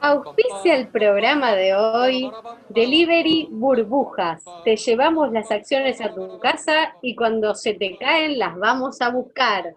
Auspicia 0.00 0.76
el 0.76 0.88
programa 0.88 1.52
de 1.52 1.74
hoy 1.74 2.30
Delivery 2.68 3.48
Burbujas. 3.50 4.44
Te 4.64 4.76
llevamos 4.76 5.32
las 5.32 5.50
acciones 5.50 6.00
a 6.00 6.14
tu 6.14 6.38
casa 6.38 6.94
y 7.02 7.16
cuando 7.16 7.56
se 7.56 7.74
te 7.74 7.98
caen 7.98 8.38
las 8.38 8.56
vamos 8.56 9.00
a 9.00 9.10
buscar. 9.10 9.74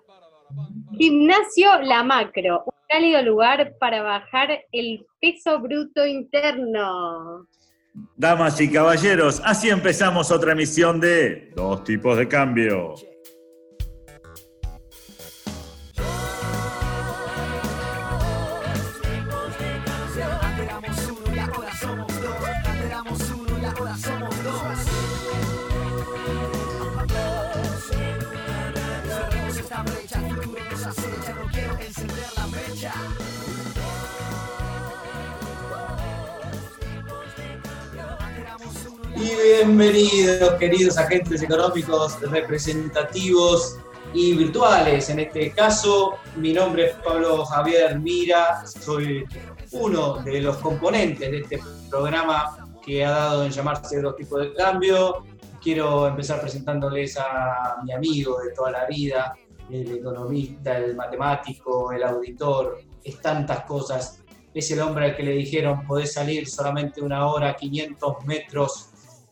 Gimnasio 0.96 1.82
La 1.82 2.04
Macro, 2.04 2.64
un 2.66 2.74
cálido 2.88 3.22
lugar 3.24 3.74
para 3.80 4.04
bajar 4.04 4.66
el 4.72 5.06
peso 5.20 5.60
bruto 5.60 6.06
interno. 6.06 7.48
Damas 8.16 8.60
y 8.62 8.70
caballeros, 8.70 9.42
así 9.46 9.70
empezamos 9.70 10.32
otra 10.32 10.52
emisión 10.52 11.00
de 11.00 11.52
Dos 11.56 11.84
tipos 11.84 12.18
de 12.18 12.28
cambio. 12.28 12.96
Bienvenidos, 39.44 40.54
queridos 40.56 40.98
agentes 40.98 41.44
económicos 41.44 42.20
representativos 42.22 43.78
y 44.14 44.34
virtuales. 44.36 45.10
En 45.10 45.20
este 45.20 45.52
caso, 45.52 46.16
mi 46.38 46.54
nombre 46.54 46.88
es 46.88 46.96
Pablo 46.96 47.46
Javier 47.46 48.00
Mira, 48.00 48.66
soy 48.66 49.26
uno 49.72 50.16
de 50.24 50.42
los 50.42 50.58
componentes 50.58 51.30
de 51.30 51.40
este 51.40 51.60
programa 51.90 52.68
que 52.84 53.06
ha 53.06 53.12
dado 53.12 53.46
en 53.46 53.52
llamarse 53.52 54.02
Dos 54.02 54.16
tipos 54.16 54.42
de 54.42 54.54
cambio. 54.54 55.24
Quiero 55.62 56.08
empezar 56.08 56.42
presentándoles 56.42 57.18
a 57.18 57.78
mi 57.84 57.92
amigo 57.92 58.40
de 58.40 58.54
toda 58.54 58.72
la 58.72 58.86
vida, 58.86 59.36
el 59.70 59.98
economista, 59.98 60.78
el 60.78 60.96
matemático, 60.96 61.92
el 61.92 62.04
auditor, 62.04 62.80
es 63.04 63.22
tantas 63.22 63.66
cosas. 63.66 64.24
Es 64.54 64.72
el 64.72 64.80
hombre 64.80 65.06
al 65.06 65.16
que 65.16 65.24
le 65.24 65.34
dijeron 65.34 65.86
podés 65.86 66.14
salir 66.14 66.48
solamente 66.48 67.02
una 67.02 67.28
hora, 67.28 67.56
500 67.56 68.26
metros 68.26 68.90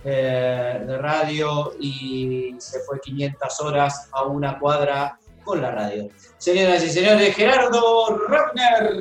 eh, 0.07 0.83
de 0.85 0.97
radio 0.99 1.73
y 1.79 2.55
se 2.59 2.79
fue 2.81 2.99
500 3.01 3.59
horas 3.61 4.07
a 4.11 4.23
una 4.25 4.59
cuadra 4.59 5.17
con 5.43 5.63
la 5.63 5.71
radio. 5.71 6.09
Señoras 6.37 6.83
y 6.83 6.89
señores, 6.89 7.35
Gerardo 7.35 8.15
Rockner. 8.27 8.93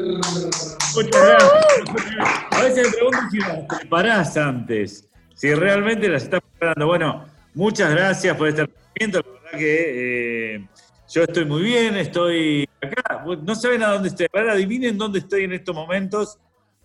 Muchas 0.94 1.22
gracias. 1.22 2.46
A 2.50 2.62
veces 2.62 2.88
me 2.88 2.92
pregunto 2.94 3.18
si 3.30 3.38
las 3.38 3.80
preparás 3.80 4.36
antes, 4.38 5.10
si 5.34 5.54
realmente 5.54 6.08
las 6.08 6.22
estás 6.22 6.40
preparando. 6.40 6.86
Bueno, 6.86 7.26
muchas 7.52 7.90
gracias 7.90 8.34
por 8.34 8.48
este 8.48 8.62
argumento. 8.62 9.20
La 9.20 9.40
verdad 9.42 9.58
que 9.58 10.54
eh, 10.54 10.68
yo 11.10 11.22
estoy 11.24 11.44
muy 11.44 11.62
bien, 11.64 11.96
estoy 11.96 12.66
acá. 12.80 13.26
No 13.42 13.54
saben 13.54 13.82
a 13.82 13.88
dónde 13.88 14.08
estoy. 14.08 14.26
Ahora 14.32 14.52
adivinen 14.52 14.96
dónde 14.96 15.18
estoy 15.18 15.44
en 15.44 15.52
estos 15.52 15.74
momentos 15.74 16.38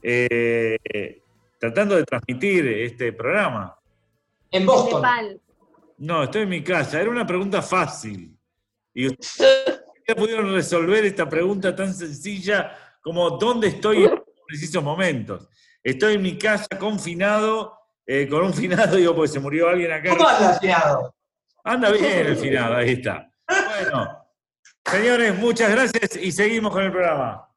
eh, 0.03 1.21
tratando 1.57 1.95
de 1.95 2.03
transmitir 2.03 2.67
este 2.67 3.13
programa. 3.13 3.78
En 4.51 4.65
Boston. 4.65 5.41
No, 5.97 6.23
estoy 6.23 6.43
en 6.43 6.49
mi 6.49 6.63
casa. 6.63 7.01
Era 7.01 7.09
una 7.09 7.27
pregunta 7.27 7.61
fácil. 7.61 8.37
Y 8.93 9.07
ustedes 9.19 9.83
ya 10.07 10.15
pudieron 10.15 10.51
resolver 10.53 11.05
esta 11.05 11.27
pregunta 11.27 11.75
tan 11.75 11.93
sencilla 11.93 12.75
como 13.01 13.31
¿dónde 13.31 13.67
estoy 13.67 14.05
en 14.05 14.23
precisos 14.47 14.83
momentos? 14.83 15.47
Estoy 15.83 16.15
en 16.15 16.21
mi 16.21 16.37
casa 16.37 16.67
confinado, 16.77 17.77
eh, 18.05 18.27
con 18.27 18.43
un 18.43 18.53
finado, 18.53 18.95
digo, 18.97 19.15
porque 19.15 19.31
se 19.31 19.39
murió 19.39 19.69
alguien 19.69 19.91
acá. 19.91 20.09
¿Cómo 20.09 20.27
anda 20.27 20.53
el 20.53 20.59
finado? 20.59 21.15
Anda 21.63 21.91
bien 21.91 22.27
el 22.27 22.37
finado, 22.37 22.75
ahí 22.75 22.91
está. 22.91 23.31
Bueno, 23.47 24.25
señores, 24.85 25.35
muchas 25.37 25.71
gracias 25.71 26.15
y 26.15 26.31
seguimos 26.31 26.71
con 26.71 26.83
el 26.83 26.91
programa. 26.91 27.47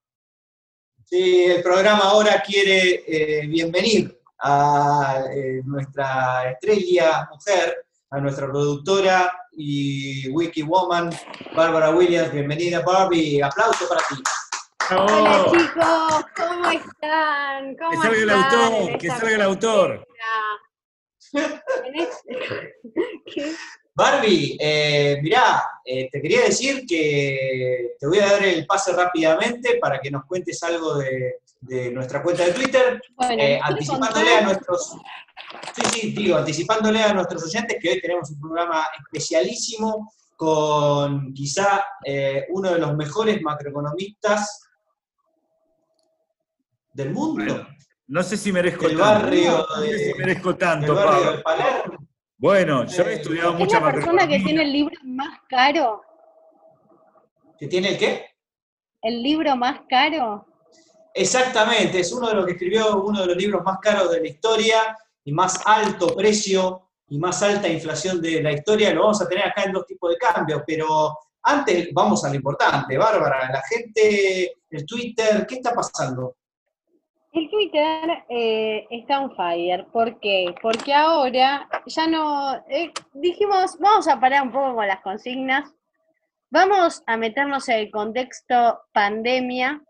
Sí, 1.04 1.44
el 1.44 1.62
programa 1.62 2.04
ahora 2.04 2.42
quiere 2.42 3.04
eh, 3.06 3.46
bienvenir 3.46 4.21
a 4.42 5.24
eh, 5.32 5.62
nuestra 5.64 6.50
estrella 6.50 7.28
mujer, 7.30 7.86
a 8.10 8.20
nuestra 8.20 8.46
productora 8.46 9.32
y 9.52 10.28
wiki 10.30 10.62
woman, 10.62 11.10
Bárbara 11.54 11.90
Williams. 11.90 12.32
Bienvenida, 12.32 12.80
Barbie. 12.80 13.40
Aplauso 13.40 13.88
para 13.88 14.00
ti. 14.08 14.22
Hola 14.90 15.46
chicos, 15.50 16.24
¿cómo 16.36 16.70
están? 16.70 17.76
¿Cómo 17.76 17.90
que 17.90 17.96
salga 17.96 18.18
el 18.22 18.30
autor, 18.30 18.98
que 18.98 19.08
salga 19.08 19.34
el 19.34 19.42
autor. 19.42 20.08
este- 21.94 22.74
¿Qué? 23.32 23.52
Barbie, 23.94 24.56
eh, 24.58 25.18
mirá, 25.22 25.62
eh, 25.84 26.08
te 26.10 26.20
quería 26.22 26.42
decir 26.44 26.84
que 26.86 27.94
te 28.00 28.06
voy 28.06 28.18
a 28.20 28.32
dar 28.32 28.42
el 28.42 28.66
pase 28.66 28.92
rápidamente 28.92 29.76
para 29.78 30.00
que 30.00 30.10
nos 30.10 30.24
cuentes 30.24 30.62
algo 30.62 30.96
de, 30.96 31.36
de 31.62 31.90
nuestra 31.92 32.22
cuenta 32.22 32.44
de 32.44 32.52
Twitter, 32.52 33.00
Bueno, 33.16 33.32
eh, 33.34 33.36
¿quiere 33.36 33.60
anticipándole 33.62 34.12
contar? 34.24 34.38
a 34.38 34.42
nuestros, 34.42 34.96
sí, 35.74 35.82
sí, 35.92 36.10
digo, 36.12 36.36
anticipándole 36.36 37.02
a 37.02 37.14
nuestros 37.14 37.44
oyentes 37.44 37.78
que 37.80 37.90
hoy 37.90 38.00
tenemos 38.00 38.30
un 38.30 38.40
programa 38.40 38.84
especialísimo 39.04 40.12
con 40.36 41.32
quizá 41.32 41.84
eh, 42.04 42.46
uno 42.50 42.70
de 42.72 42.78
los 42.80 42.96
mejores 42.96 43.40
macroeconomistas 43.42 44.68
del 46.92 47.10
mundo, 47.12 47.44
Bueno, 47.44 47.68
No 48.08 48.22
sé 48.22 48.36
si 48.36 48.52
merezco 48.52 48.88
del 48.88 48.98
tanto. 48.98 49.22
barrio 49.22 49.66
No 49.76 49.82
sé 49.82 49.98
si 49.98 50.14
merezco 50.18 50.48
del 50.50 50.58
tanto, 50.58 50.94
barrio 50.94 51.12
Pablo. 51.22 51.36
de 51.36 51.42
Palermo. 51.42 51.98
Bueno, 52.38 52.84
yo 52.86 53.02
he 53.04 53.12
Eh, 53.12 53.14
estudiado 53.14 53.52
Es 53.52 53.58
mucha 53.60 53.80
la 53.80 53.92
persona 53.92 54.02
que 54.26 54.38
macroeconomía. 54.38 54.44
tiene 54.46 54.62
el 54.64 54.72
libro 54.72 54.96
más 55.04 55.38
caro. 55.48 56.02
¿Que 57.56 57.68
tiene 57.68 57.90
el 57.90 57.98
qué? 57.98 58.26
¿El 59.00 59.22
libro 59.22 59.54
más 59.56 59.80
caro? 59.88 60.44
Exactamente, 61.14 62.00
es 62.00 62.12
uno 62.12 62.28
de 62.28 62.34
los 62.34 62.46
que 62.46 62.52
escribió 62.52 63.02
uno 63.02 63.20
de 63.20 63.26
los 63.26 63.36
libros 63.36 63.62
más 63.62 63.78
caros 63.80 64.10
de 64.10 64.20
la 64.20 64.28
historia 64.28 64.96
y 65.24 65.32
más 65.32 65.60
alto 65.66 66.14
precio 66.16 66.88
y 67.08 67.18
más 67.18 67.42
alta 67.42 67.68
inflación 67.68 68.20
de 68.22 68.42
la 68.42 68.52
historia. 68.52 68.94
Lo 68.94 69.02
vamos 69.02 69.20
a 69.20 69.28
tener 69.28 69.46
acá 69.46 69.64
en 69.64 69.72
dos 69.72 69.86
tipos 69.86 70.10
de 70.10 70.16
cambios, 70.16 70.62
pero 70.66 71.18
antes 71.42 71.92
vamos 71.92 72.24
a 72.24 72.30
lo 72.30 72.36
importante. 72.36 72.96
Bárbara, 72.96 73.50
la 73.52 73.62
gente, 73.68 74.56
el 74.70 74.86
Twitter, 74.86 75.46
¿qué 75.46 75.56
está 75.56 75.74
pasando? 75.74 76.36
El 77.32 77.50
Twitter 77.50 78.24
eh, 78.28 78.86
está 78.90 79.20
on 79.20 79.34
fire. 79.34 79.86
¿Por 79.92 80.18
qué? 80.20 80.54
Porque 80.62 80.94
ahora 80.94 81.68
ya 81.86 82.06
no. 82.06 82.56
eh, 82.68 82.92
dijimos, 83.14 83.78
vamos 83.78 84.08
a 84.08 84.20
parar 84.20 84.42
un 84.42 84.52
poco 84.52 84.74
con 84.76 84.86
las 84.86 85.00
consignas. 85.02 85.70
Vamos 86.50 87.02
a 87.06 87.16
meternos 87.16 87.68
en 87.68 87.78
el 87.78 87.90
contexto 87.90 88.80
pandemia 88.92 89.82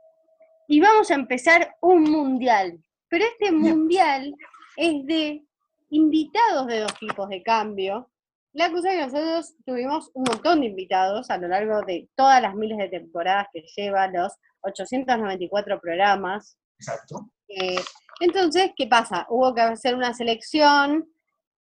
y 0.72 0.80
vamos 0.80 1.10
a 1.10 1.16
empezar 1.16 1.76
un 1.82 2.04
mundial. 2.04 2.82
Pero 3.10 3.26
este 3.26 3.52
mundial 3.52 4.34
es 4.78 5.04
de 5.04 5.44
invitados 5.90 6.66
de 6.66 6.80
dos 6.80 6.98
tipos 6.98 7.28
de 7.28 7.42
cambio. 7.42 8.10
La 8.54 8.72
cosa 8.72 8.88
es 8.88 8.94
que 8.96 9.02
nosotros 9.02 9.54
tuvimos 9.66 10.10
un 10.14 10.24
montón 10.30 10.60
de 10.60 10.68
invitados 10.68 11.28
a 11.28 11.36
lo 11.36 11.48
largo 11.48 11.82
de 11.82 12.08
todas 12.14 12.40
las 12.40 12.54
miles 12.54 12.78
de 12.78 12.88
temporadas 12.88 13.48
que 13.52 13.62
lleva, 13.76 14.08
los 14.08 14.32
894 14.62 15.78
programas. 15.78 16.56
Exacto. 16.78 17.28
Eh, 17.48 17.76
entonces, 18.20 18.70
¿qué 18.74 18.86
pasa? 18.86 19.26
Hubo 19.28 19.54
que 19.54 19.60
hacer 19.60 19.94
una 19.94 20.14
selección 20.14 21.06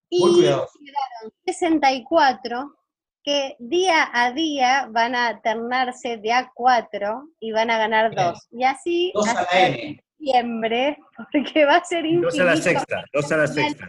y 0.10 0.24
quedaron 0.42 1.34
64 1.46 2.76
que 3.24 3.56
día 3.60 4.10
a 4.14 4.32
día 4.32 4.88
van 4.92 5.16
a 5.16 5.42
ternarse 5.42 6.18
de 6.18 6.30
A4 6.32 7.30
y 7.40 7.52
van 7.52 7.70
a 7.70 7.78
ganar 7.78 8.16
dos. 8.16 8.48
Y 8.52 8.64
así 8.64 9.12
Dos 9.14 9.28
a 9.28 9.34
la 9.36 9.40
hasta 9.42 9.60
N. 9.68 10.04
diciembre, 10.18 10.98
porque 11.32 11.66
va 11.66 11.76
a 11.78 11.84
ser 11.86 12.04
Dos 12.22 12.40
a 12.40 12.44
la 12.44 12.56
infinito. 12.56 12.80
sexta, 12.80 13.04
dos 13.14 13.32
a 13.32 13.38
la 13.38 13.48
sexta. 13.48 13.86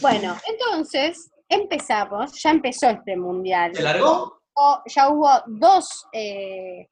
Bueno, 0.00 0.36
entonces 0.48 1.30
empezamos, 1.48 2.40
ya 2.40 2.50
empezó 2.50 2.88
este 2.90 3.16
mundial. 3.16 3.74
¿Se 3.74 3.82
largó? 3.82 4.40
O- 4.54 4.82
Ya 4.86 5.08
hubo 5.08 5.28
dos, 5.46 6.06
eh, 6.12 6.88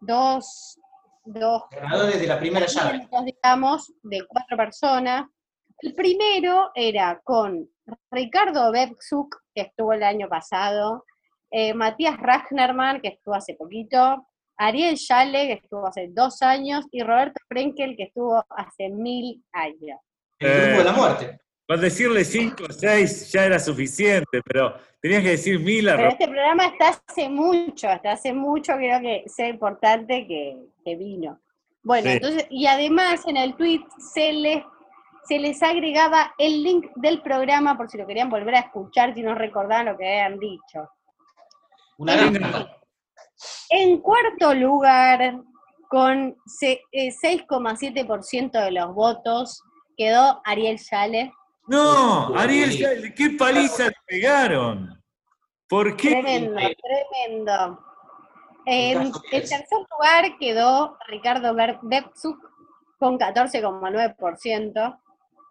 dos, 0.00 0.78
dos 1.24 1.64
Ganadores 1.70 2.20
de 2.20 2.26
la 2.26 2.38
primera 2.38 2.66
llave. 2.66 3.06
digamos, 3.24 3.92
de 4.02 4.24
cuatro 4.26 4.56
personas. 4.56 5.26
El 5.80 5.94
primero 5.94 6.70
era 6.74 7.20
con 7.22 7.68
Ricardo 8.10 8.72
Bebzuk, 8.72 9.36
que 9.54 9.62
estuvo 9.62 9.92
el 9.92 10.02
año 10.02 10.28
pasado, 10.28 11.04
eh, 11.50 11.74
Matías 11.74 12.16
Ragnerman, 12.18 13.00
que 13.00 13.08
estuvo 13.08 13.34
hace 13.34 13.54
poquito, 13.54 14.26
Ariel 14.56 14.96
Schale, 14.96 15.46
que 15.46 15.52
estuvo 15.54 15.86
hace 15.86 16.08
dos 16.10 16.42
años, 16.42 16.86
y 16.90 17.02
Roberto 17.02 17.40
Frenkel, 17.48 17.96
que 17.96 18.04
estuvo 18.04 18.44
hace 18.50 18.88
mil 18.88 19.44
años. 19.52 20.00
El 20.38 20.62
grupo 20.62 20.78
de 20.78 20.84
la 20.84 20.92
muerte. 20.92 21.40
Con 21.68 21.80
decirle 21.80 22.24
5 22.24 22.64
o 22.68 22.72
6 22.72 23.32
ya 23.32 23.44
era 23.44 23.58
suficiente, 23.58 24.40
pero 24.44 24.76
tenías 25.00 25.22
que 25.22 25.30
decir 25.30 25.58
mil 25.58 25.84
Pero 25.86 26.10
este 26.10 26.28
programa 26.28 26.66
está 26.66 26.90
hace 26.90 27.28
mucho, 27.28 27.88
hasta 27.88 28.12
hace 28.12 28.32
mucho 28.32 28.74
creo 28.76 29.00
que 29.00 29.24
sea 29.26 29.48
importante 29.48 30.28
que, 30.28 30.56
que 30.84 30.94
vino. 30.94 31.40
Bueno, 31.82 32.08
Sí. 32.08 32.16
entonces, 32.16 32.46
y 32.50 32.66
además 32.66 33.26
en 33.26 33.36
el 33.36 33.56
tweet 33.56 33.80
se 33.98 34.32
les, 34.32 34.62
se 35.26 35.38
les 35.38 35.62
agregaba 35.62 36.34
el 36.38 36.62
link 36.62 36.86
del 36.96 37.20
programa 37.22 37.76
por 37.76 37.88
si 37.90 37.98
lo 37.98 38.06
querían 38.06 38.30
volver 38.30 38.54
a 38.56 38.60
escuchar, 38.60 39.14
si 39.14 39.22
no 39.22 39.34
recordaban 39.34 39.86
lo 39.86 39.96
que 39.96 40.06
habían 40.20 40.38
dicho. 40.38 40.88
Una. 41.98 42.14
En 43.70 43.98
cuarto 44.00 44.54
lugar, 44.54 45.40
con 45.88 46.36
se- 46.46 46.82
eh, 46.92 47.10
6,7% 47.10 48.52
de 48.60 48.70
los 48.70 48.94
votos, 48.94 49.62
quedó 49.96 50.40
Ariel 50.44 50.78
Yale. 50.78 51.32
No. 51.68 52.34
Ariel, 52.36 52.70
ya- 52.70 53.14
¿qué 53.14 53.30
paliza 53.30 53.84
le 53.86 53.92
pegaron? 54.06 55.02
¿Por 55.68 55.96
qué? 55.96 56.10
Tremendo, 56.10 56.54
tremendo. 56.54 57.80
En 58.66 59.02
es. 59.02 59.22
tercer 59.30 59.64
lugar 59.90 60.38
quedó 60.38 60.96
Ricardo 61.08 61.54
Ber- 61.54 61.78
Bepsuk 61.82 62.38
con 62.98 63.18
14,9%. 63.18 64.98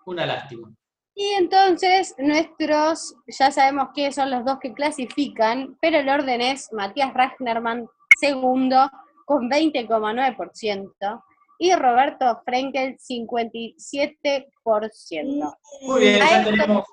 Una 0.06 0.26
lástima. 0.26 0.70
Y 1.16 1.34
entonces 1.38 2.14
nuestros, 2.18 3.16
ya 3.28 3.50
sabemos 3.50 3.88
que 3.96 4.12
son 4.12 4.30
los 4.32 4.44
dos 4.44 4.60
que 4.60 4.74
clasifican, 4.74 5.78
pero 5.80 6.00
el 6.00 6.10
orden 6.10 6.42
es 6.42 6.74
Matías 6.74 7.14
Ragnerman, 7.14 7.88
segundo, 8.20 8.92
con 9.26 9.50
20,9%, 9.50 11.24
y 11.58 11.74
Roberto 11.74 12.42
Frenkel, 12.44 12.98
57%. 12.98 15.56
Muy 15.84 16.02
bien, 16.02 16.20
ya 16.20 16.44
tenemos. 16.44 16.84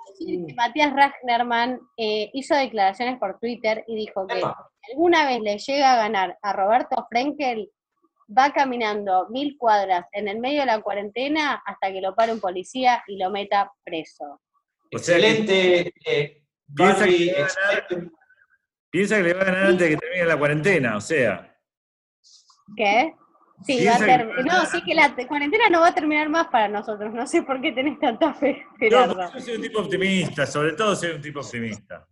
Matías 0.55 0.95
Ragnerman 0.95 1.81
eh, 1.97 2.31
hizo 2.33 2.55
declaraciones 2.55 3.19
por 3.19 3.41
Twitter 3.41 3.83
y 3.89 3.97
dijo 3.97 4.25
que 4.29 4.37
si 4.37 4.45
alguna 4.93 5.27
vez 5.27 5.41
le 5.41 5.59
llega 5.59 5.95
a 5.95 5.97
ganar 5.97 6.39
a 6.43 6.53
Roberto 6.53 7.05
Frenkel, 7.11 7.73
va 8.37 8.53
caminando 8.53 9.29
mil 9.31 9.57
cuadras 9.59 10.07
en 10.13 10.29
el 10.29 10.39
medio 10.39 10.61
de 10.61 10.67
la 10.67 10.81
cuarentena 10.81 11.63
hasta 11.67 11.91
que 11.93 12.01
lo 12.01 12.15
pare 12.15 12.33
un 12.33 12.41
policía 12.41 13.03
y 13.07 13.17
lo 13.19 13.31
meta 13.31 13.73
preso. 13.85 14.41
Excelente. 14.91 15.93
eh, 16.07 16.43
Piensa 16.75 16.99
Barbie, 17.01 17.27
que 17.27 17.33
ganar. 17.33 18.11
Piensa 18.91 19.19
le 19.19 19.35
va 19.35 19.41
a 19.41 19.45
ganar 19.45 19.65
antes 19.65 19.81
de 19.81 19.89
que 19.91 19.97
termine 19.97 20.25
la 20.27 20.39
cuarentena, 20.39 20.97
o 20.97 21.01
sea. 21.01 21.55
¿Qué? 22.77 23.15
Sí, 23.65 23.85
va 23.87 23.95
a 23.95 23.99
Piensa 23.99 24.07
ter- 24.07 24.35
que- 24.37 24.43
no, 24.43 24.67
sí 24.67 24.83
que 24.83 24.95
la 24.95 25.15
te- 25.15 25.27
cuarentena 25.27 25.69
no 25.71 25.81
va 25.81 25.89
a 25.89 25.95
terminar 25.95 26.29
más 26.29 26.49
para 26.49 26.69
nosotros. 26.69 27.13
No 27.13 27.27
sé 27.27 27.43
por 27.43 27.61
qué 27.61 27.73
tenés 27.73 27.99
tanta 28.01 28.35
fe, 28.35 28.65
No, 28.73 28.77
Gerardo. 28.79 29.33
yo 29.35 29.41
soy 29.41 29.55
un 29.57 29.63
tipo 29.63 29.81
optimista, 29.81 30.47
sobre 30.47 30.73
todo 30.73 30.97
soy 30.97 31.11
un 31.13 31.21
tipo 31.23 31.41
optimista. 31.41 32.07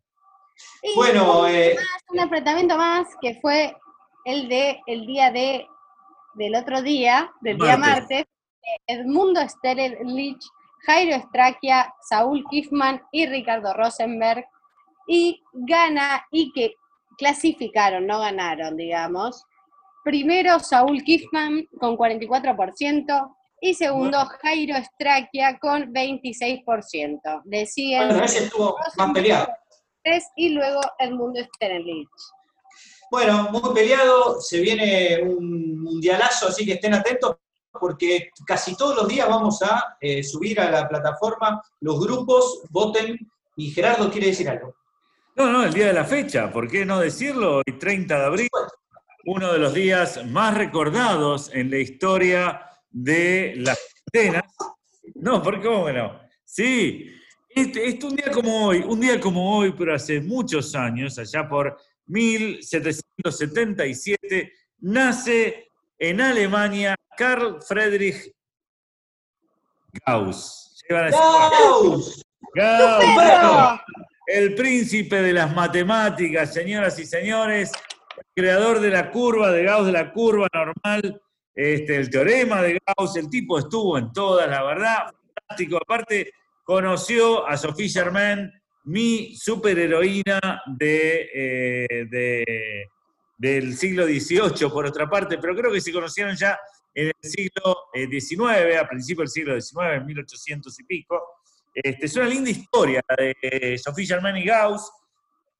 Y 0.82 0.94
Bueno, 0.94 1.46
eh, 1.48 1.76
un 2.08 2.18
enfrentamiento 2.20 2.76
más 2.76 3.08
que 3.20 3.38
fue 3.40 3.74
el 4.26 4.48
de 4.48 4.80
el 4.86 5.06
día 5.06 5.30
de 5.30 5.66
del 6.34 6.54
otro 6.54 6.82
día, 6.82 7.30
del 7.40 7.58
día 7.58 7.76
Martes. 7.76 8.24
Edmundo 8.86 9.40
Sterlich, 9.48 10.42
Jairo 10.86 11.16
Estraquia, 11.16 11.92
Saúl 12.08 12.44
Kiffman 12.50 13.02
y 13.10 13.26
Ricardo 13.26 13.72
Rosenberg. 13.74 14.44
Y 15.06 15.42
gana, 15.52 16.24
y 16.30 16.52
que 16.52 16.74
clasificaron, 17.18 18.06
no 18.06 18.20
ganaron, 18.20 18.76
digamos. 18.76 19.44
Primero 20.04 20.58
Saúl 20.60 21.02
Kiffman 21.02 21.66
con 21.78 21.96
44% 21.96 23.36
y 23.60 23.74
segundo 23.74 24.24
Jairo 24.42 24.76
Estraquia 24.76 25.58
con 25.58 25.92
26%. 25.92 27.42
Le 27.44 27.66
siguen 27.66 28.08
bueno, 28.08 28.24
ese 28.24 28.44
estuvo 28.44 28.76
más 28.96 29.12
peleado. 29.12 29.48
y 30.36 30.50
luego 30.50 30.80
Edmundo 30.98 31.40
Sterlich. 31.54 32.08
Bueno, 33.10 33.48
muy 33.50 33.74
peleado, 33.74 34.40
se 34.40 34.60
viene 34.60 35.20
un 35.22 35.82
mundialazo, 35.82 36.46
así 36.48 36.64
que 36.64 36.74
estén 36.74 36.94
atentos 36.94 37.36
porque 37.72 38.30
casi 38.46 38.76
todos 38.76 38.94
los 38.94 39.08
días 39.08 39.28
vamos 39.28 39.62
a 39.62 39.96
eh, 40.00 40.22
subir 40.22 40.60
a 40.60 40.70
la 40.70 40.88
plataforma 40.88 41.60
los 41.80 41.98
grupos, 42.00 42.62
voten 42.70 43.18
y 43.56 43.70
Gerardo 43.70 44.10
quiere 44.10 44.28
decir 44.28 44.48
algo. 44.48 44.76
No, 45.34 45.50
no, 45.50 45.64
el 45.64 45.72
día 45.72 45.88
de 45.88 45.92
la 45.92 46.04
fecha, 46.04 46.52
¿por 46.52 46.68
qué 46.68 46.84
no 46.84 47.00
decirlo? 47.00 47.58
Hoy 47.58 47.78
30 47.78 48.16
de 48.18 48.24
abril, 48.26 48.48
uno 49.26 49.52
de 49.52 49.58
los 49.58 49.74
días 49.74 50.24
más 50.26 50.56
recordados 50.56 51.50
en 51.52 51.70
la 51.70 51.78
historia 51.78 52.62
de 52.90 53.54
las 53.56 53.78
cuarentenas. 54.12 54.52
No, 55.16 55.42
¿por 55.42 55.60
qué 55.60 55.66
cómo 55.66 55.86
que 55.86 55.92
no? 55.94 56.20
Sí, 56.44 57.10
este, 57.48 57.88
este 57.88 58.06
un 58.06 58.14
día 58.14 58.30
como 58.30 58.66
hoy, 58.66 58.84
un 58.86 59.00
día 59.00 59.20
como 59.20 59.58
hoy, 59.58 59.74
pero 59.76 59.94
hace 59.94 60.20
muchos 60.20 60.74
años, 60.74 61.18
allá 61.18 61.48
por 61.48 61.76
1777, 62.06 64.52
nace 64.78 65.68
en 65.98 66.20
Alemania 66.20 66.94
Carl 67.16 67.60
Friedrich 67.62 68.32
Gauss. 70.06 70.84
¡Gauss! 70.88 72.22
El 74.26 74.54
príncipe 74.54 75.22
de 75.22 75.32
las 75.32 75.54
matemáticas, 75.54 76.52
señoras 76.52 76.98
y 76.98 77.06
señores, 77.06 77.72
el 78.16 78.24
creador 78.34 78.80
de 78.80 78.90
la 78.90 79.10
curva, 79.10 79.50
de 79.50 79.64
Gauss, 79.64 79.86
de 79.86 79.92
la 79.92 80.12
curva 80.12 80.48
normal, 80.52 81.20
este, 81.54 81.96
el 81.96 82.10
teorema 82.10 82.62
de 82.62 82.78
Gauss, 82.86 83.16
el 83.16 83.28
tipo 83.28 83.58
estuvo 83.58 83.98
en 83.98 84.12
todas, 84.12 84.48
la 84.48 84.62
verdad, 84.62 85.10
fantástico. 85.34 85.76
Aparte, 85.76 86.32
conoció 86.64 87.46
a 87.46 87.56
Sophie 87.56 87.88
Germain, 87.88 88.50
mi 88.84 89.36
superheroína 89.36 90.62
de, 90.66 91.30
eh, 91.34 92.06
de- 92.10 92.88
del 93.36 93.74
siglo 93.76 94.04
XVIII, 94.06 94.68
por 94.70 94.86
otra 94.86 95.08
parte, 95.08 95.38
pero 95.38 95.54
creo 95.56 95.72
que 95.72 95.80
se 95.80 95.92
conocieron 95.92 96.36
ya 96.36 96.58
en 96.94 97.06
el 97.08 97.14
siglo 97.30 97.76
eh, 97.94 98.06
XIX, 98.06 98.76
a 98.78 98.86
principios 98.88 99.32
del 99.32 99.42
siglo 99.44 99.60
XIX, 99.60 99.96
en 99.96 100.06
1800 100.06 100.78
y 100.80 100.84
pico. 100.84 101.22
Este, 101.72 102.06
es 102.06 102.16
una 102.16 102.26
linda 102.26 102.50
historia 102.50 103.00
de 103.16 103.78
Sophie 103.78 104.06
Germain 104.06 104.36
y 104.36 104.44
Gauss, 104.44 104.90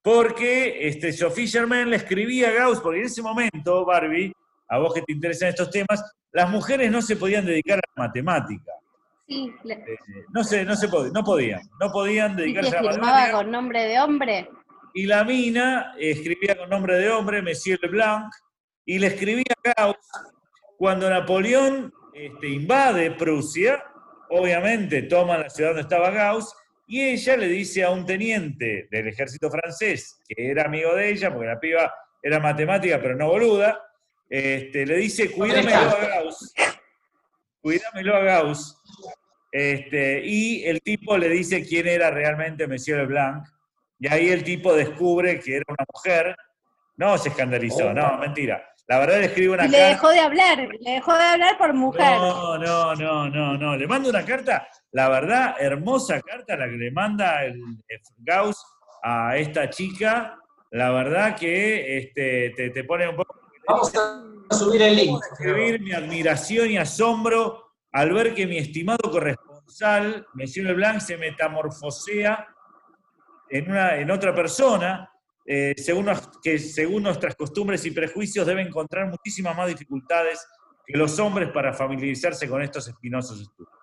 porque 0.03 0.87
este, 0.87 1.13
Sophie 1.13 1.47
Germain 1.47 1.89
le 1.89 1.95
escribía 1.95 2.49
a 2.49 2.51
Gauss, 2.51 2.79
porque 2.79 2.99
en 2.99 3.05
ese 3.05 3.21
momento, 3.21 3.85
Barbie, 3.85 4.33
a 4.69 4.77
vos 4.79 4.93
que 4.93 5.01
te 5.01 5.13
interesan 5.13 5.49
estos 5.49 5.69
temas, 5.69 6.03
las 6.31 6.49
mujeres 6.49 6.91
no 6.91 7.01
se 7.01 7.15
podían 7.15 7.45
dedicar 7.45 7.77
a 7.79 7.81
la 7.95 8.07
matemática. 8.07 8.71
Sí, 9.31 9.53
Eh, 9.69 9.97
no, 10.33 10.43
se, 10.43 10.65
no, 10.65 10.75
se 10.75 10.89
pod- 10.89 11.11
no 11.13 11.23
podían, 11.23 11.61
no 11.79 11.89
podían 11.91 12.35
dedicarse 12.35 12.75
a 12.77 12.81
la 12.81 12.91
firmaba 12.91 13.11
matemática. 13.13 13.37
con 13.37 13.51
nombre 13.51 13.83
de 13.85 13.99
hombre. 14.01 14.49
Y 14.93 15.05
la 15.05 15.23
mina 15.23 15.93
escribía 15.97 16.57
con 16.57 16.69
nombre 16.69 16.97
de 16.97 17.09
hombre, 17.09 17.41
Monsieur 17.41 17.79
Leblanc, 17.81 18.29
y 18.85 18.99
le 18.99 19.07
escribía 19.07 19.45
a 19.65 19.83
Gauss 19.83 19.95
cuando 20.77 21.09
Napoleón 21.09 21.93
este, 22.13 22.49
invade 22.49 23.11
Prusia, 23.11 23.81
obviamente 24.29 25.03
toma 25.03 25.37
la 25.37 25.49
ciudad 25.49 25.69
donde 25.69 25.83
estaba 25.83 26.09
Gauss, 26.11 26.53
y 26.87 27.01
ella 27.01 27.37
le 27.37 27.47
dice 27.47 27.85
a 27.85 27.89
un 27.91 28.05
teniente 28.05 28.89
del 28.91 29.07
ejército 29.07 29.49
francés, 29.49 30.19
que 30.27 30.51
era 30.51 30.65
amigo 30.65 30.93
de 30.93 31.09
ella, 31.09 31.31
porque 31.31 31.47
la 31.47 31.57
piba 31.59 31.93
era 32.21 32.37
matemática 32.41 32.99
pero 33.01 33.15
no 33.15 33.29
boluda, 33.29 33.79
este, 34.29 34.85
le 34.85 34.97
dice, 34.97 35.31
cuídamelo 35.31 35.77
a 35.89 36.05
Gauss, 36.07 36.53
cuídamelo 37.61 38.15
a 38.15 38.19
Gauss, 38.19 38.80
este, 39.51 40.21
y 40.25 40.63
el 40.65 40.81
tipo 40.81 41.17
le 41.17 41.29
dice 41.29 41.65
quién 41.65 41.87
era 41.87 42.09
realmente 42.11 42.67
Monsieur 42.67 42.99
Leblanc, 42.99 43.45
y 43.99 44.07
ahí 44.07 44.29
el 44.29 44.43
tipo 44.43 44.73
descubre 44.73 45.39
que 45.39 45.57
era 45.57 45.65
una 45.67 45.85
mujer. 45.93 46.35
No 46.97 47.17
se 47.17 47.29
escandalizó, 47.29 47.93
no, 47.93 48.17
mentira. 48.17 48.63
La 48.87 48.99
verdad 48.99 49.19
le 49.19 49.25
escribe 49.25 49.53
una 49.53 49.65
Y 49.65 49.69
le 49.69 49.77
carta. 49.77 49.89
dejó 49.93 50.09
de 50.09 50.19
hablar, 50.19 50.57
le 50.79 50.91
dejó 50.91 51.15
de 51.17 51.23
hablar 51.23 51.57
por 51.57 51.73
mujer. 51.73 52.17
No, 52.17 52.57
no, 52.57 52.95
no, 52.95 53.29
no, 53.29 53.57
no. 53.57 53.75
Le 53.77 53.87
manda 53.87 54.09
una 54.09 54.25
carta, 54.25 54.67
la 54.91 55.07
verdad, 55.09 55.55
hermosa 55.59 56.19
carta 56.21 56.55
la 56.57 56.65
que 56.65 56.75
le 56.75 56.91
manda 56.91 57.43
el, 57.45 57.55
el 57.87 57.99
Gauss 58.19 58.63
a 59.03 59.37
esta 59.37 59.69
chica. 59.69 60.37
La 60.71 60.91
verdad 60.91 61.35
que 61.37 61.97
este, 61.97 62.51
te, 62.55 62.69
te 62.71 62.83
pone 62.83 63.07
un 63.07 63.15
poco. 63.15 63.39
Vamos 63.67 63.93
a 63.95 64.55
subir 64.55 64.81
el 64.81 64.95
link. 64.95 65.19
escribir 65.33 65.79
mi 65.81 65.93
admiración 65.93 66.69
y 66.71 66.77
asombro 66.77 67.60
al 67.91 68.13
ver 68.13 68.33
que 68.33 68.47
mi 68.47 68.57
estimado 68.57 69.11
corresponsal, 69.11 70.25
Monsieur 70.33 70.65
Leblanc, 70.65 71.01
se 71.01 71.17
metamorfosea 71.17 72.47
en, 73.49 73.69
una, 73.69 73.95
en 73.97 74.09
otra 74.09 74.33
persona, 74.33 75.11
eh, 75.45 75.73
según, 75.77 76.09
que 76.41 76.57
según 76.57 77.03
nuestras 77.03 77.35
costumbres 77.35 77.85
y 77.85 77.91
prejuicios 77.91 78.45
debe 78.45 78.61
encontrar 78.61 79.07
muchísimas 79.07 79.55
más 79.55 79.67
dificultades 79.67 80.45
que 80.85 80.97
los 80.97 81.19
hombres 81.19 81.49
para 81.51 81.73
familiarizarse 81.73 82.47
con 82.47 82.61
estos 82.61 82.87
espinosos 82.87 83.41
estudios. 83.41 83.73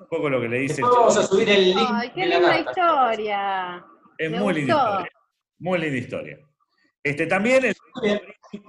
Un 0.00 0.08
poco 0.08 0.28
lo 0.28 0.40
que 0.40 0.48
le 0.48 0.58
dice 0.58 0.82
Después 0.82 0.96
vamos 0.96 1.16
a 1.16 1.22
subir 1.22 1.48
el 1.48 1.70
link 1.70 1.88
Ay, 1.92 2.10
qué 2.14 2.26
linda 2.26 2.58
historia. 2.58 3.86
Es 4.18 4.30
me 4.30 4.40
muy 4.40 4.54
linda 4.54 4.74
historia. 4.74 5.12
Muy 5.58 5.78
linda 5.78 5.98
historia. 5.98 6.38
Este, 7.04 7.26
también, 7.26 7.64
el- 7.66 7.76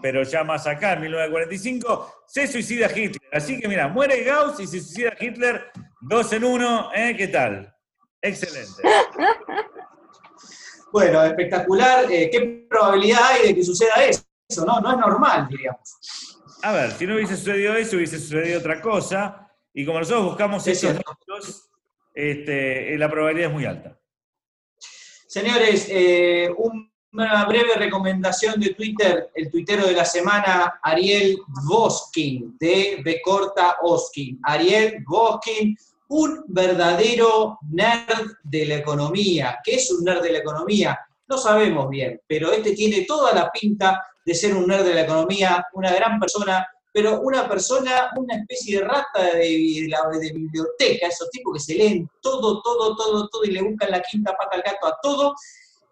pero 0.02 0.22
ya 0.24 0.44
más 0.44 0.68
acá, 0.68 0.94
en 0.94 1.02
1945, 1.02 2.24
se 2.28 2.46
suicida 2.48 2.88
Hitler. 2.88 3.30
Así 3.32 3.60
que 3.60 3.68
mira, 3.68 3.88
muere 3.88 4.24
Gauss 4.24 4.60
y 4.60 4.68
se 4.68 4.80
suicida 4.82 5.14
Hitler, 5.20 5.72
dos 6.02 6.32
en 6.34 6.44
uno, 6.44 6.92
¿eh? 6.94 7.16
¿Qué 7.18 7.30
tal? 7.30 7.74
Excelente. 8.22 8.84
Bueno, 10.92 11.24
espectacular. 11.26 12.10
Eh, 12.10 12.30
¿Qué 12.32 12.66
probabilidad 12.70 13.20
hay 13.32 13.48
de 13.50 13.56
que 13.56 13.64
suceda 13.66 13.96
eso? 14.06 14.24
No, 14.66 14.80
no 14.80 14.92
es 14.94 14.98
normal, 14.98 15.46
diríamos. 15.50 15.98
A 16.64 16.72
ver, 16.72 16.92
si 16.92 17.06
no 17.06 17.16
hubiese 17.16 17.36
sucedido 17.36 17.76
eso, 17.76 17.98
hubiese 17.98 18.18
sucedido 18.18 18.60
otra 18.60 18.80
cosa. 18.82 19.52
Y 19.74 19.86
como 19.86 20.00
nosotros 20.00 20.24
buscamos 20.26 20.66
Es 20.68 20.82
esos 20.82 20.96
datos, 20.96 21.70
este, 22.14 22.94
eh, 22.94 22.98
la 22.98 23.10
probabilidad 23.12 23.50
es 23.50 23.54
muy 23.54 23.66
alta. 23.66 24.00
Señores, 25.28 25.88
eh, 25.92 26.50
una 27.16 27.46
breve 27.46 27.76
recomendación 27.76 28.60
de 28.60 28.74
Twitter, 28.74 29.32
el 29.34 29.50
tuitero 29.50 29.88
de 29.88 29.94
la 29.94 30.06
semana, 30.06 30.80
Ariel 30.84 31.38
Voskin, 31.66 32.58
de 32.60 33.02
B 33.04 33.22
corta 33.24 33.78
Oskin. 33.82 34.40
Ariel 34.44 35.04
Voskin, 35.08 35.78
un 36.10 36.44
verdadero 36.48 37.60
nerd 37.72 38.34
de 38.44 38.66
la 38.66 38.76
economía. 38.76 39.60
¿Qué 39.64 39.76
es 39.76 39.90
un 39.92 40.04
nerd 40.04 40.22
de 40.22 40.34
la 40.34 40.40
economía? 40.40 41.00
No 41.28 41.38
sabemos 41.38 41.90
bien, 41.90 42.22
pero 42.28 42.52
este 42.52 42.74
tiene 42.74 43.06
toda 43.06 43.34
la 43.34 43.50
pinta 43.52 44.06
de 44.26 44.36
ser 44.36 44.54
un 44.54 44.68
nerd 44.68 44.84
de 44.84 44.94
la 44.94 45.02
economía, 45.02 45.66
una 45.74 45.94
gran 45.94 46.20
persona, 46.20 46.68
pero 46.92 47.22
una 47.22 47.48
persona, 47.48 48.12
una 48.18 48.36
especie 48.36 48.80
de 48.80 48.86
rata 48.86 49.24
de, 49.34 49.88
de 50.20 50.32
biblioteca, 50.34 51.08
esos 51.08 51.30
tipos 51.30 51.54
que 51.54 51.60
se 51.60 51.76
leen 51.76 52.10
todo, 52.22 52.62
todo, 52.62 52.96
todo, 52.96 53.28
todo 53.30 53.44
y 53.46 53.52
le 53.52 53.62
buscan 53.62 53.92
la 53.92 54.02
quinta 54.02 54.36
pata 54.36 54.58
al 54.58 54.62
gato 54.62 54.88
a 54.88 55.00
todo 55.02 55.34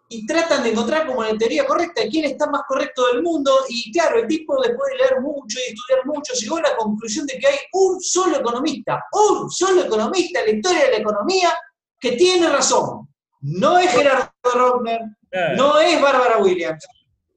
y 0.08 0.26
tratan 0.26 0.62
de 0.62 0.70
encontrar 0.70 1.06
como 1.06 1.22
la 1.22 1.36
teoría 1.36 1.66
correcta 1.66 2.02
quién 2.10 2.26
está 2.26 2.46
más 2.48 2.62
correcto 2.68 3.06
del 3.12 3.22
mundo 3.22 3.50
y 3.68 3.90
claro, 3.90 4.18
el 4.20 4.26
tipo 4.28 4.60
después 4.60 4.92
de 4.92 4.98
leer 4.98 5.20
mucho 5.20 5.58
y 5.58 5.72
estudiar 5.72 6.06
mucho 6.06 6.32
llegó 6.34 6.58
a 6.58 6.62
la 6.62 6.76
conclusión 6.76 7.26
de 7.26 7.38
que 7.38 7.46
hay 7.46 7.56
un 7.72 8.00
solo 8.00 8.36
economista, 8.36 9.02
un 9.12 9.50
solo 9.50 9.82
economista 9.82 10.40
en 10.40 10.46
la 10.46 10.52
historia 10.52 10.84
de 10.84 10.90
la 10.90 10.96
economía 10.98 11.54
que 11.98 12.12
tiene 12.12 12.48
razón. 12.48 13.08
No 13.40 13.78
es 13.78 13.90
Gerardo 13.90 14.30
Rockner, 14.54 15.00
no 15.56 15.78
es 15.78 16.00
Bárbara 16.00 16.38
Williams 16.38 16.84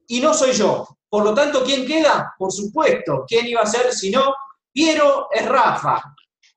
y 0.06 0.20
no 0.20 0.32
soy 0.34 0.52
yo. 0.52 0.86
Por 1.08 1.24
lo 1.24 1.34
tanto, 1.34 1.64
¿quién 1.64 1.86
queda? 1.86 2.34
Por 2.38 2.52
supuesto, 2.52 3.24
¿quién 3.26 3.46
iba 3.46 3.62
a 3.62 3.66
ser 3.66 3.92
si 3.92 4.10
no? 4.10 4.34
Piero 4.72 5.28
es 5.32 5.46
Rafa. 5.46 6.02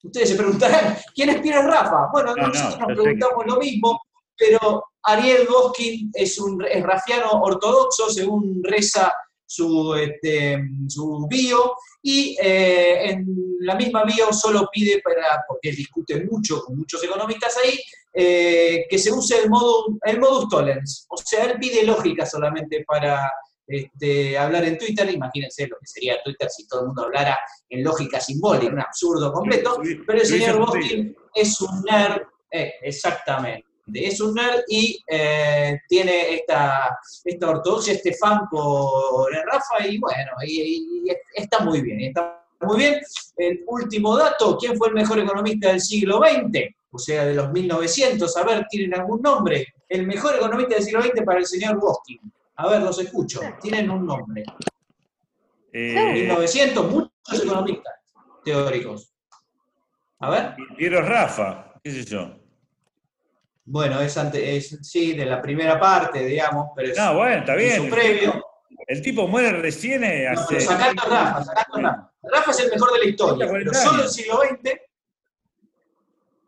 Ustedes 0.03 0.30
se 0.30 0.36
preguntarán, 0.36 0.98
¿quién 1.15 1.30
es 1.30 1.41
Piero 1.41 1.60
es 1.60 1.65
Rafa? 1.68 2.10
Bueno, 2.12 2.36
No, 2.36 2.44
no, 2.44 2.48
nosotros 2.50 2.77
nos 2.80 2.88
perfecto. 2.88 3.03
preguntamos 3.03 3.46
lo 3.46 3.56
mismo, 3.58 4.01
pero 4.41 4.83
Ariel 5.03 5.48
Boskin 5.48 6.10
es 6.13 6.39
un 6.39 6.65
es 6.65 6.81
rafiano 6.81 7.29
ortodoxo, 7.43 8.10
según 8.10 8.60
reza 8.63 9.13
su, 9.45 9.93
este, 9.93 10.60
su 10.88 11.27
bio, 11.29 11.75
y 12.01 12.36
eh, 12.41 13.12
en 13.12 13.27
la 13.60 13.75
misma 13.75 14.03
bio 14.03 14.33
solo 14.33 14.67
pide, 14.74 15.00
para, 15.03 15.43
porque 15.48 15.69
él 15.69 15.75
discute 15.75 16.25
mucho 16.25 16.63
con 16.63 16.75
muchos 16.75 17.03
economistas 17.03 17.55
ahí, 17.63 17.79
eh, 18.13 18.86
que 18.89 18.98
se 18.98 19.12
use 19.12 19.43
el, 19.43 19.50
modo, 19.50 19.98
el 20.05 20.19
modus 20.19 20.50
tollens. 20.50 21.05
O 21.10 21.17
sea, 21.17 21.45
él 21.45 21.60
pide 21.60 21.83
lógica 21.83 22.25
solamente 22.25 22.83
para 22.88 23.31
este, 23.67 24.38
hablar 24.39 24.63
en 24.63 24.77
Twitter. 24.79 25.07
Imagínense 25.12 25.67
lo 25.67 25.77
que 25.77 25.86
sería 25.86 26.21
Twitter 26.24 26.50
si 26.50 26.67
todo 26.67 26.81
el 26.81 26.88
mundo 26.88 27.03
hablara 27.03 27.39
en 27.69 27.83
lógica 27.83 28.19
simbólica, 28.19 28.74
un 28.74 28.79
absurdo 28.79 29.31
completo. 29.31 29.79
Pero 30.07 30.19
el 30.19 30.25
señor 30.25 30.57
Boskin 30.57 31.15
es 31.36 31.62
un 31.62 31.83
nerd, 31.83 32.24
eh, 32.50 32.74
exactamente. 32.81 33.70
Es 33.93 34.21
un 34.21 34.33
nerd 34.33 34.61
y 34.67 35.03
eh, 35.07 35.79
tiene 35.88 36.35
esta, 36.35 36.97
esta 37.23 37.50
ortodoxia, 37.50 37.93
este 37.93 38.13
fan 38.15 38.47
por 38.50 39.31
Rafa, 39.51 39.85
y 39.88 39.97
bueno, 40.00 40.31
y, 40.45 41.05
y 41.05 41.11
está 41.35 41.59
muy 41.59 41.81
bien, 41.81 42.01
está 42.01 42.43
muy 42.61 42.77
bien. 42.77 43.00
El 43.38 43.63
último 43.67 44.15
dato, 44.17 44.57
¿quién 44.57 44.77
fue 44.77 44.89
el 44.89 44.93
mejor 44.93 45.19
economista 45.19 45.69
del 45.69 45.81
siglo 45.81 46.19
XX? 46.19 46.75
O 46.91 47.00
sea, 47.00 47.25
de 47.25 47.33
los 47.33 47.51
1900, 47.51 48.35
a 48.38 48.43
ver, 48.43 48.65
¿tienen 48.69 48.93
algún 49.00 49.21
nombre? 49.21 49.67
El 49.88 50.05
mejor 50.05 50.35
economista 50.35 50.75
del 50.75 50.83
siglo 50.83 51.01
XX 51.01 51.23
para 51.25 51.39
el 51.39 51.45
señor 51.45 51.79
Boskin. 51.79 52.19
A 52.57 52.67
ver, 52.67 52.81
los 52.81 53.00
escucho, 53.00 53.39
tienen 53.61 53.89
un 53.89 54.05
nombre. 54.05 54.43
eh, 55.73 56.11
1900, 56.13 56.91
muchos 56.91 57.43
economistas 57.43 57.93
teóricos. 58.43 59.11
A 60.19 60.29
ver. 60.29 60.55
Piero 60.77 61.01
Rafa, 61.01 61.73
qué 61.83 61.91
sé 61.91 62.05
yo. 62.05 62.40
Bueno, 63.71 64.01
es, 64.01 64.17
ante, 64.17 64.57
es 64.57 64.77
sí, 64.81 65.13
de 65.13 65.25
la 65.25 65.41
primera 65.41 65.79
parte, 65.79 66.25
digamos, 66.25 66.71
pero 66.75 66.89
es 66.91 66.97
No, 66.97 67.15
bueno, 67.15 67.37
está 67.37 67.55
bien. 67.55 67.77
su 67.77 67.83
El 67.85 67.89
previo. 67.89 68.31
tipo, 68.33 68.83
el 68.85 69.01
tipo 69.01 69.27
muere 69.29 69.53
recién 69.61 70.03
eh, 70.03 70.25
No, 70.25 70.41
hace. 70.41 70.55
pero 70.55 70.61
sacando 70.71 71.03
a 71.03 71.05
Rafa, 71.05 71.43
sacando 71.45 71.77
a 71.77 71.81
Rafa. 71.91 72.11
Rafa 72.21 72.51
es 72.51 72.59
el 72.59 72.69
mejor 72.71 72.91
de 72.91 72.99
la 72.99 73.05
historia, 73.05 73.47
40 73.47 73.71
pero 73.71 73.83
solo 73.83 74.03
el 74.03 74.09
siglo 74.09 74.39
XX 74.41 74.71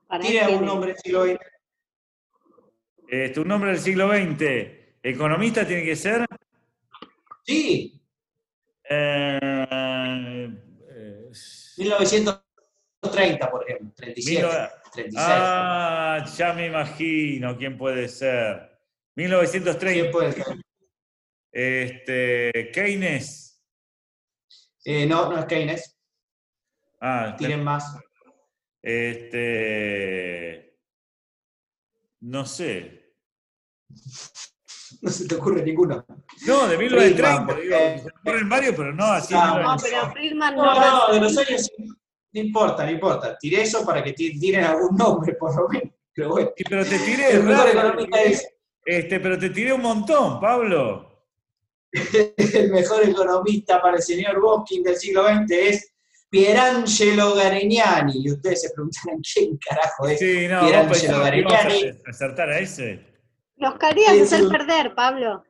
Para 0.05 0.21
tiene 0.21 0.39
algún 0.41 0.65
nombre 0.65 0.87
del 0.91 0.97
siglo 1.01 1.23
XX. 1.23 1.37
Este, 3.07 3.39
un 3.39 3.47
nombre 3.47 3.69
del 3.71 3.79
siglo 3.79 4.09
XX. 4.11 4.43
Economista 5.01 5.65
tiene 5.65 5.85
que 5.85 5.95
ser. 5.95 6.25
Sí, 7.45 8.01
eh, 8.89 10.49
eh, 10.89 11.29
1930, 13.03 13.51
por 13.51 13.63
ejemplo, 13.69 13.91
37, 13.95 14.41
Mil- 14.41 14.49
36. 14.93 15.25
ah, 15.27 16.25
ya 16.37 16.53
me 16.53 16.67
imagino 16.67 17.57
quién 17.57 17.77
puede 17.77 18.07
ser. 18.07 18.79
1930. 19.15 20.01
¿Quién 20.01 20.11
puede 20.11 20.31
ser? 20.33 20.45
Este, 21.51 22.71
Keynes. 22.73 23.61
Eh, 24.85 25.05
no, 25.05 25.29
no 25.31 25.37
es 25.39 25.45
Keynes, 25.45 25.97
Ah, 27.01 27.35
tienen 27.37 27.63
más. 27.63 27.95
este. 28.81 30.77
No 32.21 32.45
sé. 32.45 33.13
No 35.01 35.09
se 35.11 35.27
te 35.27 35.35
ocurre 35.35 35.61
ninguno. 35.63 36.05
No, 36.47 36.67
de 36.67 36.77
1930. 36.77 37.53
Friedman, 37.53 37.61
digo, 37.61 37.77
se 37.77 38.03
me 38.05 38.11
ocurren 38.21 38.49
varios, 38.49 38.75
pero 38.75 38.93
no 38.93 39.05
así. 39.05 39.33
No, 39.33 39.45
No, 39.45 39.53
1930. 39.55 40.01
pero 40.01 40.11
Friedman 40.13 40.55
no, 40.55 40.63
No, 40.65 41.07
no, 41.07 41.13
de 41.13 41.19
los 41.19 41.37
años. 41.37 41.71
No 42.33 42.41
importa, 42.41 42.85
no 42.85 42.91
importa. 42.91 43.37
Tiré 43.37 43.61
eso 43.61 43.85
para 43.85 44.03
que 44.03 44.13
ti- 44.13 44.39
tiren 44.39 44.63
algún 44.63 44.95
nombre, 44.97 45.33
por 45.35 45.55
lo 45.55 45.67
menos. 45.69 45.89
Pero 46.13 46.29
bueno, 46.29 46.51
Sí, 46.57 46.63
pero 46.69 46.83
te 46.85 46.99
tiré. 46.99 47.31
el 47.31 47.43
mejor 47.43 47.69
economista 47.69 48.21
es 48.21 48.47
Este, 48.85 49.19
pero 49.19 49.37
te 49.39 49.49
tiré 49.51 49.71
un 49.73 49.81
montón, 49.81 50.39
Pablo. 50.39 51.09
el 51.93 52.71
mejor 52.71 53.03
economista 53.07 53.81
para 53.81 53.97
el 53.97 54.03
señor 54.03 54.41
Boskin 54.41 54.83
del 54.83 54.95
siglo 54.97 55.25
XX 55.27 55.51
es 55.51 55.93
Pierangelo 56.29 57.35
Garegnani. 57.35 58.23
Y 58.25 58.31
ustedes 58.31 58.61
se 58.63 58.69
preguntarán 58.71 59.21
quién 59.21 59.57
carajo 59.57 60.07
es. 60.07 60.19
Sí, 60.19 60.47
no, 60.49 60.61
Pierangelo 60.61 61.19
Garegnani. 61.19 61.83
a 62.05 62.09
acertar 62.09 62.49
a 62.49 62.59
ese. 62.59 62.99
Nos 63.57 63.77
querías 63.77 64.13
Es 64.13 64.33
hacer 64.33 64.45
un- 64.45 64.51
perder, 64.51 64.93
Pablo. 64.95 65.43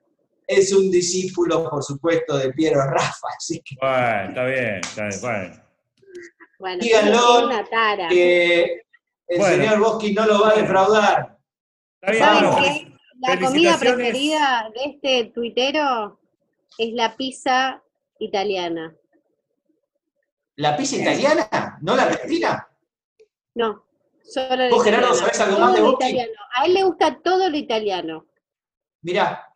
Es 0.45 0.73
un 0.73 0.91
discípulo, 0.91 1.69
por 1.69 1.81
supuesto, 1.81 2.37
de 2.37 2.51
Piero 2.51 2.81
Rafa. 2.85 3.27
Así 3.37 3.61
que, 3.63 3.75
Bueno, 3.79 4.29
está 4.29 4.45
bien, 4.45 4.75
está 4.81 5.07
bien. 5.07 5.21
Bueno. 5.21 5.63
Bueno, 6.63 6.81
Díganlo, 6.81 7.39
es 7.39 7.43
una 7.43 7.65
tara. 7.65 8.07
que 8.07 8.63
el 9.27 9.37
Bueno. 9.37 9.55
señor 9.65 9.79
Boskin 9.79 10.15
no 10.15 10.25
lo 10.25 10.41
va 10.43 10.51
a 10.51 10.53
defraudar. 10.55 11.37
¿Saben 12.01 12.55
qué? 12.63 12.93
La 13.19 13.37
comida 13.37 13.77
preferida 13.77 14.71
de 14.73 14.83
este 14.91 15.31
tuitero 15.35 16.21
es 16.77 16.93
la 16.93 17.17
pizza 17.17 17.83
italiana. 18.17 18.95
¿La 20.55 20.77
pizza 20.77 20.95
italiana? 20.95 21.77
¿No 21.81 21.97
la 21.97 22.03
argentina? 22.03 22.65
No, 23.55 23.83
solo 24.23 24.69
¿Vos, 24.69 24.85
Gerardo, 24.85 25.13
sabés 25.15 25.41
algo 25.41 25.59
más 25.59 25.75
de 25.75 25.81
Boschi? 25.81 25.95
italiano. 25.95 26.31
A 26.55 26.65
él 26.65 26.75
le 26.75 26.83
gusta 26.83 27.19
todo 27.21 27.49
lo 27.49 27.57
italiano. 27.57 28.25
Mirá, 29.01 29.49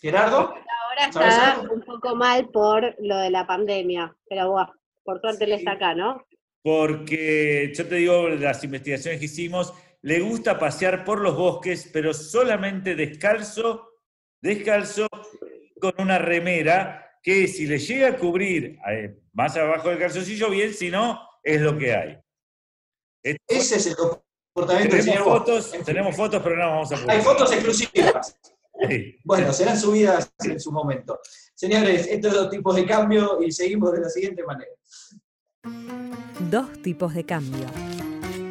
Gerardo, 0.00 0.54
Ahora 0.88 1.12
¿Sabés 1.12 1.34
está 1.36 1.60
un 1.72 1.82
poco 1.82 2.16
mal 2.16 2.48
por 2.48 2.96
lo 2.98 3.16
de 3.18 3.30
la 3.30 3.46
pandemia, 3.46 4.12
pero 4.28 4.50
bueno, 4.50 4.72
por 5.06 5.20
suerte 5.20 5.44
él 5.44 5.52
está 5.52 5.72
acá, 5.72 5.94
¿no? 5.94 6.26
Porque 6.62 7.72
yo 7.74 7.86
te 7.86 7.94
digo, 7.94 8.28
las 8.28 8.62
investigaciones 8.64 9.20
que 9.20 9.26
hicimos, 9.26 9.72
le 10.02 10.20
gusta 10.20 10.58
pasear 10.58 11.04
por 11.04 11.20
los 11.20 11.36
bosques, 11.36 11.88
pero 11.92 12.12
solamente 12.12 12.94
descalzo, 12.94 13.88
descalzo, 14.42 15.06
con 15.80 15.94
una 15.98 16.18
remera, 16.18 17.18
que 17.22 17.46
si 17.46 17.66
le 17.66 17.78
llega 17.78 18.08
a 18.08 18.16
cubrir 18.16 18.78
eh, 18.90 19.16
más 19.32 19.56
abajo 19.56 19.90
del 19.90 19.98
calzoncillo, 19.98 20.50
bien, 20.50 20.74
si 20.74 20.90
no, 20.90 21.20
es 21.42 21.60
lo 21.60 21.78
que 21.78 21.94
hay. 21.94 22.18
Ese 23.48 23.76
es 23.76 23.86
el 23.86 23.96
comportamiento 23.96 24.96
del 24.96 25.04
tenemos 25.04 25.04
señor 25.04 25.38
fotos, 25.38 25.84
tenemos 25.84 26.16
fotos, 26.16 26.42
pero 26.42 26.56
no 26.56 26.70
vamos 26.70 26.92
a 26.92 26.94
publicar. 26.94 27.16
Hay 27.16 27.22
fotos 27.22 27.52
exclusivas. 27.52 28.38
Sí. 28.88 29.18
Bueno, 29.24 29.52
serán 29.52 29.78
subidas 29.78 30.32
en 30.44 30.60
su 30.60 30.70
momento. 30.70 31.18
Señores, 31.56 32.06
estos 32.10 32.34
dos 32.34 32.50
tipos 32.50 32.76
de 32.76 32.84
cambio 32.84 33.42
y 33.42 33.50
seguimos 33.50 33.90
de 33.92 34.00
la 34.00 34.10
siguiente 34.10 34.44
manera. 34.44 34.70
Dos 36.50 36.82
tipos 36.82 37.14
de 37.14 37.24
cambio. 37.24 37.64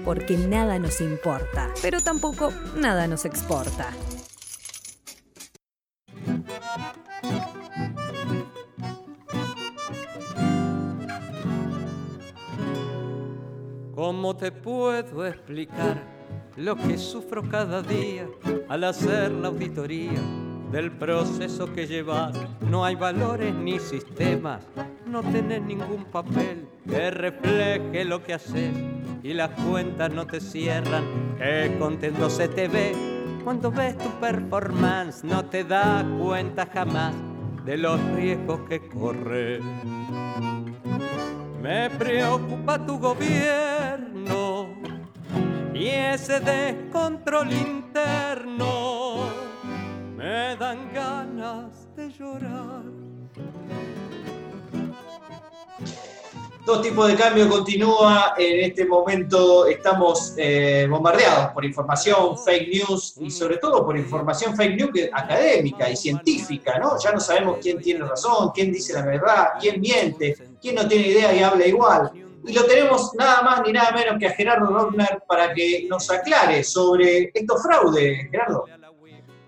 Porque 0.04 0.36
nada 0.36 0.80
nos 0.80 1.00
importa, 1.02 1.72
pero 1.84 2.02
tampoco 2.02 2.52
nada 2.76 3.08
nos 3.08 3.26
exporta. 3.26 3.92
¿Cómo 13.94 14.36
te 14.36 14.52
puedo 14.52 15.28
explicar 15.28 16.02
lo 16.56 16.76
que 16.76 16.98
sufro 16.98 17.48
cada 17.48 17.84
día 17.84 18.28
al 18.68 18.84
hacer 18.84 19.32
la 19.32 19.50
auditoría 19.50 20.55
del 20.72 20.92
proceso 20.92 21.72
que 21.74 21.88
llevas. 21.88 22.36
No 22.62 22.86
hay 22.86 22.96
valores 22.96 23.54
ni 23.54 23.80
sistemas, 23.80 24.62
no 25.06 25.22
tenés 25.22 25.62
ningún 25.62 26.06
papel 26.06 26.68
que 26.88 27.12
refleje 27.12 28.06
lo 28.06 28.24
que 28.24 28.34
haces 28.34 28.72
y 29.24 29.34
las 29.34 29.50
cuentas 29.52 30.12
no 30.12 30.26
te 30.28 30.40
cierran. 30.40 31.04
Qué 31.38 31.76
contento 31.80 32.30
se 32.30 32.48
te 32.48 32.68
ve 32.68 32.94
cuando 33.44 33.72
ves 33.72 33.98
tu 33.98 34.10
performance, 34.20 35.24
no 35.24 35.46
te 35.46 35.64
das 35.64 36.04
cuenta 36.20 36.66
jamás 36.66 37.14
de 37.64 37.78
los 37.78 38.00
riesgos 38.16 38.62
que 38.68 38.88
corres. 38.88 39.62
Me 41.62 41.90
preocupa 41.92 42.84
tu 42.86 42.98
gobierno 43.00 44.68
y 45.74 45.88
ese 45.88 46.40
descontrol 46.40 47.52
interno 47.52 49.45
me 50.26 50.56
dan 50.56 50.92
ganas 50.92 51.88
de 51.96 52.10
llorar. 52.10 52.82
Dos 56.66 56.82
tipos 56.82 57.08
de 57.08 57.16
cambio 57.16 57.48
continúa. 57.48 58.34
En 58.36 58.72
este 58.72 58.86
momento 58.86 59.68
estamos 59.68 60.34
eh, 60.36 60.88
bombardeados 60.90 61.54
por 61.54 61.64
información, 61.64 62.40
fake 62.44 62.70
news 62.74 63.14
y 63.20 63.30
sobre 63.30 63.58
todo 63.58 63.86
por 63.86 63.96
información 63.96 64.56
fake 64.56 64.76
news 64.76 65.10
académica 65.14 65.92
y 65.92 65.96
científica, 65.96 66.80
¿no? 66.80 66.98
Ya 67.00 67.12
no 67.12 67.20
sabemos 67.20 67.60
quién 67.62 67.80
tiene 67.80 68.04
razón, 68.04 68.50
quién 68.52 68.72
dice 68.72 68.94
la 68.94 69.06
verdad, 69.06 69.50
quién 69.60 69.80
miente, 69.80 70.36
quién 70.60 70.74
no 70.74 70.88
tiene 70.88 71.10
idea 71.10 71.36
y 71.36 71.44
habla 71.44 71.68
igual. 71.68 72.12
Y 72.48 72.52
lo 72.52 72.66
tenemos 72.66 73.14
nada 73.14 73.44
más 73.44 73.62
ni 73.64 73.72
nada 73.72 73.92
menos 73.92 74.18
que 74.20 74.26
a 74.26 74.32
Gerardo 74.32 74.66
Rockner 74.66 75.22
para 75.28 75.54
que 75.54 75.86
nos 75.88 76.10
aclare 76.10 76.64
sobre 76.64 77.30
estos 77.32 77.62
fraudes, 77.62 78.28
Gerardo. 78.32 78.66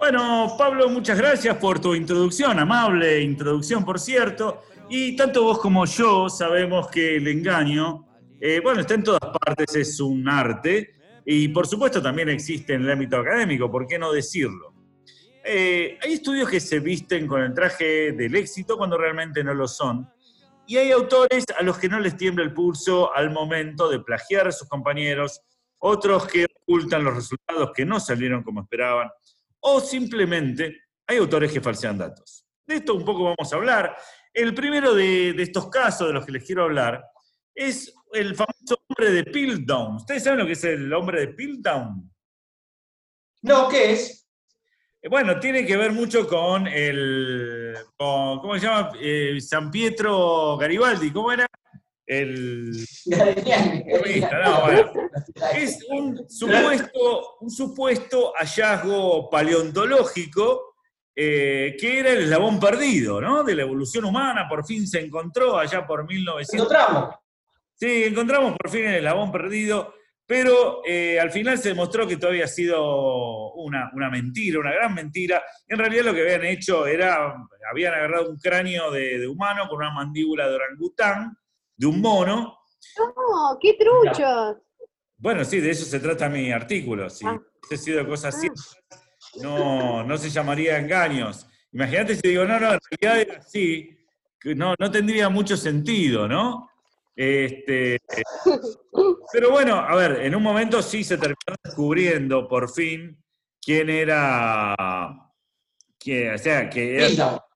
Bueno, 0.09 0.55
Pablo, 0.57 0.87
muchas 0.87 1.17
gracias 1.17 1.57
por 1.57 1.81
tu 1.81 1.93
introducción, 1.93 2.57
amable 2.57 3.19
introducción, 3.19 3.83
por 3.83 3.99
cierto. 3.99 4.63
Y 4.89 5.17
tanto 5.17 5.43
vos 5.43 5.59
como 5.59 5.85
yo 5.85 6.29
sabemos 6.29 6.87
que 6.87 7.17
el 7.17 7.27
engaño, 7.27 8.07
eh, 8.39 8.61
bueno, 8.63 8.79
está 8.79 8.93
en 8.93 9.03
todas 9.03 9.19
partes, 9.19 9.75
es 9.75 9.99
un 9.99 10.29
arte, 10.29 10.95
y 11.25 11.49
por 11.49 11.67
supuesto 11.67 12.01
también 12.01 12.29
existe 12.29 12.75
en 12.75 12.83
el 12.83 12.91
ámbito 12.91 13.17
académico, 13.17 13.69
¿por 13.69 13.85
qué 13.85 13.99
no 13.99 14.13
decirlo? 14.13 14.73
Eh, 15.43 15.99
hay 16.01 16.13
estudios 16.13 16.49
que 16.49 16.61
se 16.61 16.79
visten 16.79 17.27
con 17.27 17.41
el 17.41 17.53
traje 17.53 18.13
del 18.13 18.33
éxito 18.37 18.77
cuando 18.77 18.97
realmente 18.97 19.43
no 19.43 19.53
lo 19.53 19.67
son, 19.67 20.09
y 20.65 20.77
hay 20.77 20.93
autores 20.93 21.43
a 21.59 21.63
los 21.63 21.77
que 21.77 21.89
no 21.89 21.99
les 21.99 22.15
tiembla 22.15 22.45
el 22.45 22.53
pulso 22.53 23.13
al 23.13 23.29
momento 23.29 23.89
de 23.89 23.99
plagiar 23.99 24.47
a 24.47 24.53
sus 24.53 24.69
compañeros, 24.69 25.41
otros 25.79 26.27
que 26.27 26.45
ocultan 26.61 27.03
los 27.03 27.13
resultados 27.13 27.71
que 27.75 27.83
no 27.83 27.99
salieron 27.99 28.41
como 28.41 28.61
esperaban, 28.61 29.09
o 29.61 29.79
simplemente 29.79 30.81
hay 31.07 31.17
autores 31.17 31.51
que 31.51 31.61
falsean 31.61 31.97
datos. 31.97 32.45
De 32.65 32.75
esto 32.75 32.95
un 32.95 33.05
poco 33.05 33.23
vamos 33.23 33.51
a 33.51 33.55
hablar. 33.55 33.97
El 34.33 34.53
primero 34.53 34.93
de, 34.93 35.29
estos 35.41 35.69
casos 35.69 36.07
de 36.07 36.13
los 36.13 36.25
que 36.25 36.33
les 36.33 36.43
quiero 36.43 36.63
hablar 36.63 37.03
es 37.55 37.93
el 38.13 38.35
famoso 38.35 38.77
hombre 38.87 39.11
de 39.11 39.23
Piltdown. 39.23 39.95
¿Ustedes 39.95 40.23
saben 40.23 40.39
lo 40.39 40.45
que 40.45 40.51
es 40.51 40.63
el 40.63 40.93
hombre 40.93 41.21
de 41.21 41.27
Piltdown? 41.29 42.13
No, 43.41 43.69
¿qué 43.69 43.93
es? 43.93 44.27
Eh, 45.01 45.09
bueno, 45.09 45.39
tiene 45.39 45.65
que 45.65 45.77
ver 45.77 45.91
mucho 45.91 46.27
con 46.27 46.67
el. 46.67 47.75
¿Cómo 47.97 48.53
se 48.55 48.65
llama? 48.65 48.91
Eh, 48.99 49.39
San 49.39 49.71
Pietro 49.71 50.57
Garibaldi. 50.57 51.11
¿Cómo 51.11 51.31
era? 51.31 51.47
El. 52.07 52.71
Es 55.53 55.79
un 55.89 56.29
supuesto, 56.29 57.37
un 57.41 57.51
supuesto 57.51 58.33
hallazgo 58.39 59.29
paleontológico 59.29 60.67
eh, 61.19 61.75
que 61.79 61.99
era 61.99 62.11
el 62.11 62.25
eslabón 62.25 62.59
perdido, 62.59 63.19
¿no? 63.19 63.43
De 63.43 63.55
la 63.55 63.63
evolución 63.63 64.05
humana, 64.05 64.47
por 64.47 64.63
fin 64.63 64.87
se 64.87 64.99
encontró 64.99 65.57
allá 65.57 65.87
por 65.87 66.07
1900. 66.07 66.53
Encontramos. 66.53 67.15
Sí, 67.73 68.03
encontramos 68.03 68.55
por 68.55 68.69
fin 68.69 68.85
el 68.85 68.97
eslabón 68.97 69.31
perdido, 69.31 69.95
pero 70.27 70.83
eh, 70.85 71.19
al 71.19 71.31
final 71.31 71.57
se 71.57 71.69
demostró 71.69 72.05
que 72.05 72.17
todo 72.17 72.29
había 72.29 72.47
sido 72.47 73.51
una, 73.53 73.89
mentira, 74.11 74.59
una 74.59 74.71
gran 74.71 74.93
mentira. 74.93 75.43
En 75.67 75.79
realidad 75.79 76.05
lo 76.05 76.13
que 76.13 76.21
habían 76.21 76.45
hecho 76.45 76.85
era, 76.85 77.33
habían 77.71 77.95
agarrado 77.95 78.29
un 78.29 78.37
cráneo 78.37 78.91
de, 78.91 79.27
humano 79.27 79.67
con 79.67 79.77
una 79.77 79.91
mandíbula 79.91 80.47
de 80.47 80.53
orangután, 80.53 81.35
de 81.77 81.87
un 81.87 82.01
mono. 82.01 82.59
¡No! 82.97 83.57
¡Qué 83.61 83.77
truchos! 83.79 84.57
Bueno, 85.17 85.45
sí, 85.45 85.59
de 85.59 85.71
eso 85.71 85.85
se 85.85 85.99
trata 85.99 86.27
mi 86.29 86.51
artículo. 86.51 87.09
Si 87.09 87.25
ah. 87.25 87.39
hubiese 87.67 87.83
sido 87.83 88.05
cosas 88.07 88.35
así, 88.35 88.47
ah 88.49 88.97
no, 89.41 90.03
no 90.03 90.17
se 90.17 90.29
llamaría 90.29 90.77
engaños. 90.77 91.47
Imagínate 91.71 92.15
si 92.15 92.29
digo, 92.29 92.45
no, 92.45 92.59
no, 92.59 92.73
en 92.73 92.79
realidad 93.01 93.21
era 93.21 93.39
así, 93.39 93.97
no, 94.55 94.73
no 94.79 94.91
tendría 94.91 95.29
mucho 95.29 95.57
sentido, 95.57 96.27
¿no? 96.27 96.69
Este, 97.15 97.99
pero 99.33 99.51
bueno, 99.51 99.75
a 99.75 99.95
ver, 99.95 100.21
en 100.21 100.35
un 100.35 100.43
momento 100.43 100.81
sí 100.81 101.03
se 101.03 101.17
terminó 101.17 101.55
descubriendo 101.63 102.47
por 102.47 102.71
fin 102.71 103.17
quién 103.61 103.89
era, 103.89 104.75
que, 105.99 106.31
o 106.31 106.37
sea, 106.37 106.69
que 106.69 107.05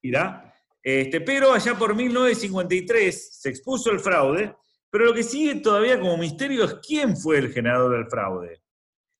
era 0.01 0.50
este, 0.83 1.21
pero 1.21 1.53
allá 1.53 1.75
por 1.77 1.95
1953 1.95 3.39
se 3.39 3.49
expuso 3.49 3.91
el 3.91 3.99
fraude, 3.99 4.55
pero 4.89 5.05
lo 5.05 5.13
que 5.13 5.23
sigue 5.23 5.55
todavía 5.61 5.99
como 5.99 6.17
misterio 6.17 6.65
es 6.65 6.75
quién 6.85 7.15
fue 7.15 7.37
el 7.37 7.53
generador 7.53 7.91
del 7.93 8.09
fraude. 8.09 8.61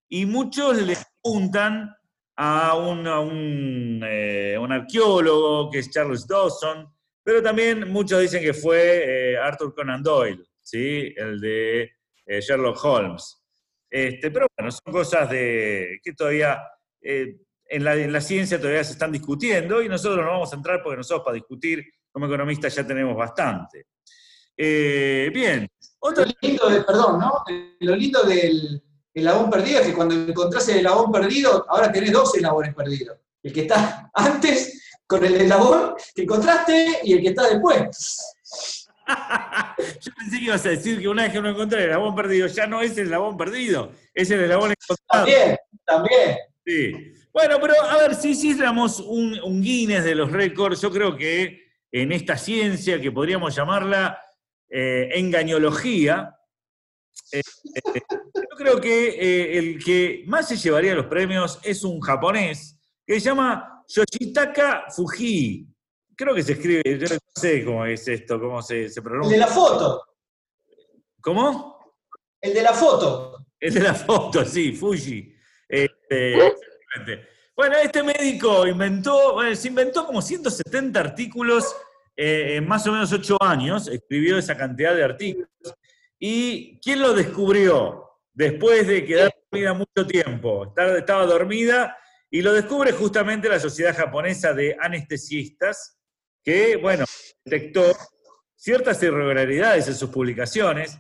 Y 0.10 0.26
muchos 0.26 0.82
le 0.82 0.95
apuntan 0.95 1.95
a 2.36 2.76
un, 2.76 4.02
eh, 4.04 4.58
un, 4.60 4.71
arqueólogo 4.71 5.69
que 5.69 5.80
es 5.80 5.91
Charles 5.91 6.28
Dawson, 6.28 6.91
pero 7.24 7.41
también 7.41 7.89
muchos 7.89 8.19
dicen 8.19 8.41
que 8.41 8.54
fue 8.54 9.34
eh, 9.34 9.38
Arthur 9.38 9.74
Conan 9.76 10.02
Doyle, 10.02 10.43
¿sí? 10.60 11.13
el 11.15 11.39
de 11.39 11.91
eh, 12.26 12.41
Sherlock 12.41 12.84
Holmes. 12.84 13.38
Este, 13.89 14.32
pero 14.32 14.47
bueno, 14.58 14.71
son 14.71 14.91
cosas 14.91 15.30
de, 15.30 16.00
que 16.04 16.13
todavía 16.13 16.62
en 17.72 17.84
la, 17.84 17.96
en, 17.96 18.12
la, 18.12 18.22
ciencia 18.22 18.60
todavía 18.60 18.84
se 18.84 18.94
están 18.94 19.12
discutiendo 19.12 19.82
y 19.82 19.88
nosotros 19.88 20.26
no 20.26 20.32
vamos 20.32 20.52
a 20.52 20.56
entrar 20.58 20.82
porque 20.84 20.98
nosotros 20.98 21.24
para 21.24 21.36
discutir 21.36 21.84
como 22.12 22.26
economistas 22.26 22.76
ya 22.76 22.86
tenemos 22.86 23.16
bastante. 23.16 23.86
bien. 24.58 25.68
Otro... 26.00 26.26
Lo 26.26 26.32
lindo 26.42 26.86
perdón, 26.86 27.20
¿no? 27.20 27.44
Lo 27.80 27.96
lindo 27.96 28.24
del, 28.24 28.84
el 29.14 29.28
eslabón 29.28 29.50
perdido 29.50 29.80
es 29.80 29.88
que 29.88 29.94
cuando 29.94 30.16
encontrás 30.16 30.68
el 30.70 30.78
eslabón 30.78 31.12
perdido, 31.12 31.66
ahora 31.70 31.92
tenés 31.92 32.12
dos 32.12 32.36
eslabones 32.36 32.74
perdidos. 32.74 33.18
El 33.44 33.54
que 33.54 33.62
está 33.62 34.10
antes 34.14 34.82
con 35.06 35.26
el 35.26 35.36
eslabón 35.36 35.96
que 36.16 36.24
encontraste 36.24 37.00
y 37.04 37.14
el 37.14 37.22
que 37.22 37.30
está 37.30 37.50
después. 37.50 38.38
Yo 40.02 40.12
pensé 40.18 40.38
que 40.38 40.46
ibas 40.46 40.66
a 40.66 40.70
decir 40.70 41.00
que 41.02 41.08
una 41.08 41.24
vez 41.24 41.34
que 41.34 41.42
no 41.42 41.50
encontré 41.50 41.80
el 41.80 41.90
eslabón 41.90 42.16
perdido, 42.16 42.48
ya 42.48 42.68
no 42.68 42.82
es 42.82 42.98
el 42.98 43.06
eslabón 43.06 43.38
perdido, 43.38 43.92
es 44.14 44.32
el 44.32 44.42
eslabón 44.42 44.72
encontrado. 44.72 45.26
También, 45.26 45.58
también. 45.86 46.38
Sí. 46.66 47.14
Bueno, 47.34 47.60
pero 47.62 47.82
a 47.82 47.98
ver, 47.98 48.15
si 48.15 48.32
hiciéramos 48.32 49.00
un, 49.00 49.39
un 49.44 49.62
Guinness 49.62 50.04
de 50.04 50.15
los 50.15 50.32
récords, 50.32 50.82
yo 50.82 50.91
creo 50.91 51.15
que 51.15 51.62
en 51.91 52.12
esta 52.12 52.38
ciencia 52.38 53.00
que 53.00 53.12
podríamos 53.12 53.56
llamarla 53.56 54.20
eh, 54.70 55.10
engañología, 55.13 56.36
eh, 57.32 57.41
eh, 57.76 58.02
yo 58.36 58.58
creo 58.58 58.82
que 58.82 59.10
eh, 59.10 59.58
el 59.58 59.84
que 59.84 60.24
más 60.28 60.48
se 60.48 60.58
llevaría 60.58 60.96
los 60.96 61.06
premios 61.06 61.60
es 61.63 61.84
un 61.84 62.02
japonés 62.02 62.78
que 63.06 63.13
se 63.15 63.22
llama 63.22 63.84
Yoshitaka 63.88 64.86
Fuji. 64.89 65.67
Creo 66.15 66.36
que 66.36 66.44
se 66.44 66.54
escribe, 66.54 66.82
yo 66.86 67.08
no 67.08 67.20
sé 67.34 67.65
cómo 67.65 67.86
es 67.86 68.08
esto, 68.08 68.39
cómo 68.39 68.62
se, 68.62 68.89
pronuncia. 69.02 69.36
El 69.36 69.39
de 69.41 69.48
la 69.48 69.48
foto. 69.48 70.04
¿Cómo? 71.22 71.96
El 72.41 72.54
de 72.54 72.62
la 72.62 72.74
foto. 72.74 73.46
El 73.60 73.74
de 73.74 73.80
la 73.80 73.94
foto, 73.94 74.44
sí, 74.46 74.74
Fuji. 74.74 75.34
Este, 75.67 76.54
bueno, 77.56 77.75
este 77.77 78.04
médico 78.04 78.67
inventó, 78.67 79.39
se 79.56 79.67
inventó 79.67 80.06
como 80.06 80.21
170 80.21 80.99
artículos 80.99 81.75
en 82.15 82.67
más 82.67 82.86
o 82.88 82.91
menos 82.91 83.12
8 83.12 83.38
años, 83.41 83.88
escribió 83.88 84.38
esa 84.38 84.58
cantidad 84.58 84.95
de 84.95 85.04
artículos. 85.04 85.49
¿Y 86.19 86.80
quién 86.80 87.01
lo 87.01 87.13
descubrió? 87.13 88.08
Después 88.34 88.88
de 88.88 89.06
quedar 89.06 89.34
dormida 89.51 89.73
mucho 89.73 90.08
tiempo. 90.08 90.73
Estaba 90.97 91.25
dormida 91.25 91.97
y 92.30 92.41
lo 92.41 92.54
descubre 92.54 92.91
justamente 92.91 93.49
la 93.49 93.60
Sociedad 93.60 93.95
Japonesa 93.95 94.54
de 94.54 94.77
Anestesistas, 94.80 95.99
que, 96.43 96.77
bueno, 96.77 97.06
detectó 97.43 97.84
ciertas 98.56 99.01
irregularidades 99.04 99.88
en 99.88 99.95
sus 99.95 100.10
publicaciones 100.10 100.97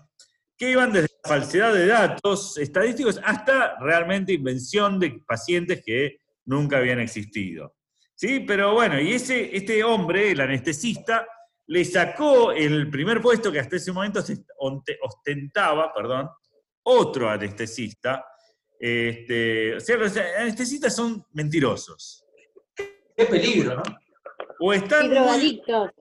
que 0.57 0.71
iban 0.71 0.91
desde 0.91 1.10
falsedad 1.23 1.73
de 1.73 1.87
datos 1.87 2.57
estadísticos 2.57 3.19
hasta 3.23 3.77
realmente 3.79 4.33
invención 4.33 4.99
de 4.99 5.21
pacientes 5.27 5.83
que 5.85 6.17
nunca 6.45 6.77
habían 6.77 6.99
existido. 6.99 7.75
¿Sí? 8.15 8.41
Pero 8.41 8.73
bueno, 8.73 8.99
y 8.99 9.13
ese, 9.13 9.55
este 9.55 9.83
hombre, 9.83 10.31
el 10.31 10.41
anestesista, 10.41 11.27
le 11.67 11.85
sacó 11.85 12.51
el 12.51 12.89
primer 12.89 13.21
puesto 13.21 13.51
que 13.51 13.59
hasta 13.59 13.77
ese 13.77 13.91
momento 13.91 14.23
ostentaba, 15.01 15.93
perdón, 15.93 16.29
otro 16.83 17.29
anestesista, 17.29 18.25
Este, 18.79 19.75
o 19.75 19.79
sea, 19.79 19.95
los 19.97 20.17
anestesistas 20.17 20.95
son 20.95 21.23
mentirosos. 21.33 22.25
Qué 23.15 23.25
peligro, 23.25 23.75
¿no? 23.75 23.83
O 24.59 24.73
están. 24.73 25.05
Y 25.05 25.09
muy- 25.09 25.15
drogadictos. 25.17 25.91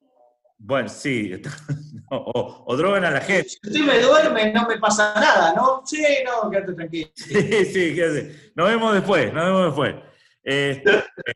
Bueno, 0.56 0.88
sí. 0.88 1.32
o, 2.34 2.64
o 2.66 2.76
drogan 2.76 3.04
a 3.04 3.10
la 3.10 3.20
gente. 3.20 3.48
Si 3.48 3.58
usted 3.62 3.80
me 3.80 4.00
duerme, 4.00 4.52
no 4.52 4.66
me 4.66 4.78
pasa 4.78 5.14
nada, 5.14 5.54
¿no? 5.54 5.82
Sí, 5.84 6.04
no, 6.24 6.50
quédate 6.50 6.72
tranquilo. 6.74 7.10
Sí, 7.14 7.64
sí, 7.64 7.94
¿qué 7.94 8.04
hace? 8.04 8.52
Nos 8.54 8.68
vemos 8.68 8.94
después, 8.94 9.32
nos 9.32 9.44
vemos 9.44 9.64
después. 9.66 9.94
Este, 10.42 10.90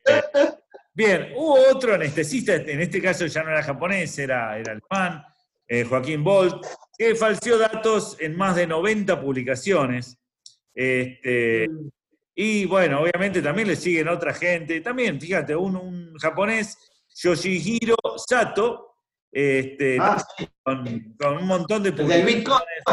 eh, 0.07 0.23
bien, 0.93 1.33
hubo 1.35 1.57
otro 1.71 1.95
anestesista, 1.95 2.55
en 2.55 2.81
este 2.81 3.01
caso 3.01 3.25
ya 3.25 3.43
no 3.43 3.51
era 3.51 3.63
japonés, 3.63 4.17
era, 4.19 4.57
era 4.57 4.73
alemán, 4.73 5.23
eh, 5.67 5.85
Joaquín 5.85 6.23
Bolt, 6.23 6.65
que 6.97 7.15
falseó 7.15 7.57
datos 7.57 8.17
en 8.19 8.35
más 8.35 8.55
de 8.55 8.67
90 8.67 9.19
publicaciones. 9.21 10.17
Este, 10.73 11.69
y 12.35 12.65
bueno, 12.65 13.01
obviamente 13.01 13.41
también 13.41 13.69
le 13.69 13.77
siguen 13.77 14.09
otra 14.09 14.33
gente. 14.33 14.81
También, 14.81 15.21
fíjate, 15.21 15.55
un, 15.55 15.77
un 15.77 16.13
japonés, 16.17 16.77
Yoshihiro 17.15 17.95
Sato, 18.17 18.94
este, 19.31 19.97
Ah, 19.99 20.23
sí, 20.37 20.47
con, 20.63 21.15
con 21.19 21.37
un 21.37 21.45
montón 21.47 21.83
de 21.83 21.91
publicaciones 21.91 22.83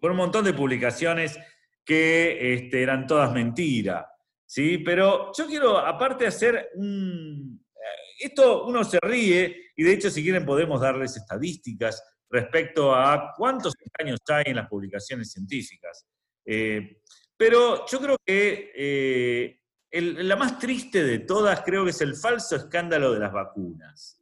por 0.00 0.10
un 0.10 0.16
montón 0.16 0.44
de 0.44 0.52
publicaciones 0.52 1.38
que 1.84 2.54
este, 2.54 2.82
eran 2.82 3.06
todas 3.06 3.32
mentiras. 3.32 4.04
¿sí? 4.44 4.78
Pero 4.78 5.30
yo 5.36 5.46
quiero, 5.46 5.78
aparte, 5.78 6.26
hacer 6.26 6.70
un... 6.74 7.64
eh, 7.74 8.26
Esto 8.26 8.64
uno 8.66 8.82
se 8.84 8.98
ríe, 9.00 9.70
y 9.76 9.82
de 9.84 9.92
hecho, 9.92 10.10
si 10.10 10.22
quieren, 10.22 10.44
podemos 10.44 10.80
darles 10.80 11.16
estadísticas 11.16 12.02
respecto 12.28 12.94
a 12.94 13.32
cuántos 13.36 13.74
engaños 13.78 14.18
hay 14.28 14.44
en 14.46 14.56
las 14.56 14.68
publicaciones 14.68 15.30
científicas. 15.32 16.04
Eh, 16.44 17.00
pero 17.36 17.86
yo 17.86 18.00
creo 18.00 18.16
que 18.26 18.72
eh, 18.74 19.60
el- 19.90 20.26
la 20.28 20.36
más 20.36 20.58
triste 20.58 21.04
de 21.04 21.20
todas 21.20 21.60
creo 21.62 21.84
que 21.84 21.90
es 21.90 22.00
el 22.00 22.16
falso 22.16 22.56
escándalo 22.56 23.12
de 23.12 23.20
las 23.20 23.32
vacunas. 23.32 24.18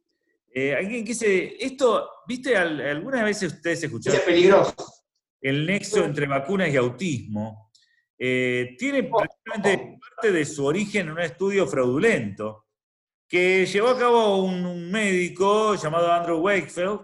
Eh, 0.53 0.75
alguien 0.75 1.03
que 1.05 1.09
dice, 1.13 1.55
esto, 1.59 2.09
¿viste? 2.27 2.55
Al- 2.57 2.81
algunas 2.81 3.23
veces 3.23 3.53
ustedes 3.53 3.83
escucharon 3.83 4.19
Es 4.19 4.25
peligroso. 4.25 4.75
el 5.41 5.65
nexo 5.65 6.03
entre 6.03 6.27
vacunas 6.27 6.69
y 6.69 6.75
autismo, 6.77 7.71
eh, 8.17 8.75
tiene 8.77 9.03
prácticamente 9.03 9.97
parte 9.99 10.31
de 10.31 10.45
su 10.45 10.65
origen 10.65 11.07
en 11.07 11.13
un 11.13 11.19
estudio 11.21 11.65
fraudulento 11.65 12.65
que 13.27 13.65
llevó 13.65 13.87
a 13.89 13.97
cabo 13.97 14.43
un, 14.43 14.65
un 14.65 14.91
médico 14.91 15.75
llamado 15.75 16.11
Andrew 16.11 16.39
Wakefield, 16.39 16.99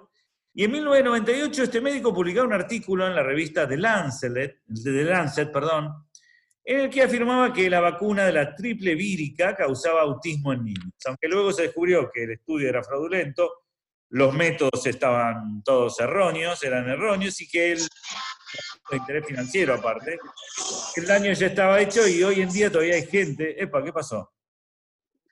y 0.54 0.64
en 0.66 0.72
1998 0.72 1.64
este 1.64 1.80
médico 1.82 2.14
publicó 2.14 2.44
un 2.44 2.52
artículo 2.54 3.08
en 3.08 3.16
la 3.16 3.24
revista 3.24 3.68
The 3.68 3.78
Lancet, 3.78 4.58
The 4.84 5.04
Lancet 5.06 5.52
perdón, 5.52 6.07
en 6.70 6.82
el 6.82 6.90
que 6.90 7.02
afirmaba 7.02 7.54
que 7.54 7.70
la 7.70 7.80
vacuna 7.80 8.26
de 8.26 8.34
la 8.34 8.54
triple 8.54 8.94
vírica 8.94 9.56
causaba 9.56 10.02
autismo 10.02 10.52
en 10.52 10.66
niños. 10.66 10.94
Aunque 11.06 11.30
luego 11.30 11.54
se 11.54 11.62
descubrió 11.62 12.12
que 12.14 12.26
el 12.26 12.32
estudio 12.32 12.68
era 12.68 12.84
fraudulento, 12.84 13.64
los 14.10 14.34
métodos 14.34 14.86
estaban 14.86 15.64
todos 15.64 15.98
erróneos, 16.02 16.62
eran 16.62 16.90
erróneos, 16.90 17.40
y 17.40 17.48
que 17.48 17.72
el 17.72 17.80
de 17.80 18.98
interés 18.98 19.26
financiero 19.26 19.76
aparte, 19.76 20.18
el 20.98 21.06
daño 21.06 21.32
ya 21.32 21.48
estaba 21.48 21.80
hecho 21.80 22.06
y 22.06 22.22
hoy 22.24 22.42
en 22.42 22.50
día 22.50 22.70
todavía 22.70 22.96
hay 22.96 23.06
gente. 23.06 23.62
Epa, 23.64 23.82
¿qué 23.82 23.94
pasó? 23.94 24.34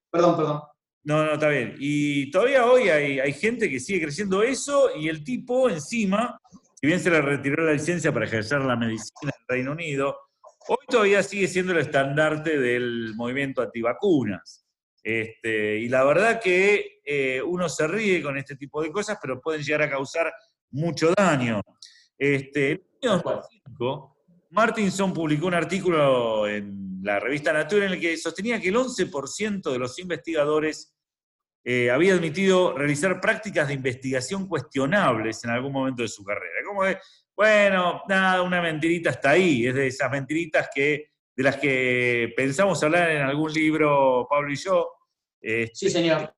Perdón, 0.09 0.37
perdón. 0.37 0.61
No, 1.03 1.25
no, 1.25 1.33
está 1.33 1.49
bien. 1.49 1.75
Y 1.79 2.31
todavía 2.31 2.65
hoy 2.65 2.87
hay, 2.87 3.19
hay 3.19 3.33
gente 3.33 3.69
que 3.69 3.81
sigue 3.81 4.03
creciendo 4.03 4.41
eso 4.41 4.95
y 4.95 5.09
el 5.09 5.21
tipo 5.21 5.69
encima, 5.69 6.39
si 6.79 6.87
bien 6.87 7.01
se 7.01 7.09
le 7.09 7.21
retiró 7.21 7.61
la 7.65 7.73
licencia 7.73 8.13
para 8.13 8.25
ejercer 8.25 8.61
la 8.61 8.77
medicina 8.77 9.11
en 9.23 9.27
el 9.27 9.45
Reino 9.47 9.71
Unido, 9.73 10.24
hoy 10.67 10.85
todavía 10.89 11.23
sigue 11.23 11.47
siendo 11.47 11.71
el 11.71 11.79
estandarte 11.79 12.59
del 12.59 13.13
movimiento 13.15 13.61
antivacunas. 13.61 14.65
Este, 15.03 15.77
y 15.77 15.87
la 15.87 16.03
verdad 16.03 16.41
que 16.41 16.99
eh, 17.05 17.41
uno 17.41 17.69
se 17.69 17.87
ríe 17.87 18.23
con 18.23 18.37
este 18.37 18.55
tipo 18.55 18.81
de 18.81 18.91
cosas, 18.91 19.19
pero 19.21 19.39
pueden 19.39 19.61
llegar 19.61 19.83
a 19.83 19.89
causar 19.89 20.33
mucho 20.71 21.13
daño. 21.15 21.61
Este, 22.17 22.71
en 22.71 22.81
el 23.01 23.09
año 23.11 23.21
2005, 23.23 24.17
Martinson 24.49 25.13
publicó 25.13 25.47
un 25.47 25.53
artículo 25.53 26.47
en 26.47 26.99
la 27.03 27.19
revista 27.19 27.53
Nature 27.53 27.85
en 27.85 27.91
el 27.93 27.99
que 27.99 28.17
sostenía 28.17 28.59
que 28.59 28.69
el 28.69 28.75
11% 28.75 29.71
de 29.71 29.77
los 29.77 29.99
investigadores 29.99 30.95
eh, 31.63 31.89
había 31.91 32.13
admitido 32.13 32.77
realizar 32.77 33.19
prácticas 33.19 33.67
de 33.67 33.73
investigación 33.73 34.47
cuestionables 34.47 35.43
en 35.43 35.49
algún 35.51 35.71
momento 35.71 36.03
de 36.03 36.07
su 36.07 36.23
carrera. 36.23 36.63
Como 36.65 36.83
de, 36.83 36.97
bueno, 37.35 38.03
nada, 38.07 38.41
una 38.41 38.61
mentirita 38.61 39.09
está 39.09 39.31
ahí, 39.31 39.67
es 39.67 39.75
de 39.75 39.87
esas 39.87 40.09
mentiritas 40.09 40.69
que, 40.73 41.11
de 41.35 41.43
las 41.43 41.57
que 41.57 42.33
pensamos 42.35 42.81
hablar 42.83 43.11
en 43.11 43.21
algún 43.21 43.51
libro, 43.51 44.27
Pablo 44.29 44.51
y 44.51 44.55
yo, 44.55 44.91
eh, 45.41 45.69
Sí, 45.73 45.89
señor. 45.89 46.33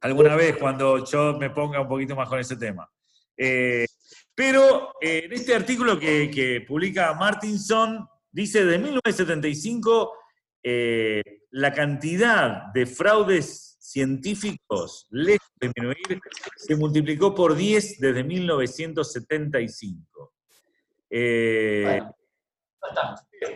alguna 0.00 0.36
vez 0.36 0.56
cuando 0.56 1.04
yo 1.04 1.36
me 1.38 1.50
ponga 1.50 1.80
un 1.80 1.88
poquito 1.88 2.14
más 2.14 2.28
con 2.28 2.38
ese 2.38 2.56
tema. 2.56 2.88
Eh, 3.36 3.86
pero 4.34 4.94
eh, 5.00 5.22
en 5.24 5.32
este 5.32 5.54
artículo 5.54 5.98
que, 5.98 6.30
que 6.30 6.60
publica 6.62 7.14
Martinson, 7.14 8.08
dice 8.30 8.64
de 8.64 8.78
1975 8.78 10.12
eh, 10.62 11.22
la 11.50 11.72
cantidad 11.72 12.72
de 12.72 12.86
fraudes 12.86 13.71
científicos, 13.92 15.06
lejos 15.10 15.48
de 15.60 15.68
disminuir, 15.68 16.20
se 16.56 16.76
multiplicó 16.76 17.34
por 17.34 17.54
10 17.54 18.00
desde 18.00 18.24
1975. 18.24 20.32
Eh, 21.10 21.82
Bueno. 21.84 22.16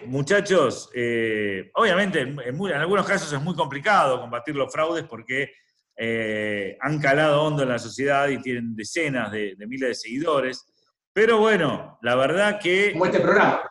Muchachos, 0.06 0.90
eh, 0.94 1.70
obviamente 1.74 2.20
en, 2.20 2.38
en 2.40 2.56
muy- 2.56 2.70
en 2.72 2.78
algunos 2.78 3.06
casos 3.06 3.32
es 3.32 3.40
muy 3.40 3.54
complicado 3.54 4.20
combatir 4.20 4.54
los 4.56 4.72
fraudes 4.72 5.04
porque 5.04 5.52
eh, 5.96 6.76
han 6.80 7.00
calado 7.00 7.42
hondo 7.42 7.62
en 7.62 7.68
la 7.70 7.78
sociedad 7.78 8.28
y 8.28 8.40
tienen 8.42 8.74
decenas 8.76 9.30
de, 9.32 9.54
de 9.56 9.66
miles 9.66 9.88
de 9.90 9.94
seguidores. 9.94 10.64
Pero 11.12 11.38
bueno, 11.38 11.98
la 12.02 12.14
verdad 12.16 12.58
que, 12.60 12.92
Como 12.92 13.06
este 13.06 13.20
programa. 13.20 13.62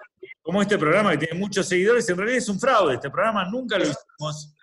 como 0.41 0.61
este 0.61 0.77
programa 0.77 1.11
que 1.11 1.17
tiene 1.25 1.39
muchos 1.39 1.67
seguidores, 1.67 2.07
en 2.09 2.17
realidad 2.17 2.37
es 2.39 2.49
un 2.49 2.59
fraude. 2.59 2.95
Este 2.95 3.09
programa 3.09 3.45
nunca 3.49 3.77
lo 3.77 3.83
hicimos. 3.83 4.54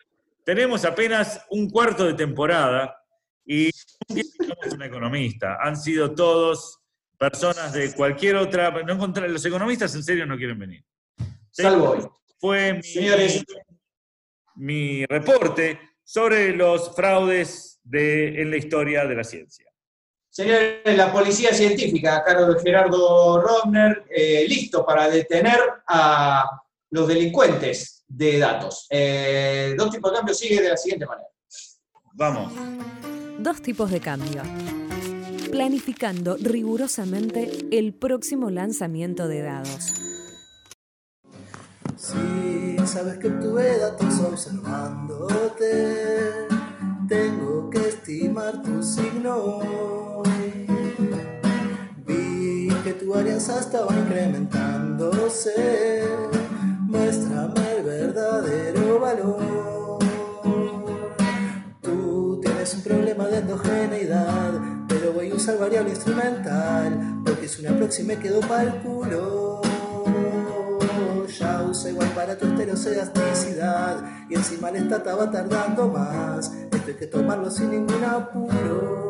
Tenemos 0.45 0.85
apenas 0.85 1.45
un 1.51 1.71
cuarto 1.71 2.05
de 2.05 2.15
temporada 2.15 2.97
y 3.45 3.69
a 3.69 4.75
un 4.75 4.83
economista. 4.83 5.59
Han 5.63 5.77
sido 5.77 6.15
todos 6.15 6.79
personas 7.19 7.73
de 7.73 7.93
cualquier 7.95 8.37
otra. 8.37 8.71
No 8.83 8.95
encontré- 8.95 9.29
los 9.29 9.45
economistas 9.45 9.95
en 9.95 10.03
serio 10.03 10.27
no 10.27 10.37
quieren 10.37 10.59
venir 10.59 10.85
Salvo 11.51 11.91
hoy. 11.91 12.01
fue 12.41 12.75
mi, 12.75 12.83
Señores. 12.83 13.45
mi 14.57 15.05
reporte 15.07 15.79
sobre 16.03 16.55
los 16.57 16.95
fraudes 16.95 17.81
de, 17.85 18.41
en 18.43 18.51
la 18.51 18.57
historia 18.57 19.05
de 19.07 19.15
la 19.15 19.25
ciencia. 19.25 19.67
Señores, 20.29 20.81
la 20.97 21.13
policía 21.13 21.53
científica, 21.53 22.17
a 22.17 22.25
cargo 22.25 22.53
de 22.55 22.61
Gerardo 22.61 23.41
Rodner, 23.41 24.05
eh, 24.11 24.47
listo 24.49 24.85
para 24.85 25.09
detener 25.09 25.59
a 25.87 26.49
los 26.91 27.07
delincuentes 27.07 28.02
de 28.15 28.39
datos. 28.39 28.87
Eh, 28.91 29.75
dos 29.77 29.91
tipos 29.91 30.11
de 30.11 30.17
cambio 30.17 30.35
sigue 30.35 30.61
de 30.61 30.69
la 30.69 30.77
siguiente 30.77 31.07
manera. 31.07 31.29
Vamos. 32.15 32.53
Dos 33.39 33.63
tipos 33.63 33.91
de 33.91 34.01
cambio. 34.01 34.43
Planificando 35.51 36.37
rigurosamente 36.39 37.51
el 37.71 37.95
próximo 37.95 38.51
lanzamiento 38.51 39.29
de 39.29 39.43
dados. 39.43 39.95
Si 41.97 42.77
sabes 42.87 43.19
que 43.19 43.29
obtuve 43.29 43.79
datos 43.79 44.21
observándote, 44.21 46.47
tengo 47.09 47.71
que 47.71 47.89
estimar 47.89 48.63
tu 48.63 48.83
signo. 48.83 50.23
Vi 52.07 52.69
que 52.85 52.93
tu 52.95 53.15
alianza 53.15 53.61
estaba 53.61 53.95
incrementándose, 53.95 56.03
muéstrame 56.93 57.77
el 57.77 57.83
verdadero 57.85 59.01
valor. 59.01 59.99
Tú 61.81 62.39
tienes 62.43 62.75
un 62.75 62.83
problema 62.83 63.27
de 63.29 63.39
endogeneidad, 63.39 64.53
pero 64.89 65.13
voy 65.13 65.31
a 65.31 65.35
usar 65.35 65.59
variable 65.59 65.91
instrumental, 65.91 67.23
porque 67.25 67.47
es 67.47 67.59
una 67.59 67.75
próxima 67.77 68.13
y 68.13 68.17
me 68.17 68.23
quedó 68.23 68.41
pa'l 68.41 68.83
culo. 68.83 69.63
Ya 71.39 71.63
uso 71.63 71.89
igual 71.89 72.09
para 72.11 72.37
tu 72.37 72.47
estereoelasticidad, 72.47 74.05
y 74.29 74.35
encima 74.35 74.69
el 74.69 74.85
stata 74.85 75.15
va 75.15 75.31
tardando 75.31 75.89
más. 75.89 76.53
Esto 76.71 76.89
hay 76.89 76.95
que 76.95 77.07
tomarlo 77.07 77.51
sin 77.51 77.71
ningún 77.71 78.05
apuro. 78.05 79.02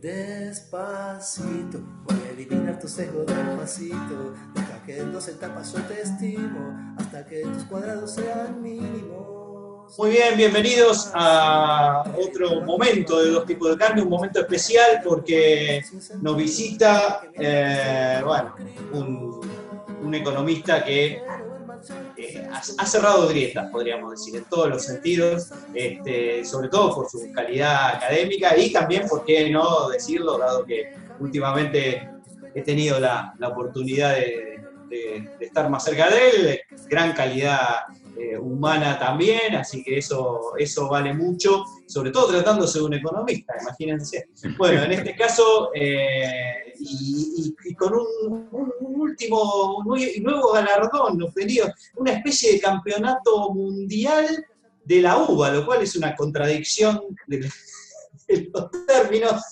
Despacito, 0.00 1.80
voy 2.04 2.16
a 2.28 2.30
eliminar 2.30 2.78
tu 2.78 2.86
sesgo 2.86 3.24
despacito. 3.24 4.32
Deja 4.54 4.82
que 4.86 4.98
en 4.98 5.12
dos 5.12 5.26
etapas 5.26 5.72
yo 5.72 5.82
te 5.82 6.02
estimo, 6.02 6.94
hasta 6.96 7.26
que 7.26 7.40
tus 7.42 7.64
cuadrados 7.64 8.14
sean 8.14 8.62
mínimos. 8.62 9.98
Muy 9.98 10.10
bien, 10.10 10.36
bienvenidos 10.36 11.10
a 11.14 12.04
otro 12.16 12.60
momento 12.60 13.20
de 13.20 13.30
Dos 13.30 13.46
Tipos 13.46 13.70
de 13.70 13.76
Cambio, 13.76 14.04
un 14.04 14.10
momento 14.10 14.38
especial 14.38 15.00
porque 15.02 15.82
nos 16.20 16.36
visita, 16.36 17.22
eh, 17.34 18.20
bueno, 18.24 18.54
un, 18.92 19.40
un 20.04 20.14
economista 20.14 20.84
que 20.84 21.20
ha, 22.52 22.60
ha 22.78 22.86
cerrado 22.86 23.28
grietas, 23.28 23.70
podríamos 23.70 24.10
decir, 24.12 24.36
en 24.36 24.44
todos 24.44 24.68
los 24.68 24.82
sentidos, 24.84 25.50
este, 25.74 26.44
sobre 26.44 26.68
todo 26.68 26.94
por 26.94 27.08
su 27.08 27.30
calidad 27.32 27.96
académica 27.96 28.56
y 28.56 28.72
también, 28.72 29.06
por 29.08 29.24
qué 29.24 29.50
no 29.50 29.88
decirlo, 29.88 30.38
dado 30.38 30.64
que 30.64 30.92
últimamente 31.20 32.08
he 32.54 32.62
tenido 32.62 32.98
la, 32.98 33.34
la 33.38 33.48
oportunidad 33.48 34.14
de, 34.16 34.60
de- 34.88 35.28
de 35.38 35.44
estar 35.46 35.68
más 35.68 35.84
cerca 35.84 36.08
de 36.08 36.30
él, 36.30 36.60
gran 36.88 37.12
calidad 37.12 37.82
eh, 38.18 38.36
humana 38.38 38.98
también, 38.98 39.54
así 39.54 39.82
que 39.84 39.98
eso, 39.98 40.52
eso 40.58 40.88
vale 40.88 41.14
mucho, 41.14 41.64
sobre 41.86 42.10
todo 42.10 42.28
tratándose 42.28 42.78
de 42.78 42.84
un 42.84 42.94
economista, 42.94 43.54
imagínense. 43.60 44.28
Bueno, 44.56 44.82
en 44.82 44.92
este 44.92 45.14
caso, 45.16 45.70
eh, 45.74 46.74
y, 46.80 47.54
con 47.74 47.94
un, 47.94 48.48
último, 48.80 49.76
un 49.78 49.86
nue- 49.86 50.20
nuevo 50.22 50.52
galardón 50.52 51.22
obtenido, 51.22 51.68
una 51.96 52.12
especie 52.12 52.52
de 52.54 52.60
campeonato 52.60 53.52
mundial 53.52 54.26
de 54.84 55.00
la 55.02 55.18
uva, 55.18 55.50
lo 55.50 55.64
cual 55.66 55.82
es 55.82 55.94
una 55.96 56.14
contradicción 56.16 57.00
de 57.26 57.40
los 57.40 58.70
términos. 58.86 59.42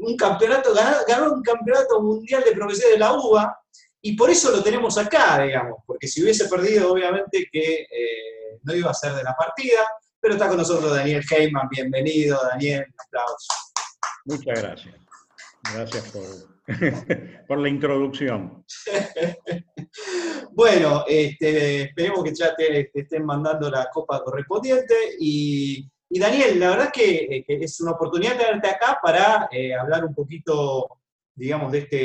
Un 0.00 0.16
campeonato, 0.16 0.74
ganó, 0.74 0.96
ganó 1.06 1.32
un 1.34 1.42
campeonato 1.42 2.00
mundial 2.02 2.42
de 2.44 2.52
profesores 2.52 2.92
de 2.92 2.98
la 2.98 3.12
uva, 3.14 3.56
y 4.02 4.16
por 4.16 4.30
eso 4.30 4.50
lo 4.50 4.62
tenemos 4.62 4.96
acá, 4.98 5.42
digamos, 5.42 5.78
porque 5.86 6.06
si 6.06 6.22
hubiese 6.22 6.48
perdido, 6.48 6.92
obviamente 6.92 7.48
que 7.50 7.82
eh, 7.82 8.58
no 8.62 8.74
iba 8.74 8.90
a 8.90 8.94
ser 8.94 9.12
de 9.12 9.22
la 9.22 9.34
partida, 9.34 9.80
pero 10.20 10.34
está 10.34 10.48
con 10.48 10.56
nosotros 10.56 10.94
Daniel 10.94 11.24
Heyman, 11.28 11.68
bienvenido, 11.68 12.40
Daniel, 12.50 12.86
un 12.86 13.06
aplauso. 13.06 13.48
Muchas 14.24 14.62
gracias. 14.62 14.94
Gracias 15.74 16.12
por, 16.12 16.24
por 17.48 17.58
la 17.58 17.68
introducción. 17.68 18.64
Bueno, 20.52 21.04
este, 21.06 21.82
esperemos 21.82 22.24
que 22.24 22.34
ya 22.34 22.54
te, 22.54 22.90
te 22.92 23.00
estén 23.00 23.24
mandando 23.24 23.70
la 23.70 23.88
copa 23.92 24.22
correspondiente. 24.24 24.94
Y, 25.20 25.88
y 26.10 26.18
Daniel, 26.18 26.58
la 26.58 26.70
verdad 26.70 26.90
que, 26.92 27.28
eh, 27.30 27.44
que 27.46 27.58
es 27.62 27.80
una 27.80 27.92
oportunidad 27.92 28.36
tenerte 28.36 28.68
acá 28.68 28.98
para 29.00 29.48
eh, 29.52 29.74
hablar 29.74 30.04
un 30.04 30.14
poquito, 30.14 30.88
digamos, 31.38 31.70
de 31.72 31.78
este, 31.78 31.96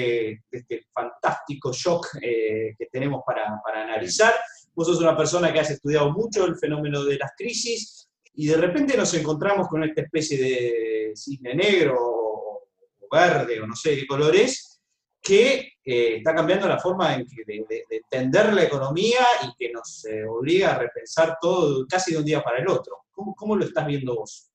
de 0.51 0.57
este 0.59 0.85
fantástico 0.93 1.73
shock 1.73 2.07
eh, 2.21 2.75
que 2.77 2.85
tenemos 2.91 3.21
para, 3.25 3.59
para 3.63 3.83
analizar. 3.83 4.33
Vos 4.75 4.87
sos 4.87 4.99
una 5.01 5.15
persona 5.17 5.51
que 5.51 5.59
has 5.59 5.69
estudiado 5.71 6.11
mucho 6.11 6.45
el 6.45 6.55
fenómeno 6.57 7.03
de 7.03 7.17
las 7.17 7.31
crisis 7.37 8.07
y 8.35 8.47
de 8.47 8.57
repente 8.57 8.95
nos 8.97 9.13
encontramos 9.13 9.67
con 9.67 9.83
esta 9.83 10.01
especie 10.01 10.37
de 10.41 11.11
cisne 11.15 11.53
negro 11.55 11.95
o 11.99 12.67
verde 13.11 13.59
o 13.61 13.67
no 13.67 13.75
sé 13.75 13.95
qué 13.95 14.07
color 14.07 14.35
es, 14.35 14.81
que 15.21 15.73
eh, 15.85 16.17
está 16.17 16.33
cambiando 16.35 16.67
la 16.67 16.79
forma 16.79 17.13
en 17.15 17.25
que 17.25 17.43
de, 17.45 17.65
de- 17.69 17.83
de 17.89 17.97
entender 17.97 18.51
la 18.53 18.63
economía 18.63 19.19
y 19.43 19.53
que 19.57 19.71
nos 19.71 20.03
eh, 20.05 20.25
obliga 20.27 20.75
a 20.75 20.79
repensar 20.79 21.37
todo 21.39 21.85
casi 21.87 22.11
de 22.13 22.17
un 22.17 22.25
día 22.25 22.41
para 22.43 22.57
el 22.59 22.67
otro. 22.67 23.05
¿Cómo, 23.11 23.33
cómo 23.35 23.55
lo 23.55 23.63
estás 23.65 23.85
viendo 23.87 24.15
vos? 24.15 24.49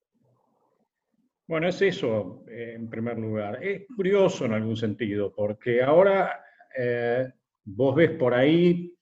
Bueno, 1.49 1.67
es 1.69 1.81
eso, 1.81 2.45
eh, 2.49 2.75
en 2.77 2.89
primer 2.91 3.19
lugar. 3.19 3.63
Es 3.65 3.87
curioso 3.97 4.45
en 4.45 4.53
algún 4.53 4.77
sentido, 4.77 5.33
porque 5.35 5.83
ahora 5.83 6.41
eh, 6.77 7.27
vos 7.65 7.95
ves 7.97 8.11
por 8.13 8.35
ahí 8.35 8.95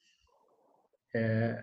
eh, 1.13 1.57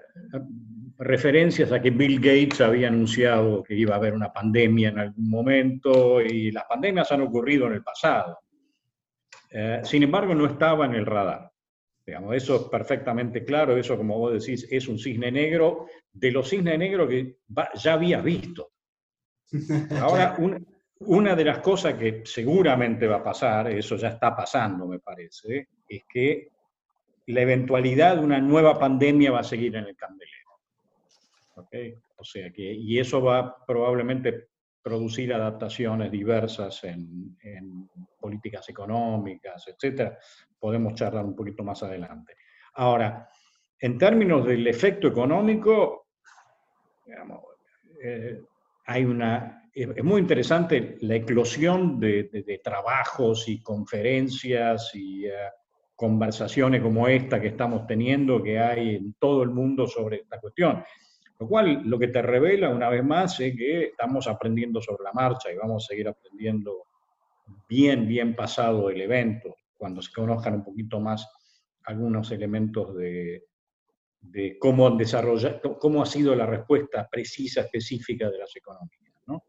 referencias 0.97 1.71
a 1.71 1.81
que 1.81 1.89
Bill 1.89 2.17
Gates 2.19 2.59
había 2.61 2.89
anunciado 2.89 3.63
que 3.63 3.75
iba 3.75 3.93
a 3.93 3.97
haber 3.97 4.13
una 4.13 4.33
pandemia 4.33 4.89
en 4.89 4.99
algún 4.99 5.29
momento 5.29 6.21
y 6.21 6.51
las 6.51 6.65
pandemias 6.65 7.11
han 7.11 7.21
ocurrido 7.21 7.67
en 7.67 7.73
el 7.73 7.83
pasado. 7.83 8.39
Eh, 9.51 9.81
sin 9.83 10.03
embargo, 10.03 10.35
no 10.35 10.45
estaba 10.47 10.85
en 10.85 10.95
el 10.95 11.05
radar. 11.05 11.49
Digamos, 12.05 12.35
eso 12.35 12.55
es 12.57 12.61
perfectamente 12.63 13.45
claro, 13.45 13.77
eso 13.77 13.95
como 13.95 14.17
vos 14.17 14.33
decís 14.33 14.67
es 14.69 14.87
un 14.89 14.99
cisne 14.99 15.31
negro, 15.31 15.85
de 16.11 16.31
los 16.31 16.49
cisnes 16.49 16.77
negros 16.77 17.07
que 17.07 17.37
va- 17.57 17.69
ya 17.75 17.93
habías 17.93 18.21
visto. 18.21 18.71
Ahora, 20.01 20.35
un- 20.39 20.72
una 21.07 21.35
de 21.35 21.45
las 21.45 21.59
cosas 21.59 21.95
que 21.95 22.21
seguramente 22.25 23.07
va 23.07 23.17
a 23.17 23.23
pasar, 23.23 23.69
eso 23.69 23.95
ya 23.95 24.09
está 24.09 24.35
pasando, 24.35 24.87
me 24.87 24.99
parece, 24.99 25.69
es 25.87 26.03
que 26.07 26.49
la 27.27 27.41
eventualidad 27.41 28.17
de 28.17 28.23
una 28.23 28.39
nueva 28.39 28.77
pandemia 28.77 29.31
va 29.31 29.39
a 29.39 29.43
seguir 29.43 29.75
en 29.75 29.85
el 29.85 29.95
candelero. 29.95 30.59
¿Ok? 31.55 31.75
O 32.17 32.23
sea 32.23 32.51
que, 32.51 32.73
y 32.73 32.99
eso 32.99 33.21
va 33.21 33.65
probablemente 33.65 34.47
producir 34.81 35.33
adaptaciones 35.33 36.11
diversas 36.11 36.83
en, 36.83 37.37
políticas 38.19 38.67
económicas, 38.69 39.67
etcétera. 39.67 40.17
Podemos 40.59 40.93
charlar 40.93 41.25
un 41.25 41.35
poquito 41.35 41.63
más 41.63 41.83
adelante. 41.83 42.35
Ahora, 42.75 43.29
en 43.79 43.97
términos 43.97 44.45
del 44.45 44.65
efecto 44.67 45.07
económico, 45.07 46.07
eh, 48.01 48.41
hay 48.85 49.05
una, 49.05 49.62
es 49.73 50.03
muy 50.03 50.21
interesante 50.21 50.97
la 51.01 51.15
eclosión 51.15 51.99
de, 51.99 52.23
de- 52.31 52.43
de 52.43 52.57
trabajos 52.59 53.47
y 53.47 53.61
conferencias 53.61 54.91
y 54.93 55.25
eh, 55.25 55.31
conversaciones 55.95 56.81
como 56.81 57.07
esta 57.07 57.39
que 57.41 57.47
estamos 57.47 57.87
teniendo, 57.87 58.41
que 58.43 58.59
hay 58.59 58.95
en 58.95 59.13
todo 59.19 59.41
el 59.43 59.49
mundo 59.49 59.87
sobre 59.87 60.17
esta 60.17 60.39
cuestión. 60.39 60.83
Lo 61.39 61.47
cual 61.47 61.81
lo 61.85 61.97
que 61.97 62.07
te 62.09 62.21
revela 62.21 62.69
una 62.69 62.89
vez 62.89 63.03
más 63.03 63.39
es 63.39 63.55
que 63.55 63.85
estamos 63.85 64.27
aprendiendo 64.27 64.81
sobre 64.81 65.03
la 65.03 65.13
marcha 65.13 65.51
y 65.51 65.55
vamos 65.57 65.83
a 65.85 65.87
seguir 65.87 66.07
aprendiendo 66.07 66.85
bien, 67.67 68.07
bien 68.07 68.35
pasado 68.35 68.89
el 68.89 69.01
evento, 69.01 69.55
cuando 69.75 70.01
se 70.01 70.11
conozcan 70.13 70.55
un 70.55 70.63
poquito 70.63 70.99
más 70.99 71.27
algunos 71.85 72.31
elementos 72.31 72.95
de, 72.95 73.45
de 74.21 74.57
cómo, 74.59 74.87
han 74.87 74.97
desarrollado, 74.97 75.77
cómo 75.79 76.01
ha 76.01 76.05
sido 76.05 76.33
la 76.35 76.45
respuesta 76.45 77.09
precisa, 77.09 77.61
específica 77.61 78.29
de 78.29 78.37
las 78.37 78.55
económicas. 78.55 79.13
¿no? 79.27 79.43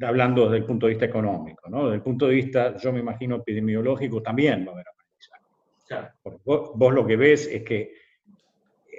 Hablando 0.00 0.44
desde 0.44 0.58
el 0.58 0.64
punto 0.64 0.86
de 0.86 0.90
vista 0.90 1.06
económico. 1.06 1.68
¿no? 1.68 1.84
Desde 1.84 1.96
el 1.96 2.02
punto 2.02 2.26
de 2.26 2.34
vista, 2.34 2.76
yo 2.76 2.92
me 2.92 3.00
imagino, 3.00 3.36
epidemiológico, 3.36 4.22
también 4.22 4.64
va 4.66 4.70
a 4.70 4.74
haber 4.74 4.86
aprendizaje. 4.88 5.44
Claro. 5.86 6.08
Porque 6.22 6.40
vos, 6.44 6.70
vos 6.74 6.94
lo 6.94 7.06
que 7.06 7.16
ves 7.16 7.46
es 7.46 7.62
que 7.62 7.92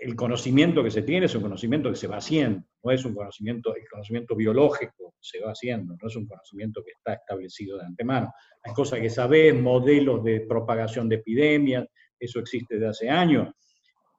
el 0.02 0.16
conocimiento 0.16 0.84
que 0.84 0.92
se 0.92 1.02
tiene 1.02 1.26
es 1.26 1.36
un 1.36 1.42
conocimiento 1.42 1.90
que 1.90 1.96
se 1.96 2.08
va 2.08 2.18
haciendo, 2.18 2.64
no 2.84 2.92
es 2.92 3.04
un 3.04 3.14
conocimiento, 3.14 3.76
el 3.76 3.88
conocimiento 3.90 4.36
biológico 4.36 5.16
se 5.20 5.42
va 5.42 5.52
haciendo, 5.52 5.96
no 6.02 6.08
es 6.08 6.16
un 6.16 6.26
conocimiento 6.26 6.84
que 6.84 6.92
está 6.92 7.14
establecido 7.14 7.78
de 7.78 7.86
antemano. 7.86 8.34
Hay 8.64 8.74
cosas 8.74 9.00
que 9.00 9.10
sabés, 9.10 9.54
modelos 9.54 10.24
de 10.24 10.42
propagación 10.42 11.10
de 11.10 11.16
epidemias, 11.16 11.86
eso 12.18 12.40
existe 12.40 12.76
desde 12.76 12.88
hace 12.88 13.10
años, 13.10 13.50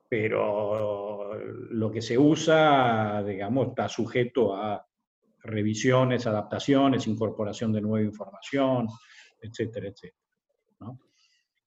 pero 0.08 1.34
lo 1.34 1.90
que 1.90 2.02
se 2.02 2.18
usa, 2.18 3.22
digamos, 3.22 3.68
está 3.68 3.88
sujeto 3.88 4.54
a 4.54 4.84
revisiones, 5.42 6.26
adaptaciones, 6.26 7.06
incorporación 7.06 7.72
de 7.72 7.80
nueva 7.80 8.04
información, 8.06 8.86
etcétera, 9.40 9.88
etcétera. 9.88 10.22
¿no? 10.80 11.00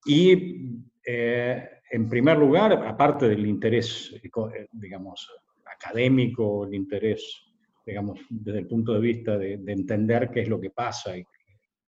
Y 0.06 0.80
eh, 1.06 1.70
en 1.92 2.10
primer 2.10 2.38
lugar, 2.38 2.74
aparte 2.74 3.28
del 3.30 3.46
interés, 3.46 4.14
eco- 4.22 4.50
eh, 4.54 4.68
digamos, 4.72 5.30
académico, 5.66 6.66
el 6.66 6.74
interés, 6.76 7.44
digamos, 7.86 8.20
desde 8.30 8.60
el 8.60 8.68
punto 8.68 8.94
de 8.94 9.00
vista 9.00 9.38
de, 9.38 9.58
de 9.58 9.72
entender 9.74 10.30
qué 10.32 10.42
es 10.42 10.48
lo 10.50 10.60
que 10.60 10.70
pasa 10.72 11.18
y, 11.18 11.26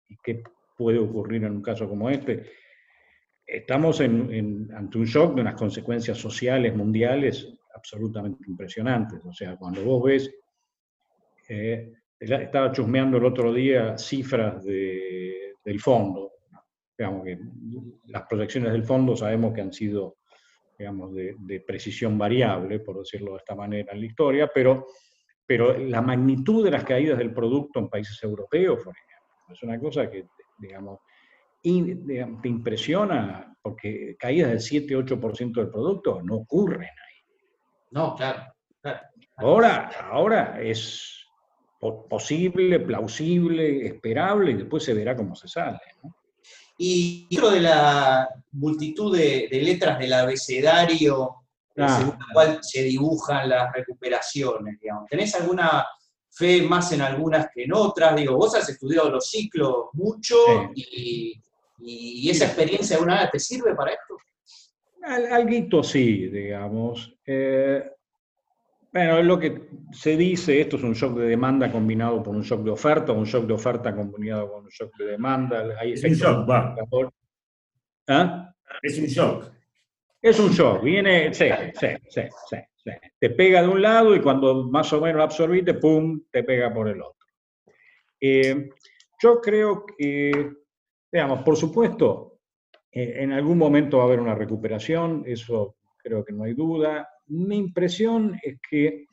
y 0.10 0.17
qué 0.24 0.43
puede 0.78 1.00
ocurrir 1.00 1.43
en 1.45 1.54
un 1.54 1.62
caso 1.62 1.88
como 1.88 2.10
este, 2.10 2.43
estamos 3.45 4.00
en- 4.02 4.34
en- 4.34 4.71
ante 4.76 4.98
un 4.98 5.06
shock 5.06 5.36
de 5.36 5.41
unas 5.41 5.56
consecuencias 5.56 6.17
sociales 6.17 6.76
mundiales 6.76 7.48
absolutamente 7.74 8.43
impresionantes. 8.50 9.19
O 9.26 9.34
sea, 9.34 9.56
cuando 9.58 9.84
vos 9.84 10.04
ves, 10.04 10.34
eh, 11.49 11.91
estaba 12.19 12.71
chusmeando 12.71 13.17
el 13.17 13.25
otro 13.25 13.53
día 13.53 13.97
cifras 13.97 14.63
de- 14.63 15.53
del 15.63 15.79
fondo, 15.79 16.31
digamos 16.97 17.25
que 17.25 17.38
las 18.08 18.23
proyecciones 18.27 18.71
del 18.71 18.84
fondo 18.84 19.15
sabemos 19.15 19.53
que 19.53 19.62
han 19.62 19.73
sido, 19.73 20.17
digamos, 20.77 21.13
de, 21.13 21.36
de 21.39 21.60
precisión 21.62 22.17
variable, 22.17 22.79
por 22.79 22.99
decirlo 22.99 23.31
de 23.31 23.38
esta 23.38 23.55
manera, 23.55 23.93
en 23.93 23.99
la 23.99 24.05
historia, 24.05 24.49
pero, 24.53 24.86
pero 25.45 25.77
la 25.77 26.01
magnitud 26.01 26.63
de 26.63 26.71
las 26.71 26.84
caídas 26.84 27.17
del 27.17 27.34
producto 27.34 27.79
en 27.79 27.89
países 27.89 28.21
europeos, 28.23 28.84
por 28.84 28.93
ejemplo, 28.95 29.53
es 29.53 29.63
una 29.63 29.79
cosa 29.79 30.10
que, 30.10 30.27
digamos, 30.58 30.99
y, 31.62 31.81
digamos, 31.95 32.41
te 32.41 32.47
impresiona, 32.47 33.58
porque 33.62 34.15
caídas 34.19 34.51
del 34.51 34.60
7-8% 34.60 35.60
del 35.62 35.69
producto 35.69 36.21
no 36.21 36.36
ocurren 36.36 36.81
ahí. 36.84 37.23
No, 37.91 38.15
claro. 38.15 38.53
claro. 38.81 38.99
Ahora, 39.38 39.89
ahora 40.12 40.62
es 40.62 41.24
posible, 42.10 42.80
plausible, 42.80 43.86
esperable, 43.88 44.52
y 44.52 44.56
después 44.56 44.84
se 44.84 44.93
verá 44.93 45.15
cómo 45.15 45.36
se 45.36 45.48
sale. 45.48 45.80
¿no? 46.04 46.15
Y 46.78 47.28
dentro 47.30 47.52
de 47.52 47.62
la 47.62 48.28
multitud 48.52 49.15
de, 49.15 49.48
de 49.52 49.62
letras 49.62 50.00
del 50.00 50.13
abecedario, 50.13 51.45
Ah. 51.78 51.98
según 52.00 52.17
la 52.17 52.26
cual 52.34 52.60
se 52.62 52.84
dibujan 52.84 53.50
las 53.50 53.74
recuperaciones, 53.74 54.80
digamos, 54.80 55.10
¿tenés 55.10 55.36
alguna 55.36 55.86
fe 56.32 56.62
más 56.62 56.91
en 56.93 57.02
algunas 57.02 57.50
que 57.54 57.63
en 57.63 57.74
otras? 57.74 58.15
Digo, 58.15 58.38
vos 58.38 58.56
has 58.56 58.69
estudiado 58.69 59.10
los 59.10 59.30
ciclos 59.30 59.88
mucho 59.91 60.36
y, 60.74 61.38
y 61.80 62.30
esa 62.30 62.45
experiencia 62.45 62.95
de 62.95 63.04
una 63.04 63.21
vez 63.21 63.32
te 63.32 63.39
sirve 63.39 63.76
para 63.76 63.91
esto. 63.91 64.17
Al, 65.04 65.34
alguito 65.34 65.84
sí, 65.84 66.28
digamos. 66.30 67.13
Eh, 67.26 67.84
Bueno, 68.95 69.19
es 69.19 69.25
lo 69.25 69.38
que 69.38 69.67
se 69.91 70.15
dice, 70.15 70.62
esto 70.62 70.77
es 70.77 70.84
un 70.84 70.93
shock 70.93 71.17
de 71.17 71.27
demanda 71.27 71.69
combinado 71.69 72.23
con 72.23 72.38
un 72.38 72.43
shock 72.43 72.63
de 72.63 72.71
oferta, 72.71 73.12
un 73.12 73.25
shock 73.25 73.45
de 73.45 73.53
oferta 73.53 73.93
combinado 73.93 74.49
con 74.49 74.63
un 74.63 74.69
shock 74.69 74.95
de 74.97 75.05
demanda. 75.08 75.65
Hay 75.77 75.91
Es 75.91 76.03
un 76.05 76.12
shock, 76.12 76.49
va. 76.49 76.73
¿Ah? 78.08 78.55
Es 78.81 78.97
un 78.97 79.05
shock. 79.08 79.51
Es 80.21 80.39
un 80.39 80.49
shock, 80.49 80.81
viene, 80.81 81.34
sí, 81.34 81.49
sí, 81.77 81.88
sí, 82.08 82.21
sí, 82.49 82.58
sí. 82.86 82.91
Te 83.19 83.31
pega 83.31 83.63
de 83.63 83.67
un 83.67 83.81
lado 83.81 84.15
y 84.15 84.21
cuando 84.21 84.63
más 84.69 84.93
o 84.93 85.01
menos 85.01 85.21
absorbiste, 85.23 85.73
¡pum!, 85.73 86.21
te 86.31 86.43
pega 86.45 86.73
por 86.73 86.88
el 86.88 87.01
otro. 87.01 87.27
Eh, 88.21 88.69
yo 89.21 89.41
creo 89.41 89.86
que, 89.86 90.53
digamos, 91.12 91.41
por 91.41 91.58
supuesto, 91.58 92.39
eh, 92.89 93.15
en 93.17 93.34
algún 93.34 93.58
momento 93.58 93.97
va 93.97 94.03
a 94.03 94.08
haber 94.08 94.21
una 94.21 94.36
recuperación, 94.36 95.21
eso 95.25 95.75
creo 95.97 96.23
que 96.23 96.31
no 96.31 96.45
hay 96.45 96.53
duda. 96.53 97.10
Mi 97.27 97.57
impresión 97.57 98.39
es 98.43 98.59
que 98.69 99.05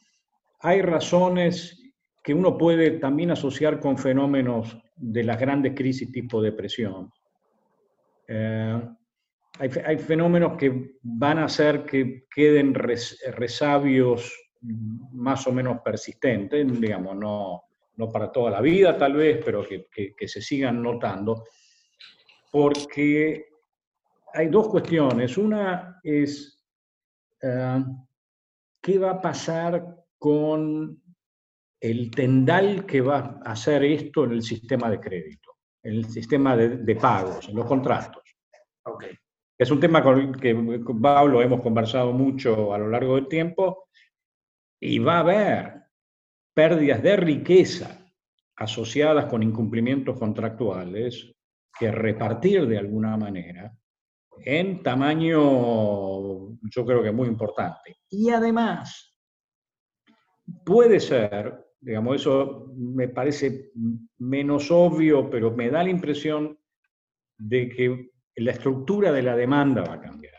hay 0.61 0.83
razones 0.83 1.79
que 2.23 2.35
uno 2.35 2.57
puede 2.57 2.93
también 2.93 3.31
asociar 3.33 3.81
con 3.81 3.99
fenómenos 3.99 4.79
de 4.97 5.25
las 5.25 5.39
grandes 5.41 5.75
crisis 5.75 6.11
tipo 6.13 6.41
depresión. 6.41 7.11
Eh, 8.29 8.81
hay, 9.59 9.69
fe- 9.69 9.83
hay 9.85 9.99
fenómenos 9.99 10.57
que 10.57 10.97
van 11.03 11.39
a 11.39 11.45
hacer 11.47 11.85
que 11.85 12.25
queden 12.33 12.75
res- 12.75 13.19
resabios 13.35 14.33
mm, 14.61 15.17
más 15.21 15.47
o 15.47 15.53
menos 15.53 15.81
persistentes, 15.85 16.81
digamos, 16.81 17.17
no, 17.17 17.63
no 17.97 18.09
para 18.09 18.31
toda 18.31 18.51
la 18.53 18.61
vida 18.61 18.97
tal 18.97 19.15
vez, 19.15 19.41
pero 19.45 19.65
que 19.67 20.29
se 20.29 20.41
sigan 20.41 20.81
notando, 20.83 21.45
porque 22.51 23.47
hay 24.35 24.49
dos 24.49 24.69
cuestiones. 24.69 25.37
Una 25.37 26.01
es, 26.03 26.62
eh, 27.43 27.85
¿qué 28.81 28.99
va 28.99 29.11
a 29.13 29.21
pasar 29.21 30.05
con 30.19 31.03
el 31.81 32.11
tendal 32.11 32.87
que 32.87 33.01
va 33.01 33.41
a 33.45 33.53
hacer 33.53 33.85
esto 33.85 34.25
en 34.25 34.33
el 34.33 34.43
sistema 34.43 34.89
de 34.89 35.01
crédito, 35.01 35.57
en 35.83 35.95
el 35.95 36.05
sistema 36.07 36.57
de, 36.57 36.79
de 36.79 36.97
pagos, 36.97 37.49
en 37.49 37.57
los 37.57 37.67
contratos? 37.67 38.23
Ok. 38.85 39.05
Es 39.59 39.71
un 39.71 39.79
tema 39.79 40.03
con 40.03 40.19
el 40.19 40.41
que 40.41 40.55
con 40.83 41.01
Pablo 41.01 41.41
hemos 41.43 41.61
conversado 41.61 42.13
mucho 42.13 42.75
a 42.75 42.79
lo 42.79 42.89
largo 42.89 43.17
del 43.17 43.29
tiempo 43.29 43.89
y 44.81 44.99
va 44.99 45.17
a 45.17 45.21
haber 45.21 45.83
pérdidas 46.55 47.03
de 47.03 47.17
riqueza 47.17 47.99
asociadas 48.57 49.27
con 49.27 49.43
incumplimientos 49.43 50.19
contractuales 50.19 51.33
que 51.79 51.91
repartir 51.91 52.67
de 52.67 52.79
alguna 52.79 53.17
manera 53.17 53.73
en 54.45 54.83
tamaño, 54.83 55.39
yo 56.63 56.85
creo 56.87 57.03
que 57.03 57.13
muy 57.13 57.29
importante. 57.29 57.97
Y 58.11 58.31
además, 58.31 59.17
puede 60.65 61.01
ser, 61.01 61.67
digamos, 61.81 62.17
eso 62.17 62.73
me 62.77 63.09
parece 63.09 63.71
menos 64.19 64.71
obvio, 64.71 65.29
pero 65.31 65.51
me 65.53 65.71
da 65.71 65.83
la 65.83 65.91
impresión 65.91 66.59
de 67.39 67.69
que 67.69 68.11
la 68.37 68.53
estructura 68.53 69.13
de 69.13 69.23
la 69.23 69.37
demanda 69.37 69.83
va 69.83 69.95
a 69.95 70.01
cambiar. 70.01 70.35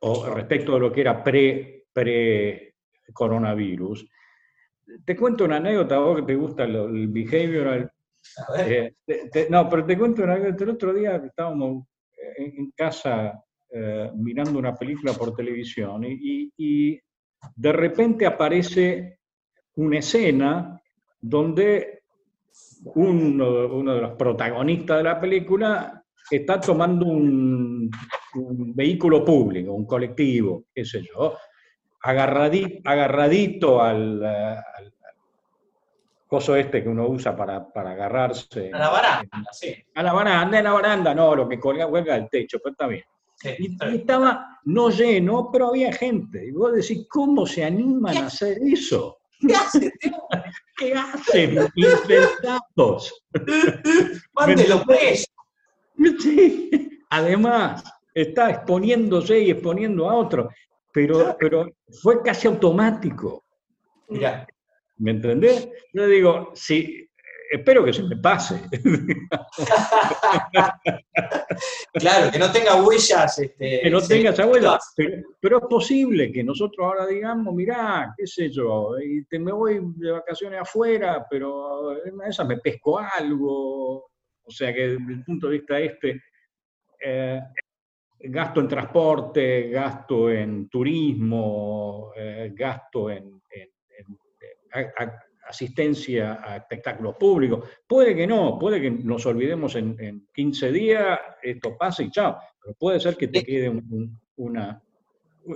O 0.00 0.26
respecto 0.32 0.74
de 0.74 0.80
lo 0.80 0.92
que 0.92 1.00
era 1.00 1.22
pre, 1.24 1.86
pre 1.92 2.76
coronavirus. 3.12 4.08
Te 5.04 5.16
cuento 5.16 5.44
una 5.44 5.56
anécdota, 5.56 5.96
a 5.96 6.00
vos 6.00 6.16
que 6.20 6.22
te 6.26 6.34
gusta 6.34 6.64
el 6.64 7.08
behavioral. 7.08 7.90
Eh, 8.58 8.94
te- 9.04 9.28
te- 9.28 9.50
no, 9.50 9.68
pero 9.68 9.84
te 9.84 9.98
cuento 9.98 10.22
una 10.22 10.34
anécdota. 10.34 10.64
El 10.64 10.70
otro 10.70 10.94
día 10.94 11.16
estábamos 11.16 11.84
en, 12.38 12.58
en 12.58 12.70
casa 12.72 13.42
eh, 13.70 14.10
mirando 14.14 14.58
una 14.58 14.74
película 14.74 15.12
por 15.12 15.34
televisión 15.34 16.02
y, 16.04 16.98
de 17.54 17.72
repente 17.72 18.26
aparece 18.26 19.18
una 19.76 19.98
escena 19.98 20.80
donde 21.20 22.00
uno, 22.94 23.94
de 23.94 24.00
los 24.00 24.12
protagonistas 24.16 24.96
de 24.98 25.04
la 25.04 25.20
película 25.20 26.02
está 26.30 26.58
tomando 26.60 27.06
un, 27.06 27.90
vehículo 28.74 29.24
público, 29.24 29.72
un 29.72 29.86
colectivo, 29.86 30.64
qué 30.74 30.84
sé 30.84 31.02
yo, 31.02 31.36
agarradi- 32.02 32.80
agarradito 32.84 33.80
al, 33.80 34.22
eh, 34.24 34.56
coso 36.28 36.54
este 36.54 36.82
que 36.82 36.88
uno 36.88 37.08
usa 37.08 37.34
para, 37.34 37.66
para 37.72 37.92
agarrarse. 37.92 38.70
A 38.72 38.78
la 38.78 38.90
baranda, 38.90 39.48
sí. 39.52 39.74
A 39.94 40.02
la 40.02 40.12
baranda, 40.12 40.58
en 40.58 40.64
la 40.64 40.72
baranda, 40.72 41.14
no, 41.14 41.34
lo 41.34 41.48
que 41.48 41.58
colga, 41.58 41.88
cuelga 41.88 42.14
del 42.14 42.28
techo, 42.28 42.58
pero 42.62 42.72
está 42.72 42.86
bien. 42.86 43.04
sí, 43.34 43.48
Y, 43.58 43.96
estaba 43.96 44.60
no 44.64 44.90
lleno, 44.90 45.50
pero 45.50 45.68
había 45.68 45.92
gente. 45.92 46.46
Y 46.46 46.52
vos 46.52 46.74
decís, 46.74 47.06
¿cómo 47.08 47.46
se 47.46 47.64
animan 47.64 48.16
a 48.18 48.26
hacer 48.26 48.58
eso? 48.62 49.18
¿Qué 49.40 49.54
hace, 49.54 49.90
tío? 49.98 50.12
¿Qué 50.76 50.92
hacen? 50.94 51.58
Inventados. 51.74 53.24
Mándelo 54.34 54.84
preso. 54.84 55.26
Sí. 56.20 57.00
Además, 57.10 57.82
está 58.14 58.50
exponiéndose 58.50 59.40
y 59.40 59.50
exponiendo 59.50 60.08
a 60.10 60.14
otros, 60.14 60.52
pero, 60.92 61.36
pero 61.38 61.70
fue 62.02 62.22
casi 62.22 62.46
automático. 62.48 63.44
Mirá, 64.08 64.46
¿Me 64.98 65.12
entendés? 65.12 65.68
Yo 65.92 66.06
digo, 66.06 66.50
sí, 66.54 67.08
espero 67.50 67.84
que 67.84 67.92
se 67.92 68.02
me 68.02 68.16
pase. 68.16 68.60
claro, 71.94 72.30
que 72.30 72.38
no 72.38 72.50
tenga 72.52 72.82
huellas. 72.82 73.38
Este, 73.38 73.80
que 73.82 73.90
no 73.90 74.00
sí. 74.00 74.08
tenga 74.08 74.30
esa 74.30 74.46
huella. 74.46 74.78
Pero, 74.96 75.22
pero 75.40 75.58
es 75.58 75.64
posible 75.68 76.32
que 76.32 76.44
nosotros 76.44 76.86
ahora 76.86 77.06
digamos, 77.06 77.54
mirá, 77.54 78.14
qué 78.16 78.26
sé 78.26 78.50
yo, 78.50 78.98
y 78.98 79.24
te 79.24 79.38
me 79.38 79.52
voy 79.52 79.80
de 79.96 80.10
vacaciones 80.12 80.60
afuera, 80.60 81.26
pero 81.30 82.04
en 82.04 82.14
una 82.14 82.24
de 82.24 82.30
esas 82.30 82.46
me 82.46 82.58
pesco 82.58 82.98
algo. 82.98 84.10
O 84.44 84.50
sea 84.50 84.72
que 84.72 84.88
desde 84.88 85.12
el 85.12 85.24
punto 85.24 85.48
de 85.48 85.58
vista 85.58 85.78
este, 85.78 86.22
eh, 87.04 87.40
gasto 88.20 88.60
en 88.60 88.68
transporte, 88.68 89.68
gasto 89.68 90.30
en 90.30 90.68
turismo, 90.68 92.12
eh, 92.16 92.50
gasto 92.54 93.10
en, 93.10 93.24
en- 93.50 93.62
en- 93.62 93.68
a- 94.72 95.04
a- 95.04 95.22
asistencia 95.48 96.40
a 96.44 96.56
espectáculos 96.58 97.16
públicos. 97.16 97.64
Puede 97.86 98.14
que 98.14 98.26
no, 98.26 98.58
puede 98.58 98.82
que 98.82 98.90
nos 98.90 99.24
olvidemos 99.24 99.74
en, 99.76 99.96
en 99.98 100.28
15 100.34 100.70
días, 100.72 101.18
esto 101.42 101.74
pasa 101.78 102.02
y 102.02 102.10
chao, 102.10 102.36
pero 102.62 102.74
puede 102.74 103.00
ser 103.00 103.16
que 103.16 103.28
te 103.28 103.42
quede 103.42 103.68
un- 103.70 103.86
un- 103.90 104.20
una... 104.36 104.82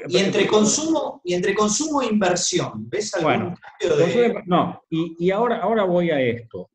Y 0.08 0.16
entre 0.16 0.46
consumo, 0.46 1.20
y 1.22 1.34
entre 1.34 1.54
consumo 1.54 2.00
e 2.00 2.06
inversión, 2.06 2.88
¿ves 2.88 3.12
algún 3.14 3.30
Bueno, 3.30 3.54
cambio 3.60 3.96
de.? 3.98 4.04
Entonces, 4.04 4.42
no, 4.46 4.82
y, 4.88 5.16
y 5.18 5.30
ahora, 5.30 5.58
ahora 5.58 5.84
voy 5.84 6.10
a 6.10 6.18
esto. 6.22 6.70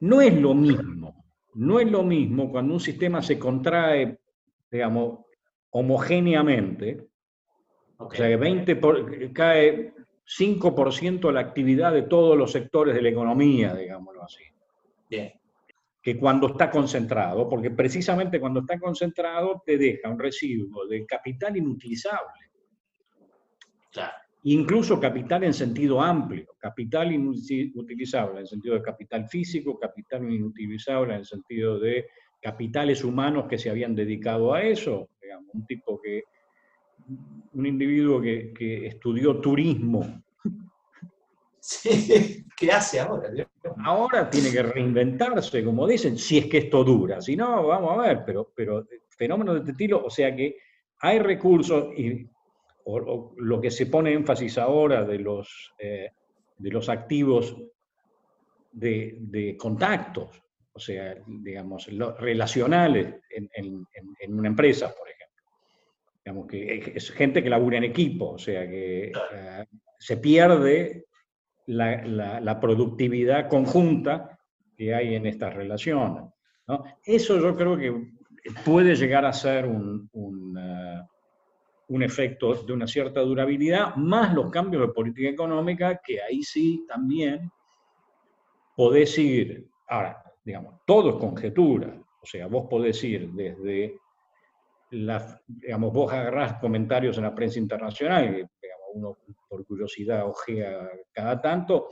No 0.00 0.20
es 0.20 0.32
lo 0.40 0.54
mismo, 0.54 1.24
no 1.54 1.80
es 1.80 1.90
lo 1.90 2.04
mismo 2.04 2.50
cuando 2.52 2.74
un 2.74 2.80
sistema 2.80 3.22
se 3.22 3.38
contrae, 3.38 4.18
digamos, 4.70 5.20
homogéneamente, 5.70 7.08
o 7.96 8.08
sea 8.12 8.28
que 8.28 8.36
20 8.36 8.76
por- 8.76 9.32
cae 9.32 9.92
5% 10.26 11.30
la 11.32 11.40
actividad 11.40 11.92
de 11.92 12.02
todos 12.02 12.36
los 12.36 12.50
sectores 12.52 12.94
de 12.94 13.02
la 13.02 13.10
economía, 13.10 13.74
digámoslo 13.74 14.24
así, 14.24 14.44
Bien. 15.08 15.32
que 16.02 16.18
cuando 16.18 16.48
está 16.48 16.70
concentrado, 16.70 17.48
porque 17.48 17.70
precisamente 17.70 18.40
cuando 18.40 18.60
está 18.60 18.78
concentrado 18.78 19.62
te 19.64 19.76
deja 19.76 20.08
un 20.08 20.18
residuo 20.18 20.86
de 20.86 21.04
capital 21.06 21.56
inutilizable. 21.56 22.44
Claro. 23.92 24.14
incluso 24.42 24.98
capital 24.98 25.44
en 25.44 25.54
sentido 25.54 26.02
amplio, 26.02 26.48
capital 26.58 27.12
inutilizable 27.12 28.32
en 28.32 28.38
el 28.40 28.46
sentido 28.48 28.74
de 28.74 28.82
capital 28.82 29.28
físico, 29.28 29.78
capital 29.78 30.30
inutilizable 30.30 31.14
en 31.14 31.20
el 31.20 31.24
sentido 31.24 31.78
de 31.78 32.06
capitales 32.42 33.04
humanos 33.04 33.46
que 33.48 33.56
se 33.56 33.70
habían 33.70 33.94
dedicado 33.94 34.52
a 34.52 34.62
eso, 34.62 35.08
digamos, 35.22 35.48
un 35.54 35.64
tipo 35.64 35.98
que, 36.02 36.24
un 37.52 37.66
individuo 37.66 38.20
que, 38.20 38.52
que 38.52 38.86
estudió 38.86 39.40
turismo, 39.40 40.22
Sí, 41.66 41.88
¿Qué 42.56 42.70
hace 42.72 43.00
ahora? 43.00 43.30
Ahora 43.84 44.28
tiene 44.28 44.50
que 44.52 44.62
reinventarse, 44.62 45.64
como 45.64 45.86
dicen, 45.86 46.18
si 46.18 46.36
es 46.38 46.46
que 46.46 46.58
esto 46.58 46.84
dura, 46.84 47.22
si 47.22 47.36
no, 47.36 47.66
vamos 47.66 47.98
a 47.98 48.02
ver, 48.02 48.22
pero, 48.26 48.52
pero 48.54 48.86
fenómenos 49.08 49.54
de 49.54 49.60
este 49.60 49.70
estilo, 49.72 50.04
o 50.04 50.10
sea 50.10 50.34
que 50.36 50.56
hay 51.00 51.18
recursos 51.20 51.86
y 51.96 52.26
o- 52.84 52.98
o 52.98 53.34
lo 53.38 53.60
que 53.62 53.70
se 53.70 53.86
pone 53.86 54.12
énfasis 54.12 54.58
ahora 54.58 55.04
de 55.04 55.18
los, 55.18 55.72
eh, 55.78 56.10
de 56.58 56.70
los 56.70 56.88
activos 56.90 57.56
de, 58.70 59.16
de 59.20 59.56
contactos, 59.56 60.42
o 60.72 60.78
sea, 60.78 61.14
digamos, 61.26 61.88
los 61.88 62.18
relacionales 62.20 63.22
en- 63.30 63.48
en 64.20 64.38
una 64.38 64.48
empresa, 64.48 64.88
por 64.94 65.08
ejemplo. 65.08 65.23
Digamos 66.24 66.46
que 66.46 66.92
es 66.94 67.10
gente 67.12 67.42
que 67.42 67.50
labura 67.50 67.76
en 67.76 67.84
equipo, 67.84 68.30
o 68.30 68.38
sea 68.38 68.66
que 68.68 69.08
eh, 69.08 69.66
se 69.98 70.16
pierde 70.16 71.04
la, 71.66 72.02
la- 72.06 72.40
la 72.40 72.60
productividad 72.60 73.48
conjunta 73.48 74.38
que 74.76 74.94
hay 74.94 75.14
en 75.16 75.26
estas 75.26 75.54
relaciones. 75.54 76.24
¿no? 76.66 76.84
Eso 77.04 77.38
yo 77.38 77.54
creo 77.54 77.76
que 77.76 77.92
puede 78.64 78.94
llegar 78.96 79.24
a 79.26 79.32
ser 79.32 79.66
un, 79.66 80.08
un, 80.12 80.58
eh, 80.58 81.02
un 81.88 82.02
efecto 82.02 82.54
de 82.54 82.72
una 82.72 82.86
cierta 82.86 83.20
durabilidad, 83.20 83.94
más 83.96 84.32
los 84.34 84.50
cambios 84.50 84.86
de 84.86 84.92
política 84.94 85.28
económica, 85.28 86.00
que 86.02 86.22
ahí 86.22 86.42
sí 86.42 86.84
también 86.88 87.50
podés 88.76 89.16
ir, 89.18 89.68
ahora, 89.88 90.22
digamos, 90.44 90.80
todo 90.86 91.10
es 91.10 91.16
conjetura, 91.16 91.94
o 92.22 92.26
sea, 92.26 92.46
vos 92.46 92.66
podés 92.68 93.02
ir 93.04 93.30
desde, 93.32 93.98
la, 94.94 95.40
digamos, 95.46 95.92
vos 95.92 96.12
agarrás 96.12 96.54
comentarios 96.60 97.16
en 97.18 97.24
la 97.24 97.34
prensa 97.34 97.58
internacional, 97.58 98.32
digamos, 98.32 98.88
uno 98.94 99.18
por 99.48 99.66
curiosidad 99.66 100.26
ojea 100.26 100.88
cada 101.12 101.40
tanto, 101.40 101.88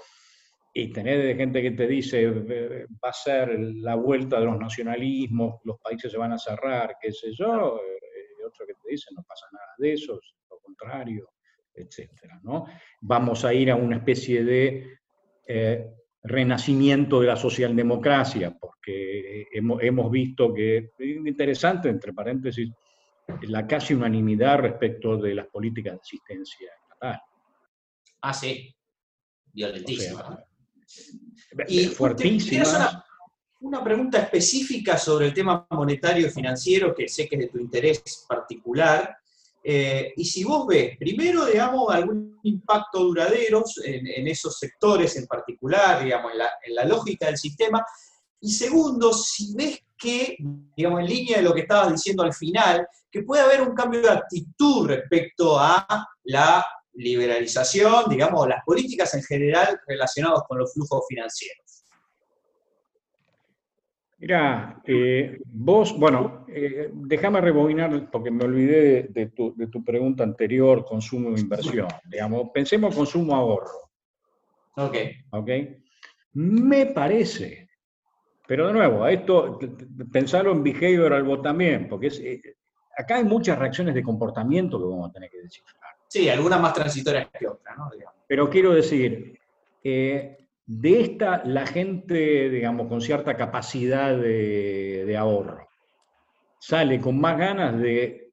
y 0.74 0.90
tener 0.90 1.36
gente 1.36 1.60
que 1.60 1.72
te 1.72 1.86
dice 1.86 2.28
va 2.30 3.10
a 3.10 3.12
ser 3.12 3.58
la 3.58 3.94
vuelta 3.94 4.40
de 4.40 4.46
los 4.46 4.58
nacionalismos, 4.58 5.60
los 5.64 5.78
países 5.80 6.10
se 6.10 6.18
van 6.18 6.32
a 6.32 6.38
cerrar, 6.38 6.96
qué 7.00 7.12
sé 7.12 7.32
yo, 7.32 7.80
y 8.38 8.42
otro 8.42 8.66
que 8.66 8.74
te 8.74 8.90
dice 8.90 9.10
no 9.14 9.22
pasa 9.22 9.46
nada 9.52 9.74
de 9.76 9.92
eso, 9.92 10.14
es 10.14 10.34
lo 10.50 10.58
contrario, 10.60 11.28
etcétera, 11.74 12.40
¿no? 12.42 12.66
Vamos 13.00 13.44
a 13.44 13.52
ir 13.52 13.70
a 13.70 13.76
una 13.76 13.96
especie 13.96 14.44
de 14.44 14.86
eh, 15.46 15.86
renacimiento 16.22 17.20
de 17.20 17.26
la 17.26 17.36
socialdemocracia, 17.36 18.56
porque 18.58 19.46
hemos, 19.52 19.82
hemos 19.82 20.10
visto 20.10 20.54
que, 20.54 20.76
es 20.98 21.16
interesante, 21.26 21.88
entre 21.88 22.12
paréntesis, 22.12 22.70
la 23.42 23.66
casi 23.66 23.94
unanimidad 23.94 24.58
respecto 24.58 25.16
de 25.16 25.34
las 25.34 25.46
políticas 25.48 25.94
de 25.94 26.00
asistencia 26.00 26.70
estatal. 26.82 27.20
Ah, 28.22 28.34
sí. 28.34 28.74
Violentísima. 29.52 30.20
O 30.20 30.26
sea, 30.86 31.64
Y 31.68 31.86
te- 31.88 32.60
Una, 32.60 33.04
una 33.60 33.84
pregunta 33.84 34.18
específica 34.18 34.96
sobre 34.98 35.26
el 35.26 35.34
tema 35.34 35.66
monetario 35.70 36.26
y 36.26 36.30
financiero, 36.30 36.94
que 36.94 37.08
sé 37.08 37.28
que 37.28 37.36
es 37.36 37.40
de 37.42 37.48
tu 37.48 37.58
interés 37.58 38.24
particular. 38.28 39.16
Eh, 39.64 40.12
y 40.16 40.24
si 40.24 40.42
vos 40.44 40.66
ves, 40.66 40.96
primero, 40.98 41.46
digamos, 41.46 41.88
algún 41.94 42.40
impacto 42.42 43.00
duradero 43.04 43.62
en, 43.84 44.06
en 44.08 44.26
esos 44.28 44.58
sectores 44.58 45.16
en 45.16 45.26
particular, 45.26 46.02
digamos, 46.02 46.32
en 46.32 46.38
la, 46.38 46.50
en 46.64 46.74
la 46.74 46.84
lógica 46.84 47.26
del 47.26 47.38
sistema. 47.38 47.84
Y 48.40 48.52
segundo, 48.52 49.12
si 49.12 49.54
ves 49.54 49.80
que, 50.02 50.36
digamos, 50.76 51.00
en 51.00 51.06
línea 51.06 51.36
de 51.38 51.44
lo 51.44 51.54
que 51.54 51.60
estabas 51.60 51.92
diciendo 51.92 52.22
al 52.22 52.32
final, 52.32 52.86
que 53.10 53.22
puede 53.22 53.42
haber 53.42 53.62
un 53.62 53.74
cambio 53.74 54.00
de 54.00 54.10
actitud 54.10 54.88
respecto 54.88 55.58
a 55.58 55.86
la 56.24 56.64
liberalización, 56.94 58.08
digamos, 58.08 58.48
las 58.48 58.62
políticas 58.64 59.14
en 59.14 59.22
general 59.22 59.80
relacionadas 59.86 60.42
con 60.48 60.58
los 60.58 60.72
flujos 60.72 61.04
financieros. 61.08 61.84
Mira, 64.18 64.80
eh, 64.86 65.40
vos, 65.46 65.98
bueno, 65.98 66.46
eh, 66.48 66.90
déjame 66.92 67.40
rebobinar 67.40 68.08
porque 68.10 68.30
me 68.30 68.44
olvidé 68.44 68.82
de, 68.82 69.02
de 69.08 69.26
tu, 69.30 69.52
de 69.56 69.66
tu 69.66 69.84
pregunta 69.84 70.22
anterior, 70.22 70.84
consumo 70.84 71.34
e 71.34 71.40
inversión. 71.40 71.88
Digamos, 72.04 72.50
pensemos 72.54 72.94
consumo 72.94 73.34
ahorro, 73.34 73.90
Ok. 74.76 74.96
¿ok? 75.32 75.48
Me 76.34 76.86
parece, 76.86 77.68
pero 78.52 78.66
de 78.66 78.74
nuevo, 78.74 79.02
a 79.02 79.10
esto, 79.10 79.58
pensarlo 80.12 80.52
en 80.52 80.62
behavioral 80.62 81.40
también, 81.40 81.88
porque 81.88 82.08
es, 82.08 82.20
eh, 82.20 82.42
acá 82.98 83.16
hay 83.16 83.24
muchas 83.24 83.58
reacciones 83.58 83.94
de 83.94 84.02
comportamiento 84.02 84.78
que 84.78 84.84
vamos 84.84 85.08
a 85.08 85.12
tener 85.14 85.30
que 85.30 85.40
descifrar. 85.40 85.94
Sí, 86.06 86.28
algunas 86.28 86.60
más 86.60 86.74
transitorias 86.74 87.28
que 87.30 87.48
otras, 87.48 87.78
¿no? 87.78 87.88
Digamos. 87.90 88.14
Pero 88.26 88.50
quiero 88.50 88.74
decir, 88.74 89.40
eh, 89.82 90.36
de 90.66 91.00
esta, 91.00 91.42
la 91.46 91.64
gente, 91.66 92.50
digamos, 92.50 92.88
con 92.88 93.00
cierta 93.00 93.38
capacidad 93.38 94.14
de, 94.14 95.04
de 95.06 95.16
ahorro, 95.16 95.66
sale 96.58 97.00
con 97.00 97.18
más 97.18 97.38
ganas 97.38 97.80
de 97.80 98.32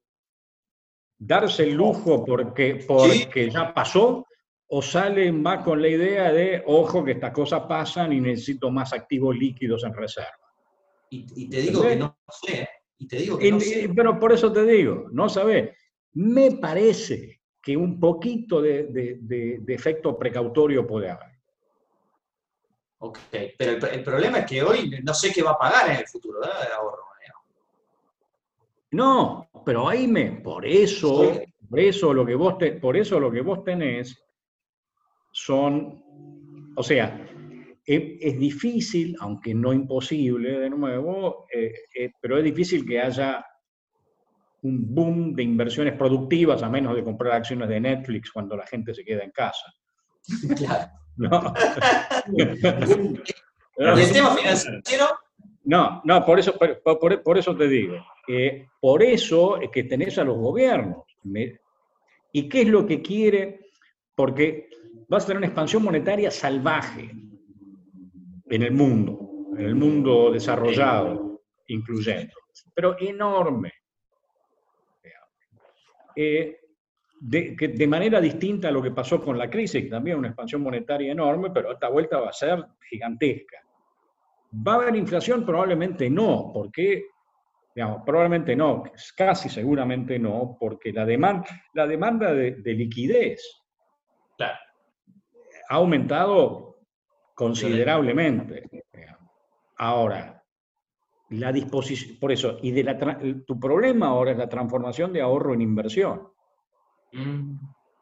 darse 1.16 1.62
el 1.62 1.72
lujo 1.72 2.26
porque, 2.26 2.84
porque 2.86 3.50
ya 3.50 3.72
pasó, 3.72 4.26
o 4.72 4.80
sale 4.82 5.32
más 5.32 5.64
con 5.64 5.82
la 5.82 5.88
idea 5.88 6.32
de, 6.32 6.62
ojo, 6.66 7.04
que 7.04 7.12
estas 7.12 7.32
cosas 7.32 7.62
pasan 7.68 8.12
y 8.12 8.20
necesito 8.20 8.70
más 8.70 8.92
activos 8.92 9.36
líquidos 9.36 9.82
en 9.84 9.92
reserva. 9.94 10.30
Y, 11.10 11.26
y 11.34 11.50
te 11.50 11.60
digo 11.60 11.82
que 11.82 11.96
no 11.96 12.16
sé, 12.28 12.68
y 12.98 13.06
te 13.08 13.16
digo 13.16 13.36
que 13.38 13.48
Y- 13.48 13.50
no 13.52 13.60
sé. 13.60 13.90
pero 13.94 14.18
por 14.18 14.32
eso 14.32 14.52
te 14.52 14.64
digo, 14.64 15.06
no 15.12 15.28
sabés. 15.28 15.76
Me 16.14 16.52
parece 16.52 17.40
que 17.60 17.76
un 17.76 17.98
poquito 17.98 18.62
de, 18.62 18.84
de- 18.84 19.18
de- 19.20 19.58
de 19.60 19.74
efecto 19.74 20.16
precautorio 20.18 20.86
puede 20.86 21.10
haber. 21.10 21.30
Ok, 22.98 23.18
pero 23.58 23.72
el, 23.72 23.84
el 23.94 24.02
problema 24.04 24.38
es 24.40 24.46
que 24.46 24.62
hoy 24.62 25.00
no 25.02 25.14
sé 25.14 25.32
qué 25.32 25.42
va 25.42 25.52
a 25.52 25.58
pagar 25.58 25.90
en 25.90 25.96
el 25.98 26.06
futuro, 26.06 26.40
¿verdad? 26.40 26.66
El 26.66 26.72
ahorro. 26.72 27.04
No, 28.92 29.48
pero 29.64 29.88
ahí 29.88 30.08
me, 30.08 30.32
por 30.32 30.66
eso, 30.66 31.32
por 31.68 31.78
eso 31.78 32.12
lo 32.12 32.26
que 32.26 32.34
vos 32.34 32.58
te- 32.58 32.72
por 32.72 32.96
eso 32.96 33.20
lo 33.20 33.30
que 33.30 33.40
vos 33.40 33.62
tenés 33.62 34.20
son, 35.32 36.02
o 36.76 36.82
sea, 36.82 37.26
es, 37.84 38.02
es 38.20 38.38
difícil, 38.38 39.16
aunque 39.20 39.54
no 39.54 39.72
imposible, 39.72 40.58
de 40.60 40.70
nuevo, 40.70 41.46
eh, 41.52 41.72
eh, 41.94 42.10
pero 42.20 42.38
es 42.38 42.44
difícil 42.44 42.86
que 42.86 43.00
haya 43.00 43.44
un 44.62 44.94
boom 44.94 45.34
de 45.34 45.42
inversiones 45.42 45.94
productivas 45.94 46.62
a 46.62 46.68
menos 46.68 46.94
de 46.94 47.02
comprar 47.02 47.32
acciones 47.32 47.68
de 47.68 47.80
Netflix 47.80 48.30
cuando 48.30 48.56
la 48.56 48.66
gente 48.66 48.94
se 48.94 49.04
queda 49.04 49.24
en 49.24 49.30
casa. 49.30 49.72
Claro. 50.56 50.90
¿no? 51.16 51.54
El 53.76 54.12
tema 54.12 54.30
financiero, 54.36 55.06
No, 55.64 56.00
no, 56.04 56.24
por 56.24 56.38
eso, 56.38 56.54
por, 56.58 57.22
por- 57.22 57.38
eso 57.38 57.56
te 57.56 57.68
digo. 57.68 57.96
que 58.26 58.68
por 58.80 59.02
eso 59.02 59.60
es 59.60 59.70
que 59.70 59.84
tenés 59.84 60.18
a 60.18 60.24
los 60.24 60.36
gobiernos. 60.36 61.04
¿Y 62.32 62.48
qué 62.48 62.62
es 62.62 62.68
lo 62.68 62.86
que 62.86 63.00
quiere? 63.02 63.60
Porque 64.14 64.68
vas 65.10 65.24
a 65.24 65.26
tener 65.26 65.38
una 65.38 65.48
expansión 65.48 65.82
monetaria 65.82 66.30
salvaje 66.30 67.10
en 68.48 68.62
el 68.62 68.72
mundo, 68.72 69.48
en 69.58 69.66
el 69.66 69.74
mundo 69.74 70.30
desarrollado, 70.30 71.42
incluyendo, 71.66 72.32
pero 72.72 72.96
enorme. 72.98 73.72
Eh, 76.14 76.56
de, 77.20 77.86
manera 77.86 78.20
distinta 78.20 78.68
a 78.68 78.70
lo 78.70 78.80
que 78.80 78.92
pasó 78.92 79.20
con 79.20 79.36
la 79.36 79.50
crisis, 79.50 79.90
también 79.90 80.18
una 80.18 80.28
expansión 80.28 80.62
monetaria 80.62 81.12
enorme, 81.12 81.50
pero 81.50 81.72
esta 81.72 81.88
vuelta 81.88 82.20
va 82.20 82.28
a 82.28 82.32
ser 82.32 82.64
gigantesca. 82.88 83.58
¿Va 84.66 84.72
a 84.72 84.76
haber 84.76 84.96
inflación? 84.96 85.44
Probablemente 85.44 86.08
no, 86.08 86.50
porque, 86.52 87.06
digamos, 87.74 88.02
probablemente 88.06 88.54
no, 88.54 88.84
casi 89.16 89.48
seguramente 89.48 90.18
no, 90.18 90.56
porque 90.58 90.92
la 90.92 91.04
demanda, 91.04 92.32
de 92.32 92.74
liquidez 92.74 93.42
Claro. 94.36 94.69
Ha 95.70 95.76
aumentado 95.76 96.80
considerablemente. 97.34 98.68
Ahora, 99.78 100.44
la 101.30 101.52
disposición, 101.52 102.18
por 102.18 102.32
eso, 102.32 102.58
y 102.60 102.72
de 102.72 102.82
la, 102.84 102.98
tu 103.46 103.58
problema 103.58 104.08
ahora 104.08 104.32
es 104.32 104.38
la 104.38 104.48
transformación 104.48 105.12
de 105.12 105.22
ahorro 105.22 105.54
en 105.54 105.62
inversión. 105.62 106.28
mm, 107.12 107.54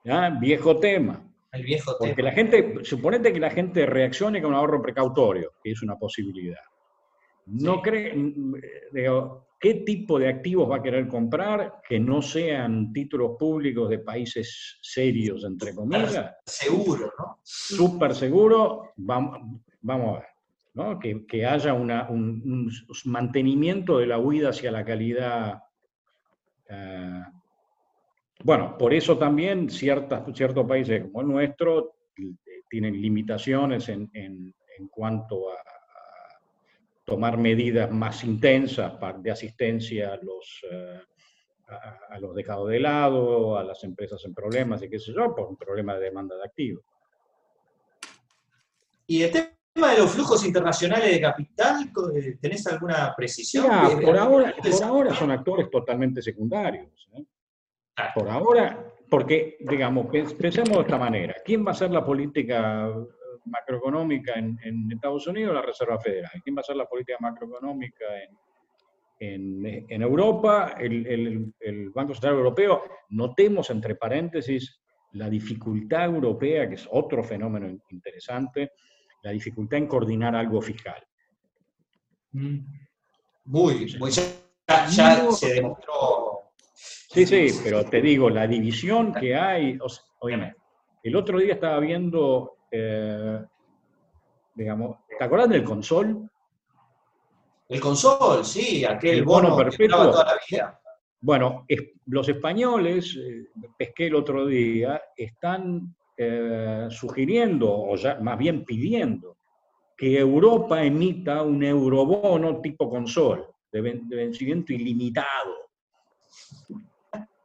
¿ya? 0.04 0.30
Viejo 0.30 0.78
tema. 0.78 1.24
el 1.52 1.62
viejo 1.62 1.94
Porque 1.98 2.14
tema. 2.14 2.28
la 2.30 2.34
gente, 2.34 2.84
suponete 2.84 3.32
que 3.32 3.40
la 3.40 3.50
gente 3.50 3.86
reaccione 3.86 4.40
con 4.42 4.50
un 4.52 4.56
ahorro 4.56 4.82
precautorio, 4.82 5.52
que 5.62 5.70
es 5.72 5.82
una 5.82 5.96
posibilidad. 5.96 6.60
No 7.46 7.76
Sí. 7.76 7.80
cree, 7.82 8.14
mm, 8.14 8.54
digo, 8.92 9.47
¿qué 9.60 9.74
tipo 9.74 10.18
de 10.18 10.28
activos 10.28 10.70
va 10.70 10.76
a 10.76 10.82
querer 10.82 11.08
comprar 11.08 11.80
que 11.88 11.98
no 11.98 12.22
sean 12.22 12.92
títulos 12.92 13.32
públicos 13.38 13.88
de 13.90 13.98
países 13.98 14.78
serios, 14.82 15.44
entre 15.44 15.74
comillas? 15.74 16.36
Seguro, 16.44 17.12
¿no? 17.18 17.38
Súper 17.42 18.14
seguro, 18.14 18.92
vamos, 18.96 19.38
vamos 19.80 20.16
a 20.16 20.20
ver, 20.20 20.28
¿no? 20.74 20.98
Que, 20.98 21.26
que 21.26 21.44
haya 21.46 21.74
una- 21.74 22.08
un, 22.08 22.42
un 22.44 22.70
mantenimiento 23.06 23.98
de 23.98 24.06
la 24.06 24.18
huida 24.18 24.50
hacia 24.50 24.70
la 24.70 24.84
calidad. 24.84 25.62
eh, 26.70 27.22
bueno, 28.44 28.76
por 28.78 28.94
eso 28.94 29.18
también 29.18 29.68
ciertas, 29.68 30.22
ciertos 30.36 30.64
países 30.66 31.02
como 31.02 31.22
el 31.22 31.26
nuestro 31.28 31.96
eh, 32.16 32.62
tienen 32.70 33.00
limitaciones 33.00 33.88
en, 33.88 34.08
en- 34.12 34.54
en 34.78 34.88
cuanto 34.88 35.50
a 35.50 35.56
tomar 37.08 37.38
medidas 37.38 37.90
más 37.90 38.22
intensas 38.22 38.92
de 39.22 39.30
asistencia 39.30 40.12
a 40.12 40.16
los, 40.16 40.60
eh, 40.70 41.00
a, 41.68 42.14
a 42.14 42.20
los 42.20 42.34
dejados 42.34 42.68
de 42.68 42.80
lado, 42.80 43.56
a 43.56 43.64
las 43.64 43.82
empresas 43.82 44.22
en 44.26 44.34
problemas 44.34 44.82
y 44.82 44.90
qué 44.90 44.98
sé 44.98 45.12
yo, 45.14 45.34
por 45.34 45.48
un 45.48 45.56
problema 45.56 45.94
de 45.94 46.04
demanda 46.04 46.36
de 46.36 46.44
activos. 46.44 46.84
Y 49.06 49.22
el 49.22 49.30
tema 49.30 49.92
de 49.92 49.98
los 50.00 50.10
flujos 50.10 50.44
internacionales 50.44 51.10
de 51.10 51.20
capital, 51.20 51.90
eh, 52.14 52.36
¿tenés 52.40 52.66
alguna 52.66 53.14
precisión? 53.16 53.64
Mira, 53.64 54.00
por 54.04 54.18
ahora, 54.18 54.54
¿qué 54.62 54.70
por 54.70 54.84
ahora 54.84 55.14
son 55.14 55.30
actores 55.30 55.70
totalmente 55.70 56.20
secundarios. 56.20 57.08
¿eh? 57.16 57.24
Por 58.14 58.28
ahora, 58.28 58.84
porque, 59.08 59.56
digamos, 59.60 60.06
pens- 60.08 60.36
pensemos 60.36 60.76
de 60.76 60.82
esta 60.82 60.98
manera. 60.98 61.36
¿Quién 61.42 61.66
va 61.66 61.70
a 61.70 61.74
ser 61.74 61.90
la 61.90 62.04
política 62.04 62.92
macroeconómica 63.50 64.34
en, 64.38 64.58
en 64.62 64.90
Estados 64.92 65.26
Unidos? 65.26 65.54
La 65.54 65.62
Reserva 65.62 65.98
Federal. 66.00 66.30
¿Quién 66.42 66.56
va 66.56 66.60
a 66.60 66.64
ser 66.64 66.76
la 66.76 66.86
política 66.86 67.18
macroeconómica 67.20 68.04
en, 68.22 68.38
en, 69.20 69.86
en 69.88 70.02
Europa, 70.02 70.74
el, 70.78 71.06
el- 71.06 71.54
el 71.60 71.90
Banco 71.90 72.14
Central 72.14 72.34
Europeo, 72.34 72.82
notemos 73.10 73.68
entre 73.70 73.94
paréntesis 73.96 74.80
la 75.12 75.28
dificultad 75.28 76.04
europea, 76.04 76.68
que 76.68 76.74
es 76.76 76.88
otro 76.90 77.24
fenómeno 77.24 77.68
in- 77.68 77.82
interesante, 77.90 78.72
la 79.22 79.30
dificultad 79.32 79.78
en 79.78 79.86
coordinar 79.88 80.36
algo 80.36 80.60
fiscal. 80.62 81.02
Mm. 82.32 82.58
Muy, 83.46 83.96
muy 83.98 84.10
ya, 84.10 84.86
ya 84.88 85.30
se 85.32 85.54
demostró. 85.54 86.52
Sí, 86.74 87.26
sí, 87.26 87.48
pero 87.64 87.84
te 87.86 88.00
digo, 88.02 88.28
la 88.30 88.46
división 88.46 89.12
que 89.14 89.34
hay, 89.34 89.78
o 89.80 89.88
sea, 89.88 90.04
obviamente, 90.20 90.58
el 91.02 91.16
otro 91.16 91.38
día 91.38 91.54
estaba 91.54 91.80
viendo, 91.80 92.57
eh, 92.70 93.44
digamos, 94.54 94.98
¿te 95.18 95.24
acuerdas 95.24 95.48
del 95.50 95.64
consol? 95.64 96.28
El 97.68 97.80
consol, 97.80 98.44
sí, 98.44 98.84
aquel 98.84 99.18
El 99.18 99.24
bono 99.24 99.50
bono, 99.50 99.64
perpetuo. 99.64 100.10
toda 100.10 100.24
la 100.24 100.40
vida. 100.50 100.80
Bueno, 101.20 101.64
es- 101.68 101.90
los 102.06 102.28
españoles, 102.28 103.16
eh, 103.16 103.48
pesqué 103.76 104.06
el 104.06 104.14
otro 104.14 104.46
día, 104.46 105.00
están 105.16 105.94
eh, 106.20 106.88
sugiriendo, 106.90 107.70
o 107.72 107.94
ya 107.96 108.18
más 108.20 108.36
bien 108.38 108.64
pidiendo, 108.64 109.36
que 109.96 110.18
Europa 110.18 110.82
emita 110.82 111.42
un 111.42 111.62
eurobono 111.62 112.60
tipo 112.60 112.88
consol, 112.90 113.46
de, 113.70 113.80
ven- 113.80 114.08
de 114.08 114.16
vencimiento 114.16 114.72
ilimitado. 114.72 115.54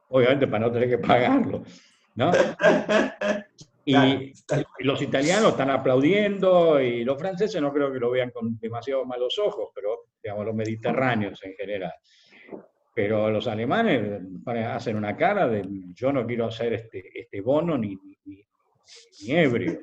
Obviamente 0.08 0.46
para 0.46 0.66
no 0.66 0.72
tener 0.72 0.88
que 0.88 0.98
pagarlo. 0.98 1.62
¿no? 2.16 2.32
Y 3.86 3.92
Claro, 4.46 4.64
y 4.78 4.84
los 4.84 5.02
italianos 5.02 5.50
están 5.52 5.70
aplaudiendo 5.70 6.80
y 6.80 7.04
los 7.04 7.18
franceses 7.18 7.60
no 7.60 7.72
creo 7.72 7.92
que 7.92 7.98
lo 8.00 8.10
vean 8.10 8.30
con 8.30 8.58
demasiado 8.58 9.04
malos 9.04 9.38
ojos, 9.38 9.70
pero 9.74 10.06
digamos 10.22 10.46
los 10.46 10.54
mediterráneos 10.54 11.42
en 11.44 11.54
general. 11.54 11.92
Pero 12.94 13.28
los 13.30 13.46
alemanes 13.48 14.22
hacen 14.68 14.96
una 14.96 15.16
cara 15.16 15.48
de 15.48 15.64
yo 15.94 16.12
no 16.12 16.24
quiero 16.26 16.46
hacer 16.46 16.72
este, 16.74 17.10
este 17.20 17.40
bono 17.40 17.76
ni, 17.76 17.94
ni, 17.96 18.16
ni- 18.24 18.46
ebrio, 19.32 19.80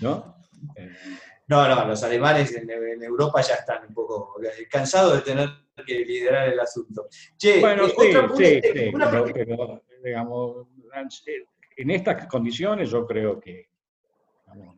¿no? 0.00 0.36
Eh, 0.76 0.90
No, 1.48 1.68
no, 1.68 1.86
los 1.86 2.02
alemanes 2.02 2.54
en, 2.56 2.68
en 2.70 3.02
Europa 3.02 3.40
ya 3.42 3.54
están 3.54 3.86
un 3.88 3.94
poco 3.94 4.34
cansados 4.70 5.14
de 5.16 5.20
tener 5.22 5.48
que 5.86 6.00
liderar 6.04 6.48
el 6.48 6.58
asunto. 6.60 7.06
Che, 7.36 7.60
bueno, 7.60 7.86
eh, 7.86 7.94
sí, 7.98 8.08
otra- 8.08 8.24
una- 8.24 8.36
sí, 8.36 8.60
sí, 8.62 8.90
una 8.94 9.10
pero, 9.10 9.24
pregunta- 9.24 9.82
pero, 9.88 10.02
digamos, 10.02 10.66
en 11.76 11.90
estas 11.90 12.26
condiciones 12.26 12.90
yo 12.90 13.06
creo 13.06 13.38
que 13.40 13.68
digamos, 14.52 14.76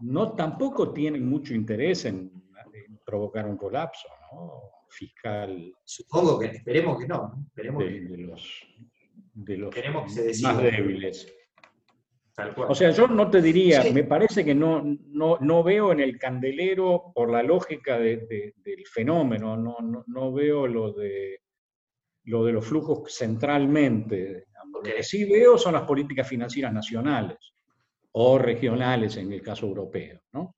no 0.00 0.32
tampoco 0.32 0.92
tienen 0.92 1.26
mucho 1.28 1.54
interés 1.54 2.04
en, 2.04 2.30
en 2.72 2.98
provocar 3.04 3.46
un 3.46 3.56
colapso 3.56 4.08
¿no? 4.32 4.60
fiscal 4.88 5.72
Supongo 5.84 6.38
que 6.38 6.46
esperemos 6.46 6.98
que 6.98 7.06
no. 7.08 7.16
¿no? 7.36 7.44
Esperemos 7.46 7.84
de, 7.84 7.88
que 7.90 8.00
de 8.00 8.16
los, 8.18 8.66
de 9.34 9.56
los 9.56 9.74
que 9.74 9.82
se 10.08 10.42
más 10.42 10.62
débiles. 10.62 11.32
tal 12.34 12.54
cual. 12.54 12.68
O 12.70 12.74
sea, 12.74 12.90
yo 12.90 13.06
no 13.08 13.30
te 13.30 13.40
diría, 13.40 13.82
Sí. 13.82 13.92
me 13.92 14.04
parece 14.04 14.44
que 14.44 14.54
no, 14.54 14.82
no, 14.84 15.38
no 15.40 15.62
veo 15.62 15.92
en 15.92 16.00
el 16.00 16.18
candelero, 16.18 17.12
por 17.14 17.30
la 17.30 17.42
lógica 17.42 17.98
de- 17.98 18.18
de- 18.18 18.54
del 18.58 18.86
fenómeno, 18.86 19.56
no, 19.56 19.76
no, 19.80 20.04
no 20.06 20.32
veo 20.32 20.66
lo 20.66 20.92
de, 20.92 21.40
lo 22.24 22.44
de 22.44 22.52
los 22.52 22.64
flujos 22.66 23.14
centralmente. 23.14 24.46
Lo 24.72 24.80
que 24.82 25.02
sí 25.02 25.24
veo 25.24 25.56
son 25.58 25.74
las 25.74 25.82
políticas 25.82 26.26
financieras 26.28 26.72
nacionales 26.72 27.36
o 28.12 28.38
regionales 28.38 29.16
en 29.16 29.32
el 29.32 29.42
caso 29.42 29.66
europeo. 29.66 30.20
¿no? 30.32 30.54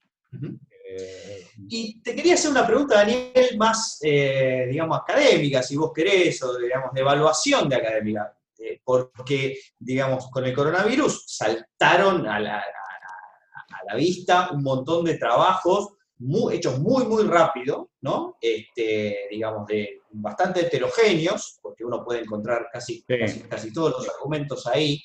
Eh, 0.88 1.46
Y 1.68 2.00
te 2.00 2.14
quería 2.14 2.34
hacer 2.34 2.50
una 2.50 2.66
pregunta, 2.66 2.96
Daniel, 2.96 3.56
más, 3.58 3.98
eh, 4.02 4.66
digamos, 4.70 4.98
académica, 4.98 5.62
si 5.62 5.76
vos 5.76 5.90
querés, 5.94 6.42
o 6.42 6.56
digamos, 6.58 6.92
de 6.92 7.00
evaluación 7.00 7.68
de 7.68 7.76
académica. 7.76 8.32
Eh, 8.58 8.80
porque, 8.84 9.58
digamos, 9.78 10.30
con 10.30 10.44
el 10.44 10.54
coronavirus 10.54 11.24
saltaron 11.26 12.26
a 12.26 12.38
la, 12.40 12.58
a- 12.58 13.84
la 13.88 13.94
vista 13.96 14.50
un 14.52 14.62
montón 14.62 15.04
de 15.04 15.16
trabajos 15.18 15.90
mu- 16.18 16.50
hechos 16.50 16.78
muy, 16.78 17.04
muy 17.04 17.24
rápido, 17.24 17.90
¿no? 18.00 18.36
Este, 18.40 19.26
digamos, 19.30 19.66
de 19.66 20.00
bastante 20.20 20.60
heterogéneos, 20.60 21.58
porque 21.62 21.84
uno 21.84 22.04
puede 22.04 22.20
encontrar 22.20 22.68
casi, 22.72 23.04
Sí. 23.06 23.18
casi, 23.18 23.40
casi 23.42 23.72
todos 23.72 23.92
los 23.92 24.08
argumentos 24.08 24.66
ahí. 24.66 25.02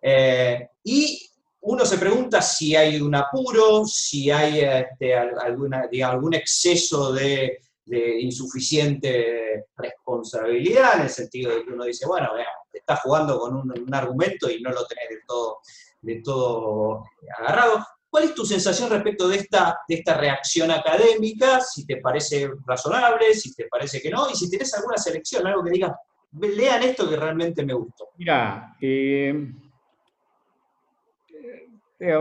Eh, 0.00 0.68
y 0.84 1.28
uno 1.60 1.84
se 1.86 1.96
pregunta 1.98 2.42
si 2.42 2.74
hay 2.74 3.00
un 3.00 3.14
apuro, 3.14 3.84
si 3.86 4.30
hay 4.30 4.60
este, 4.60 5.14
al- 5.14 5.38
alguna, 5.40 5.86
digamos, 5.86 6.14
algún 6.16 6.34
exceso 6.34 7.12
de, 7.12 7.58
de 7.84 8.20
insuficiente 8.20 9.66
responsabilidad, 9.76 10.96
en 10.96 11.02
el 11.02 11.10
sentido 11.10 11.54
de 11.54 11.64
que 11.64 11.70
uno 11.72 11.84
dice, 11.84 12.06
bueno, 12.06 12.30
te 12.70 12.78
estás 12.78 13.00
jugando 13.00 13.38
con 13.38 13.54
un, 13.54 13.72
un 13.78 13.94
argumento 13.94 14.50
y 14.50 14.60
no 14.60 14.70
lo 14.70 14.84
tenés 14.86 15.08
del 15.10 15.20
todo, 15.26 15.58
del 16.00 16.22
todo 16.22 17.04
agarrado. 17.38 17.84
¿Cuál 18.12 18.24
es 18.24 18.34
tu 18.34 18.44
sensación 18.44 18.90
respecto 18.90 19.26
de 19.26 19.36
esta, 19.36 19.78
de 19.88 19.94
esta 19.94 20.18
reacción 20.18 20.70
académica? 20.70 21.62
Si 21.62 21.86
te 21.86 21.96
parece 21.96 22.50
razonable, 22.66 23.32
si 23.32 23.54
te 23.54 23.64
parece 23.70 24.02
que 24.02 24.10
no, 24.10 24.28
y 24.30 24.34
si 24.34 24.50
tenés 24.50 24.74
alguna 24.74 24.98
selección, 24.98 25.46
algo 25.46 25.64
que 25.64 25.70
digas, 25.70 25.92
lean 26.38 26.82
esto 26.82 27.08
que 27.08 27.16
realmente 27.16 27.64
me 27.64 27.72
gustó. 27.72 28.10
Mira, 28.18 28.76
eh, 28.82 29.50
eh, 32.00 32.18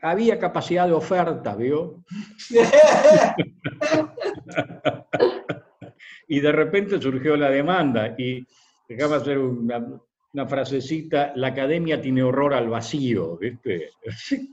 había 0.00 0.38
capacidad 0.38 0.86
de 0.86 0.92
oferta, 0.92 1.56
¿vio? 1.56 2.04
y 6.28 6.38
de 6.38 6.52
repente 6.52 7.02
surgió 7.02 7.36
la 7.36 7.50
demanda 7.50 8.14
y 8.16 8.46
déjame 8.88 9.16
hacer 9.16 9.38
una, 9.38 9.84
una 10.32 10.46
frasecita, 10.46 11.32
la 11.34 11.48
academia 11.48 12.00
tiene 12.00 12.22
horror 12.22 12.54
al 12.54 12.68
vacío, 12.68 13.36
¿viste? 13.36 13.90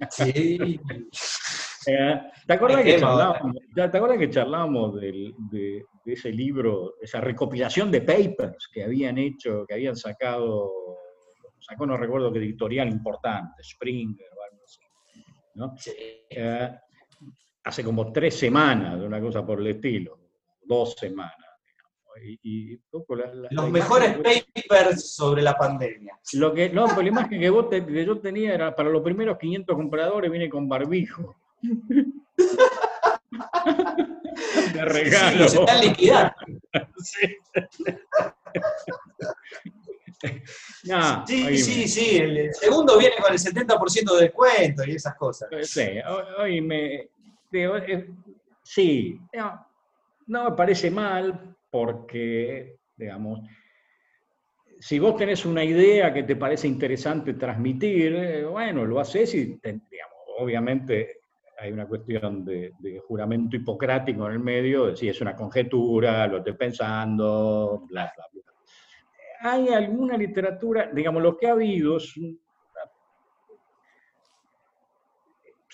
Sí. 0.09 0.79
Eh, 1.89 2.19
¿Te 2.45 2.53
acuerdas 2.53 2.83
que 2.83 2.99
charlábamos, 2.99 3.55
te 3.73 3.81
acuerdas 3.81 4.17
que 4.17 4.29
charlábamos 4.29 4.99
de, 4.99 5.33
de 6.07 6.13
ese 6.13 6.31
libro, 6.31 6.95
esa 7.01 7.21
recopilación 7.21 7.91
de 7.91 8.01
papers 8.01 8.69
que 8.73 8.83
habían 8.83 9.17
hecho, 9.17 9.65
que 9.65 9.73
habían 9.73 9.95
sacado, 9.95 10.69
sacó 11.59 11.85
no 11.85 11.97
recuerdo 11.97 12.31
qué 12.31 12.39
editorial 12.39 12.87
importante, 12.87 13.61
Springer 13.63 14.27
o 14.37 14.43
algo 14.51 14.63
así, 14.63 14.79
¿no? 15.55 15.73
Sí. 15.77 15.91
Eh, 16.29 16.69
hace 17.65 17.83
como 17.83 18.11
tres 18.11 18.37
semanas, 18.39 19.01
una 19.01 19.19
cosa 19.19 19.45
por 19.45 19.59
el 19.59 19.67
estilo, 19.67 20.17
dos 20.63 20.93
semanas. 20.93 21.46
Digamos, 22.19 22.39
Y, 22.43 22.71
y 22.71 22.73
un 22.75 22.81
poco 22.89 23.15
la- 23.15 23.33
la- 23.33 23.47
Los 23.51 23.65
la 23.65 23.71
mejores 23.71 24.17
papers 24.17 25.15
sobre 25.15 25.41
la 25.41 25.57
pandemia. 25.57 26.17
Lo 26.33 26.53
que, 26.53 26.69
no, 26.69 26.85
pero 26.87 27.01
la 27.01 27.07
imagen 27.07 27.39
que, 27.39 27.49
vos 27.49 27.69
te- 27.69 27.85
que 27.85 28.05
yo 28.05 28.19
tenía 28.19 28.53
era 28.53 28.75
para 28.75 28.89
los 28.89 29.01
primeros 29.01 29.37
500 29.37 29.75
compradores 29.75 30.29
viene 30.31 30.49
con 30.49 30.67
barbijo. 30.67 31.35
De 34.73 34.85
regalo. 34.85 35.31
Sí, 35.31 35.37
los 35.39 35.53
están 35.53 35.81
liquidando. 35.81 36.33
Sí. 37.03 37.37
Sí, 41.27 41.57
sí, 41.59 41.87
sí. 41.87 42.17
El 42.17 42.53
segundo 42.53 42.97
viene 42.97 43.15
con 43.21 43.31
el 43.31 43.37
70% 43.39 44.15
de 44.15 44.21
descuento 44.23 44.83
y 44.85 44.91
esas 44.95 45.15
cosas. 45.15 45.49
Sí, 45.63 45.87
o- 46.07 46.41
oíme, 46.41 47.09
digo, 47.51 47.77
eh, 47.77 48.09
sí, 48.63 49.19
no, 49.33 49.67
no 50.27 50.49
me 50.49 50.55
parece 50.55 50.89
mal 50.89 51.55
porque, 51.69 52.77
digamos, 52.95 53.41
si 54.79 54.99
vos 54.99 55.15
tenés 55.15 55.45
una 55.45 55.63
idea 55.63 56.13
que 56.13 56.23
te 56.23 56.35
parece 56.35 56.67
interesante 56.67 57.33
transmitir, 57.33 58.15
eh, 58.15 58.45
bueno, 58.45 58.85
lo 58.85 58.99
haces 58.99 59.33
y, 59.35 59.45
digamos, 59.45 60.17
obviamente 60.39 61.19
hay 61.59 61.71
una 61.71 61.87
cuestión 61.87 62.45
de, 62.45 62.71
juramento 63.07 63.55
hipocrático 63.55 64.27
en 64.27 64.33
el 64.33 64.39
medio, 64.39 64.87
de 64.87 64.95
si 64.95 65.09
es 65.09 65.19
una 65.21 65.35
conjetura, 65.35 66.27
lo 66.27 66.37
estoy 66.37 66.53
pensando, 66.53 67.85
bla, 67.89 68.11
bla, 68.15 68.25
bla. 68.31 68.43
Hay 69.39 69.69
alguna 69.69 70.17
literatura, 70.17 70.89
digamos, 70.93 71.21
lo 71.23 71.37
que 71.37 71.47
ha 71.47 71.53
habido 71.53 71.97
es 71.97 72.13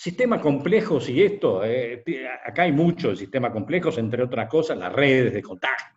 sistemas 0.04 0.42
complejos 0.42 1.08
y 1.10 1.24
esto, 1.24 1.64
eh, 1.64 2.04
acá 2.46 2.64
hay 2.64 2.74
muchos 2.74 3.18
sistemas 3.20 3.52
complejos, 3.52 3.98
entre 3.98 4.22
otras 4.24 4.50
cosas, 4.50 4.78
las 4.78 4.92
redes 4.92 5.34
de 5.34 5.42
contacto. 5.42 5.96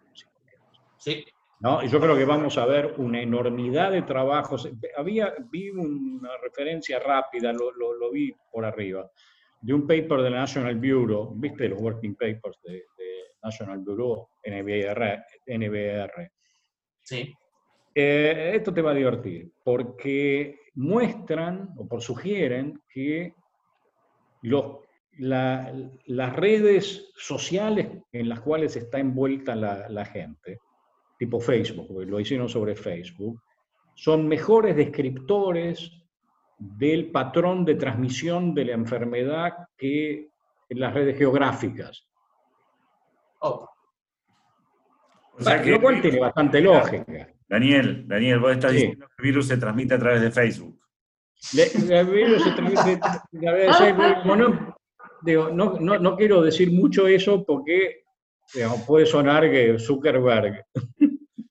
Sí. 0.96 1.24
¿no? 1.60 1.82
Y 1.82 1.88
yo 1.88 1.98
creo 2.00 2.16
que 2.16 2.24
vamos 2.24 2.56
a 2.58 2.66
ver 2.66 2.94
una 2.98 3.20
enormidad 3.20 3.90
de 3.90 4.02
trabajos. 4.02 4.70
Había, 4.96 5.34
vi 5.50 5.70
una 5.70 6.30
referencia 6.42 6.98
rápida, 7.00 7.52
lo, 7.52 7.72
lo- 7.72 7.94
lo 7.94 8.10
vi 8.12 8.32
por 8.52 8.64
arriba, 8.64 9.10
de 9.60 9.72
un 9.74 9.86
paper 9.86 10.20
de 10.20 10.30
la 10.30 10.40
National 10.40 10.76
Bureau, 10.76 11.32
¿viste 11.34 11.68
los 11.68 11.80
working 11.80 12.14
papers 12.14 12.60
de, 12.62 12.72
de 12.96 13.08
National 13.42 13.78
Bureau, 13.78 14.28
NBR? 14.44 15.24
NBR. 15.46 16.30
Sí. 17.02 17.34
Eh, 17.94 18.52
esto 18.54 18.72
te 18.74 18.82
va 18.82 18.90
a 18.90 18.94
divertir, 18.94 19.50
porque 19.64 20.60
muestran 20.74 21.70
o 21.76 21.88
por 21.88 22.02
sugieren 22.02 22.80
que 22.88 23.32
los, 24.48 24.78
la- 25.18 25.72
las 26.06 26.36
redes 26.36 27.10
sociales 27.16 27.88
en 28.12 28.28
las 28.28 28.40
cuales 28.40 28.76
está 28.76 28.98
envuelta 28.98 29.54
la, 29.56 29.88
la 29.88 30.04
gente, 30.04 30.60
tipo 31.18 31.40
Facebook, 31.40 31.88
porque 31.88 32.10
lo 32.10 32.20
hicieron 32.20 32.48
sobre 32.48 32.76
Facebook, 32.76 33.40
son 33.94 34.28
mejores 34.28 34.76
descriptores 34.76 35.90
del 36.58 37.10
patrón 37.10 37.64
de 37.64 37.74
transmisión 37.74 38.54
de 38.54 38.64
la 38.66 38.72
enfermedad 38.72 39.52
que 39.76 40.28
en 40.68 40.80
las 40.80 40.94
redes 40.94 41.16
geográficas. 41.18 42.06
Opa. 43.40 43.70
O 45.38 45.42
sea 45.42 45.60
que- 45.62 45.70
lo 45.72 45.80
cual 45.80 46.00
tiene 46.00 46.18
bastante 46.20 46.60
lógica. 46.60 47.28
Daniel, 47.48 48.06
Daniel, 48.08 48.38
vos 48.40 48.52
estás 48.52 48.72
Sí. 48.72 48.78
diciendo 48.78 49.06
que 49.06 49.14
el 49.18 49.24
virus 49.30 49.46
se 49.48 49.56
transmite 49.56 49.94
a 49.94 49.98
través 49.98 50.20
de 50.20 50.30
Facebook. 50.30 50.78
Bueno, 54.24 54.76
digo, 55.22 55.48
no, 55.50 55.78
no, 55.80 55.98
no 55.98 56.16
quiero 56.16 56.42
decir 56.42 56.72
mucho 56.72 57.06
eso 57.06 57.44
porque 57.44 58.02
digamos, 58.54 58.82
puede 58.82 59.06
sonar 59.06 59.50
que 59.50 59.78
Zuckerberg. 59.78 60.64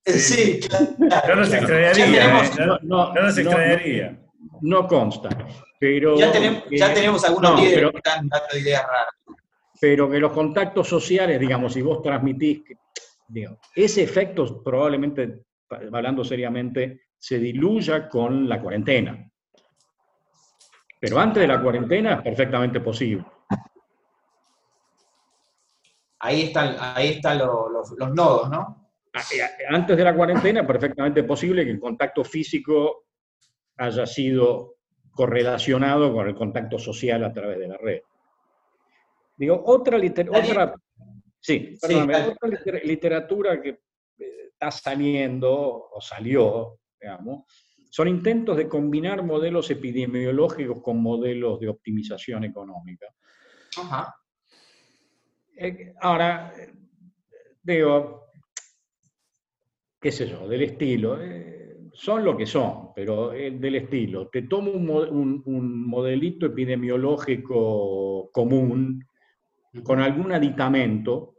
Sí, 0.06 0.60
claro. 0.62 1.28
No 1.30 1.36
nos 1.38 1.50
Ya 1.52 1.58
extrañaría, 1.58 2.06
tenemos- 2.06 2.48
¿eh? 2.48 2.54
no, 2.60 2.66
no, 2.84 3.14
no 3.14 3.22
nos 3.24 3.36
no, 3.38 3.42
extrañaría. 3.42 4.20
No 4.62 4.88
consta. 4.88 5.30
Pero, 5.80 6.16
Ya 6.18 6.32
tenemos, 6.32 6.64
ya 6.72 6.94
tenemos 6.94 7.26
algunos 7.26 7.52
no, 7.52 7.58
líderes 7.58 7.76
pero- 7.78 7.92
que 7.92 7.98
están 7.98 8.30
dando 8.30 8.58
ideas 8.58 8.84
raras. 8.84 9.14
pero 9.82 10.10
que 10.10 10.20
los 10.20 10.32
contactos 10.32 10.88
sociales, 10.88 11.40
digamos, 11.40 11.74
si 11.74 11.82
vos 11.82 12.02
transmitís, 12.02 12.64
que- 12.64 12.76
digo, 13.28 13.60
ese 13.76 14.04
efecto 14.04 14.64
probablemente, 14.64 15.42
hablando 15.70 16.24
seriamente, 16.24 17.02
se 17.18 17.40
diluya 17.40 18.08
con 18.08 18.48
la 18.48 18.62
cuarentena. 18.62 19.30
Pero 21.00 21.20
antes 21.20 21.42
de 21.42 21.48
la 21.48 21.62
cuarentena 21.62 22.14
es 22.16 22.22
perfectamente 22.22 22.80
posible. 22.80 23.26
Ahí 26.20 26.44
están, 26.44 26.76
ahí 26.80 27.10
están 27.10 27.38
lo- 27.38 27.70
los, 27.70 27.92
los 27.98 28.14
nodos, 28.14 28.50
¿no? 28.50 28.58
A- 29.14 29.20
a- 29.20 29.76
Antes 29.76 29.96
de 29.96 30.04
la 30.04 30.16
cuarentena 30.16 30.62
es 30.62 30.68
perfectamente 30.68 31.24
posible 31.24 31.64
que 31.64 31.72
el 31.72 31.80
contacto 31.80 32.24
físico 32.24 33.06
haya 33.78 34.06
sido 34.06 34.76
correlacionado 35.12 36.14
con 36.14 36.28
el 36.28 36.36
contacto 36.36 36.78
social 36.80 37.24
a 37.24 37.32
través 37.32 37.60
de 37.60 37.68
la 37.68 37.78
red. 37.78 38.02
Digo, 39.38 39.62
otra, 39.66 39.98
liter- 39.98 40.30
Daniel. 40.30 40.52
otra, 40.52 40.76
sí, 41.40 41.78
perdóname, 41.80 42.14
dale. 42.14 42.32
otra 42.32 42.50
liter- 42.50 42.86
literatura 42.86 43.62
que 43.62 43.70
eh, 43.70 44.48
está 44.52 44.72
saliendo 44.72 45.52
o 45.92 46.02
salió, 46.02 46.80
digamos, 47.00 47.44
son 47.96 48.10
intentos 48.10 48.58
de 48.58 48.68
combinar 48.68 49.24
modelos 49.24 49.72
epidemiológicos 49.72 50.82
con 50.84 51.02
modelos 51.02 51.62
de 51.62 51.70
optimización 51.70 52.44
económica. 52.44 53.06
Ajá. 53.78 54.14
Eh, 55.56 55.94
Ahora, 56.02 56.52
digo, 57.64 58.26
qué 60.02 60.12
sé 60.12 60.28
yo, 60.28 60.46
del 60.46 60.64
estilo, 60.64 61.22
eh, 61.22 61.78
son 61.94 62.26
lo 62.26 62.36
que 62.36 62.46
son, 62.46 62.90
pero 62.94 63.32
eh, 63.32 63.52
del 63.52 63.76
estilo, 63.76 64.28
te 64.28 64.42
tomo 64.42 64.72
un, 64.72 64.90
un- 64.90 65.42
un 65.46 65.88
modelito 65.88 66.48
epidemiológico 66.48 68.30
común 68.34 69.08
con 69.84 70.02
algún 70.02 70.34
aditamento, 70.34 71.36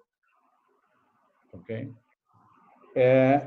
¿ok? 1.53 1.71
Eh, 2.95 3.41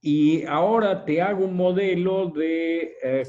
y 0.00 0.44
ahora 0.44 1.04
te 1.04 1.20
hago 1.20 1.44
un 1.44 1.56
modelo 1.56 2.26
de 2.28 2.96
eh, 3.02 3.26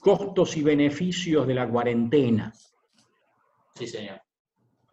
costos 0.00 0.56
y 0.56 0.62
beneficios 0.62 1.46
de 1.46 1.54
la 1.54 1.68
cuarentena. 1.68 2.52
Sí, 3.74 3.86
señor. 3.86 4.20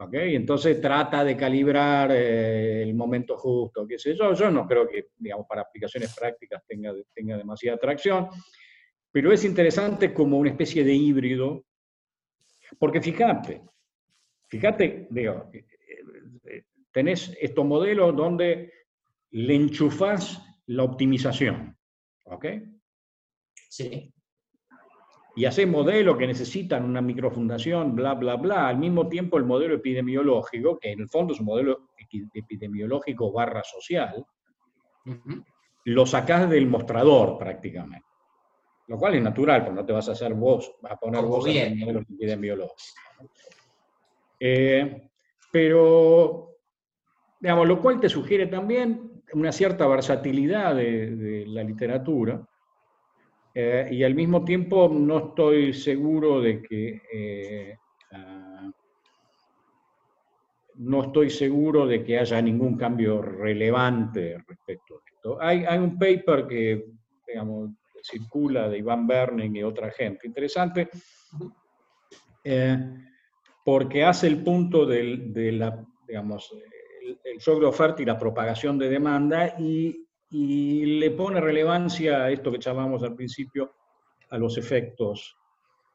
¿ok? 0.02 0.14
Entonces 0.14 0.82
trata 0.82 1.24
de 1.24 1.38
calibrar 1.38 2.12
eh, 2.12 2.82
el 2.82 2.96
momento 2.96 3.38
justo, 3.38 3.86
qué 3.86 4.00
sé 4.00 4.16
yo. 4.16 4.34
Yo 4.34 4.50
no 4.50 4.66
creo 4.66 4.88
que, 4.88 5.10
digamos, 5.18 5.46
para 5.48 5.62
aplicaciones 5.62 6.16
prácticas 6.18 6.64
tenga, 6.68 6.94
tenga 7.14 7.38
demasiada 7.38 7.76
atracción, 7.76 8.28
pero 9.12 9.32
es 9.32 9.46
interesante 9.46 10.14
como 10.14 10.40
una 10.40 10.50
especie 10.50 10.84
de 10.84 10.94
híbrido, 10.94 11.66
porque 12.80 13.02
fíjate, 13.02 13.62
fíjate, 14.48 15.08
digo, 15.10 15.52
eh, 15.54 16.64
tenés 16.92 17.38
estos 17.40 17.66
modelos 17.66 18.16
donde 18.16 18.72
le 19.32 19.56
enchufás 19.56 20.42
la 20.72 20.84
optimización, 20.84 21.78
¿ok? 22.26 22.46
Sí. 23.70 24.14
y 25.34 25.46
hacer 25.46 25.66
modelos 25.66 26.18
que 26.18 26.28
necesitan 26.28 26.84
una 26.84 27.02
microfundación, 27.02 27.96
bla, 27.96 28.16
bla, 28.16 28.36
bla. 28.36 28.68
Al 28.68 28.78
mismo 28.78 29.08
tiempo, 29.08 29.38
el 29.38 29.46
modelo 29.46 29.76
epidemiológico, 29.76 30.78
que 30.78 30.92
en 30.92 31.00
el 31.02 31.08
fondo 31.08 31.34
es 31.34 31.40
un 31.40 31.46
modelo 31.46 31.90
epidemiológico 32.34 33.32
barra 33.32 33.64
social, 33.64 34.26
lo 35.86 36.06
sacás 36.06 36.50
del 36.50 36.68
mostrador 36.68 37.38
prácticamente. 37.38 38.08
Lo 38.88 38.98
cual 38.98 39.16
es 39.16 39.22
natural, 39.22 39.64
porque 39.64 39.80
no 39.80 39.86
te 39.86 39.94
vas 39.94 40.10
a 40.10 40.14
hacer 40.14 40.34
vos, 40.34 40.74
a 40.84 40.98
poner 40.98 41.22
Como 41.22 41.38
vos 41.38 41.48
en 41.48 41.54
bien. 41.54 41.74
el 41.74 41.80
modelo 41.80 42.00
epidemiológico. 42.02 42.76
Eh, 44.38 45.10
pero, 45.50 46.58
digamos, 47.40 47.68
lo 47.68 47.82
cual 47.82 48.02
te 48.02 48.10
sugiere 48.10 48.48
también 48.48 49.11
una 49.34 49.52
cierta 49.52 49.88
versatilidad 49.88 50.76
de, 50.76 51.16
de 51.16 51.46
la 51.48 51.64
literatura, 51.64 52.46
eh, 53.54 53.90
y 53.92 54.04
al 54.04 54.16
mismo 54.16 54.46
tiempo 54.46 54.90
no 54.90 55.30
estoy 55.30 55.74
seguro 55.74 56.40
de 56.40 56.62
que 56.62 57.02
eh, 57.12 57.78
ah, 58.12 58.72
no 60.76 61.04
estoy 61.04 61.30
seguro 61.30 61.86
de 61.86 62.04
que 62.04 62.18
haya 62.18 62.42
ningún 62.42 62.78
cambio 62.78 63.22
relevante 63.22 64.38
respecto 64.48 64.96
a 64.96 65.10
esto. 65.14 65.42
Hay, 65.42 65.66
hay 65.66 65.80
un 65.80 66.00
paper 66.00 66.48
que 66.48 66.86
digamos, 67.28 67.72
circula 68.02 68.70
de 68.70 68.78
Iván 68.78 69.06
Berning 69.06 69.56
y 69.56 69.64
otra 69.64 69.92
gente, 69.92 70.28
interesante, 70.28 70.90
eh, 72.44 72.78
porque 73.66 74.04
hace 74.04 74.28
el 74.28 74.44
punto 74.44 74.86
del, 74.86 75.34
de 75.34 75.52
la, 75.52 75.86
digamos, 76.08 76.56
el, 77.02 77.20
el 77.24 77.60
de 77.60 77.66
oferta 77.66 78.02
y 78.02 78.06
la 78.06 78.18
propagación 78.18 78.78
de 78.78 78.90
demanda 78.90 79.56
y, 79.60 80.08
y 80.30 80.86
le 81.00 81.12
pone 81.12 81.42
relevancia 81.42 82.24
a 82.24 82.32
esto 82.32 82.52
que 82.52 82.60
llamamos 82.60 83.04
al 83.04 83.16
principio 83.16 83.74
a 84.30 84.38
los 84.38 84.58
efectos, 84.58 85.36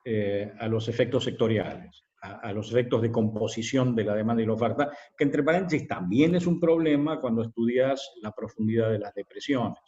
eh, 0.05 0.53
a 0.59 0.69
los 0.69 0.89
efectos 0.89 1.25
sectoriales, 1.25 2.05
a, 2.23 2.41
a 2.41 2.53
los 2.53 2.71
efectos 2.71 3.03
de 3.03 3.11
composición 3.11 3.95
de 3.95 4.05
la 4.05 4.15
demanda 4.15 4.43
y 4.43 4.47
la 4.47 4.53
oferta, 4.53 4.91
que 5.17 5.25
entre 5.25 5.43
paréntesis 5.43 5.89
también 5.89 6.35
es 6.35 6.47
un 6.47 6.61
problema 6.61 7.21
cuando 7.21 7.43
estudias 7.43 8.13
la 8.23 8.33
profundidad 8.33 8.91
de 8.91 8.99
las 8.99 9.15
depresiones. 9.15 9.79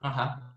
Ajá. 0.00 0.55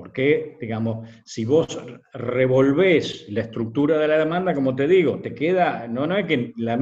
Porque, 0.00 0.56
digamos, 0.58 1.06
si 1.26 1.44
vos 1.44 1.78
revolvés 2.14 3.26
la 3.28 3.42
estructura 3.42 3.98
de 3.98 4.08
la 4.08 4.16
demanda, 4.16 4.54
como 4.54 4.74
te 4.74 4.88
digo, 4.88 5.20
te 5.20 5.34
queda, 5.34 5.86
no, 5.86 6.16
es 6.16 6.24
que, 6.24 6.54
la, 6.56 6.78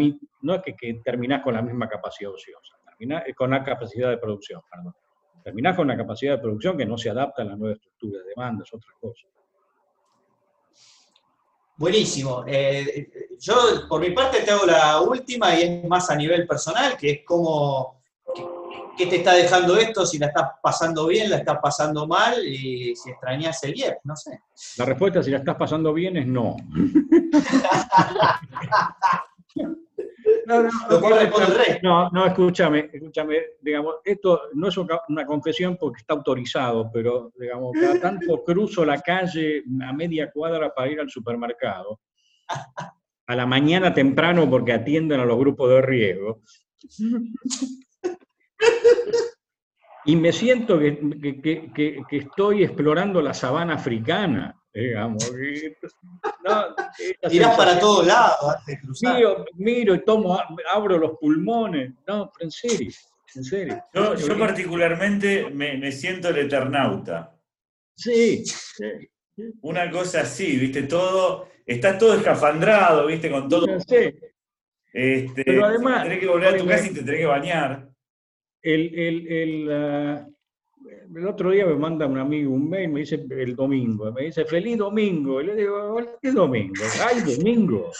terminás 1.04 1.42
con 1.42 1.54
la 1.54 1.62
misma 1.62 1.88
capacidad 1.88 2.30
ociosa, 2.30 2.76
terminás 2.84 3.24
con 3.36 3.50
la 3.50 3.64
capacidad 3.64 4.10
de 4.10 4.18
producción, 4.18 4.60
perdón. 4.70 4.94
Terminás 5.42 5.74
con 5.74 5.86
una 5.86 5.96
capacidad 5.96 6.36
de 6.36 6.42
producción 6.42 6.78
que 6.78 6.86
no 6.86 6.96
se 6.96 7.10
adapta 7.10 7.42
a 7.42 7.46
la 7.46 7.56
nueva 7.56 7.74
estructura 7.74 8.20
de 8.20 8.28
demanda, 8.28 8.62
es 8.64 8.72
otra 8.72 8.92
cosa. 9.00 9.26
Buenísimo. 11.76 12.44
Eh, 12.46 13.08
yo, 13.40 13.54
por 13.88 14.00
mi 14.00 14.10
parte, 14.10 14.42
te 14.42 14.52
hago 14.52 14.64
la 14.64 15.00
última 15.00 15.58
y 15.58 15.62
es 15.62 15.84
más 15.88 16.08
a 16.08 16.14
nivel 16.14 16.46
personal, 16.46 16.96
que 16.96 17.10
es 17.10 17.20
cómo, 17.24 18.00
qué, 18.99 19.07
te 19.07 19.16
está 19.16 19.34
dejando 19.34 19.76
esto, 19.76 20.05
si 20.05 20.18
la 20.18 20.26
estás 20.26 20.51
pasando 20.62 21.07
bien, 21.07 21.30
la 21.30 21.36
estás 21.36 21.59
pasando 21.62 22.07
mal, 22.07 22.46
y 22.46 22.94
si 22.94 23.11
extrañas 23.11 23.62
el 23.64 23.76
IEP, 23.76 23.99
no 24.05 24.16
sé. 24.16 24.40
La 24.76 24.84
respuesta, 24.84 25.22
si 25.22 25.30
la 25.30 25.38
estás 25.38 25.57
pasando 25.57 25.94
bien, 25.94 26.16
es 26.16 26.26
no. 26.26 26.57
No, 30.46 30.62
no, 30.62 30.70
no, 31.82 32.11
no, 32.11 32.26
escúchame, 32.26 32.88
escúchame, 32.92 33.36
digamos, 33.61 33.96
esto 34.03 34.42
no 34.55 34.68
es 34.68 34.76
una 34.78 34.99
una 35.09 35.26
confesión 35.26 35.76
porque 35.78 36.01
está 36.01 36.14
autorizado, 36.14 36.90
pero, 36.90 37.32
digamos, 37.38 37.72
cada 37.78 38.01
tanto 38.01 38.42
cruzo 38.46 38.84
la 38.84 39.01
calle 39.01 39.62
a 39.82 39.92
media 39.92 40.30
cuadra 40.30 40.72
para 40.74 40.90
ir 40.90 41.01
al 41.01 41.11
supermercado, 41.11 42.01
a 43.26 43.36
la 43.36 43.44
mañana 43.44 43.92
temprano 43.92 44.49
porque 44.49 44.72
atienden 44.72 45.20
a 45.20 45.26
los 45.26 45.38
grupos 45.38 45.68
de 45.68 45.82
riesgo, 45.82 46.40
y 50.04 50.16
me 50.16 50.32
siento 50.32 50.78
que, 50.78 50.98
que- 51.42 51.70
que- 51.74 52.16
estoy 52.16 52.64
explorando 52.64 53.20
la 53.20 53.34
sabana 53.34 53.74
africana, 53.74 54.54
digamos. 54.72 55.22
y- 55.30 55.74
no, 56.44 56.74
esta 56.98 57.34
Irás 57.34 57.56
para 57.56 57.78
todos 57.78 58.06
lados. 58.06 58.56
Miro, 59.02 59.44
miro 59.56 59.94
y 59.94 60.04
tomo, 60.04 60.38
abro 60.70 60.98
los 60.98 61.18
pulmones. 61.18 61.92
No, 62.06 62.30
pero 62.32 62.44
en 62.46 62.50
serio, 62.50 62.90
en 63.34 63.44
serio. 63.44 63.84
Yo, 63.92 64.14
yo 64.14 64.38
particularmente 64.38 65.50
me, 65.50 65.76
me 65.76 65.92
siento 65.92 66.28
el 66.28 66.38
eternauta. 66.38 67.34
Sí, 67.94 68.44
sí. 68.44 68.84
Una 69.62 69.90
cosa 69.90 70.22
así, 70.22 70.56
viste, 70.56 70.84
todo 70.84 71.48
estás 71.66 71.98
todo 71.98 72.14
escafandrado, 72.14 73.06
¿viste? 73.06 73.30
Con 73.30 73.48
todo. 73.48 73.66
Sé. 73.80 74.18
Este, 74.92 75.44
Pero 75.44 75.66
además, 75.66 76.04
tenés 76.04 76.18
que 76.20 76.26
volver 76.26 76.54
a 76.54 76.56
tu 76.56 76.66
casa 76.66 76.86
y 76.86 76.94
te 76.94 77.02
tenés 77.02 77.20
que 77.20 77.26
bañar. 77.26 77.88
El, 78.74 78.94
el, 78.98 79.26
el, 79.28 79.72
ah, 79.72 80.28
el 81.16 81.26
otro 81.26 81.50
día 81.52 81.64
me 81.64 81.74
manda 81.76 82.06
un 82.06 82.18
amigo 82.18 82.52
un 82.52 82.68
mail, 82.68 82.90
me 82.90 83.00
dice 83.00 83.24
el 83.30 83.56
domingo, 83.56 84.12
me 84.12 84.24
dice 84.24 84.44
feliz 84.44 84.76
domingo. 84.76 85.40
Y 85.40 85.46
le 85.46 85.54
digo, 85.56 85.94
"Hola, 85.94 86.10
¿qué 86.20 86.30
domingo? 86.32 86.74
¡Ay, 87.08 87.20
domingo! 87.22 87.90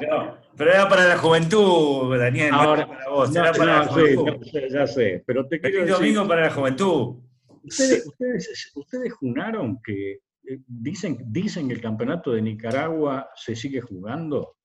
No, 0.00 0.36
pero 0.56 0.72
era 0.72 0.88
para 0.88 1.04
la 1.06 1.18
juventud, 1.18 2.18
Daniel, 2.18 2.50
no 2.50 2.56
Ahora, 2.60 2.82
era 2.82 2.88
para 2.88 3.08
vos, 3.10 3.30
No, 3.32 3.40
era 3.42 3.52
para 3.52 3.84
no, 3.84 3.84
la 3.84 4.06
sí, 4.06 4.16
ya 4.24 4.50
sé, 4.60 4.68
ya 4.70 4.86
sé, 4.86 5.24
pero 5.26 5.46
te 5.46 5.60
Feliz 5.60 5.78
decir, 5.80 5.94
domingo 5.94 6.26
para 6.26 6.42
la 6.42 6.50
juventud. 6.50 7.16
ustedes, 7.62 8.06
ustedes, 8.06 8.72
ustedes 8.74 9.12
junaron 9.12 9.80
que 9.82 10.12
eh, 10.48 10.58
dicen, 10.66 11.18
dicen 11.26 11.68
que 11.68 11.74
el 11.74 11.80
campeonato 11.80 12.32
de 12.32 12.42
Nicaragua 12.42 13.30
se 13.36 13.54
sigue 13.54 13.80
jugando. 13.80 14.56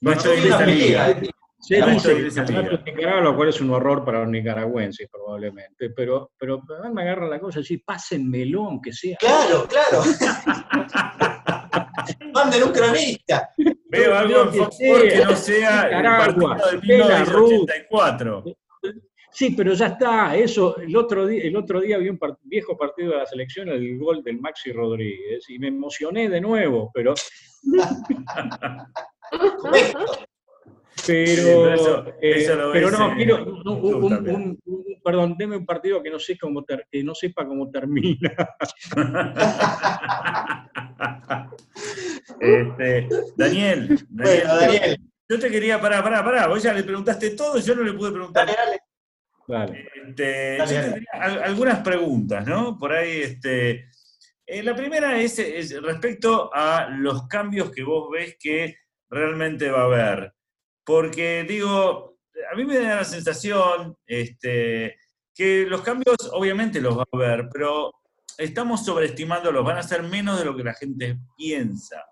No 0.00 0.12
esa 0.12 0.30
una 0.30 0.66
liga. 0.66 1.08
liga. 1.08 1.30
De 1.68 1.78
el 1.78 2.34
de 2.34 2.82
Nicaragua, 2.86 3.20
lo 3.20 3.36
cual 3.36 3.48
es 3.48 3.60
un 3.60 3.70
horror 3.70 4.04
para 4.04 4.20
los 4.20 4.28
nicaragüenses 4.28 5.08
probablemente, 5.10 5.90
pero, 5.90 6.30
pero 6.38 6.62
me 6.92 7.02
agarra 7.02 7.26
la 7.26 7.40
cosa 7.40 7.58
así, 7.60 7.78
pásenmelo 7.78 8.66
aunque 8.66 8.92
sea. 8.92 9.16
Claro, 9.18 9.66
claro. 9.66 10.02
Manden 12.32 12.62
un 12.62 12.72
cronista. 12.72 13.50
Veo 13.90 14.16
algo 14.16 14.42
en 14.42 14.52
Fox 14.54 14.76
que 14.78 15.24
no 15.24 15.34
sea 15.36 15.88
el 15.88 15.96
Nicaragua, 15.96 16.56
partido 16.56 16.70
del 16.70 16.80
Belarus. 16.80 17.50
1984. 17.50 18.44
Sí, 19.30 19.54
pero 19.56 19.72
ya 19.74 19.86
está, 19.88 20.36
eso, 20.36 20.78
el 20.78 20.96
otro 20.96 21.26
día, 21.26 21.42
el 21.42 21.56
otro 21.56 21.80
día 21.80 21.98
vi 21.98 22.08
un 22.08 22.18
par- 22.18 22.38
viejo 22.42 22.76
partido 22.78 23.10
de 23.12 23.18
la 23.18 23.26
selección, 23.26 23.68
el 23.68 23.98
gol 23.98 24.22
del 24.22 24.38
Maxi 24.40 24.72
Rodríguez, 24.72 25.44
y 25.48 25.58
me 25.58 25.68
emocioné 25.68 26.28
de 26.28 26.40
nuevo, 26.40 26.90
pero. 26.94 27.14
pero, 31.12 31.62
pero 31.62 31.74
eso- 31.74 32.06
eh, 32.20 32.32
eso 32.36 32.54
lo 32.56 32.72
pero 32.72 32.90
ves 32.90 32.98
no, 32.98 33.14
quiero, 33.16 33.36
un, 33.44 33.56
YouTube 33.64 34.04
un- 34.04 34.08
también. 34.10 34.36
un- 34.36 34.60
un- 34.64 34.84
perdón, 35.04 35.34
deme 35.38 35.56
un 35.56 35.66
partido 35.66 36.02
que 36.02 36.10
no 36.10 36.18
sé 36.18 36.36
cómo 36.38 36.64
ter- 36.64 36.86
que 36.90 37.02
no 37.02 37.14
sepa 37.14 37.46
cómo 37.46 37.70
termina. 37.70 38.34
Este, 42.40 43.08
Daniel, 43.36 43.36
Daniel, 43.36 44.06
Bueno, 44.10 44.54
Daniel, 44.56 45.00
yo 45.28 45.38
te 45.38 45.50
quería, 45.50 45.80
pará, 45.80 46.02
pará, 46.02 46.22
pará, 46.24 46.46
vos 46.46 46.62
ya 46.62 46.72
le 46.72 46.84
preguntaste 46.84 47.30
todo, 47.30 47.58
yo 47.58 47.74
no 47.74 47.82
le 47.82 47.92
pude 47.94 48.12
preguntar. 48.12 48.46
dale, 48.46 48.58
dale. 48.58 48.80
Vale. 49.48 49.88
Este, 50.08 50.56
Dale, 50.58 50.70
yo 50.70 50.76
dale. 50.76 50.90
tendría 50.92 51.08
al- 51.14 51.42
algunas 51.42 51.78
preguntas, 51.80 52.46
¿no? 52.46 52.76
Por 52.78 52.92
ahí, 52.92 53.22
este, 53.22 53.86
eh, 54.46 54.62
la 54.62 54.74
primera 54.76 55.18
es, 55.20 55.38
es 55.38 55.80
respecto 55.82 56.50
a 56.52 56.88
los 56.90 57.26
cambios 57.28 57.70
que 57.70 57.82
vos 57.82 58.08
ves 58.12 58.36
que 58.38 58.76
realmente 59.08 59.70
va 59.70 59.80
a 59.80 59.84
haber. 59.84 60.32
Porque 60.88 61.44
digo, 61.46 62.16
a 62.50 62.56
mí 62.56 62.64
me 62.64 62.78
da 62.78 62.96
la 62.96 63.04
sensación 63.04 63.94
este, 64.06 64.96
que 65.34 65.66
los 65.66 65.82
cambios 65.82 66.16
obviamente 66.32 66.80
los 66.80 66.96
va 66.96 67.02
a 67.02 67.14
haber, 67.14 67.50
pero 67.52 67.92
estamos 68.38 68.86
sobreestimándolos, 68.86 69.62
van 69.66 69.76
a 69.76 69.82
ser 69.82 70.02
menos 70.02 70.38
de 70.38 70.46
lo 70.46 70.56
que 70.56 70.64
la 70.64 70.72
gente 70.72 71.18
piensa. 71.36 72.02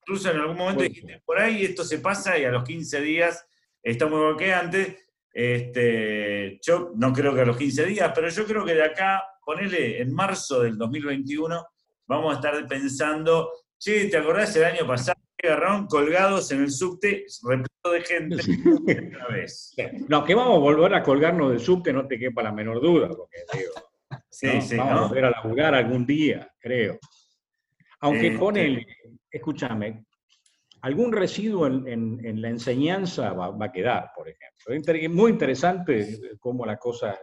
Incluso 0.00 0.30
en 0.30 0.38
algún 0.38 0.56
momento 0.56 0.82
dijiste, 0.82 1.22
por 1.26 1.38
ahí 1.38 1.62
esto 1.62 1.84
se 1.84 1.98
pasa 1.98 2.38
y 2.38 2.46
a 2.46 2.50
los 2.50 2.64
15 2.64 3.02
días 3.02 3.46
está 3.82 4.06
muy 4.06 4.18
igual 4.18 4.36
que 4.38 4.54
antes. 4.54 4.96
Este, 5.30 6.58
yo 6.62 6.92
no 6.96 7.12
creo 7.12 7.34
que 7.34 7.42
a 7.42 7.44
los 7.44 7.58
15 7.58 7.84
días, 7.84 8.12
pero 8.14 8.30
yo 8.30 8.46
creo 8.46 8.64
que 8.64 8.72
de 8.72 8.84
acá, 8.84 9.22
ponele 9.44 10.00
en 10.00 10.14
marzo 10.14 10.62
del 10.62 10.78
2021, 10.78 11.66
vamos 12.06 12.32
a 12.32 12.36
estar 12.36 12.66
pensando, 12.66 13.52
che, 13.78 14.06
¿te 14.06 14.16
acordás 14.16 14.56
el 14.56 14.64
año 14.64 14.86
pasado 14.86 15.17
agarraron 15.46 15.86
colgados 15.86 16.50
en 16.52 16.62
el 16.62 16.70
subte, 16.70 17.24
repleto 17.44 17.92
de 17.92 18.00
gente 18.02 18.36
otra 19.12 19.28
vez? 19.28 19.74
No, 20.08 20.24
que 20.24 20.34
vamos 20.34 20.56
a 20.56 20.58
volver 20.58 20.94
a 20.94 21.02
colgarnos 21.02 21.50
del 21.50 21.60
subte, 21.60 21.92
no 21.92 22.06
te 22.06 22.18
quepa 22.18 22.42
la 22.42 22.52
menor 22.52 22.80
duda, 22.80 23.08
porque 23.08 23.38
digo, 23.52 23.72
Sí, 24.30 24.46
¿no? 24.46 24.60
sí, 24.60 24.76
vamos 24.76 24.98
a 25.04 25.06
volver 25.08 25.24
a 25.26 25.30
laburar 25.30 25.74
algún 25.74 26.04
día, 26.06 26.50
creo. 26.58 26.98
Aunque 28.00 28.28
Este- 28.28 28.38
ponele, 28.38 28.86
escúchame, 29.30 30.04
algún 30.82 31.12
residuo 31.12 31.66
en, 31.66 31.86
en- 31.86 32.24
en 32.24 32.42
la 32.42 32.48
enseñanza 32.48 33.32
va, 33.32 33.50
va 33.50 33.66
a 33.66 33.72
quedar, 33.72 34.10
por 34.16 34.28
ejemplo. 34.28 34.94
Es 34.94 35.10
muy 35.10 35.30
interesante 35.32 36.18
cómo 36.40 36.64
la 36.64 36.76
cosa, 36.78 37.18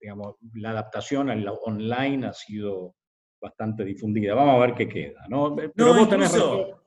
digamos, 0.00 0.36
la 0.54 0.70
adaptación 0.70 1.30
al 1.30 1.48
online 1.64 2.26
ha 2.26 2.32
sido 2.32 2.94
bastante 3.40 3.84
difundida. 3.84 4.34
Vamos 4.34 4.56
a 4.56 4.66
ver 4.66 4.74
qué 4.74 4.88
queda, 4.88 5.24
¿no? 5.28 5.54
Pero 5.54 5.72
No, 5.76 5.94
vos 5.98 6.08
tenés 6.10 6.30
incluso, 6.34 6.58
razón. 6.64 6.78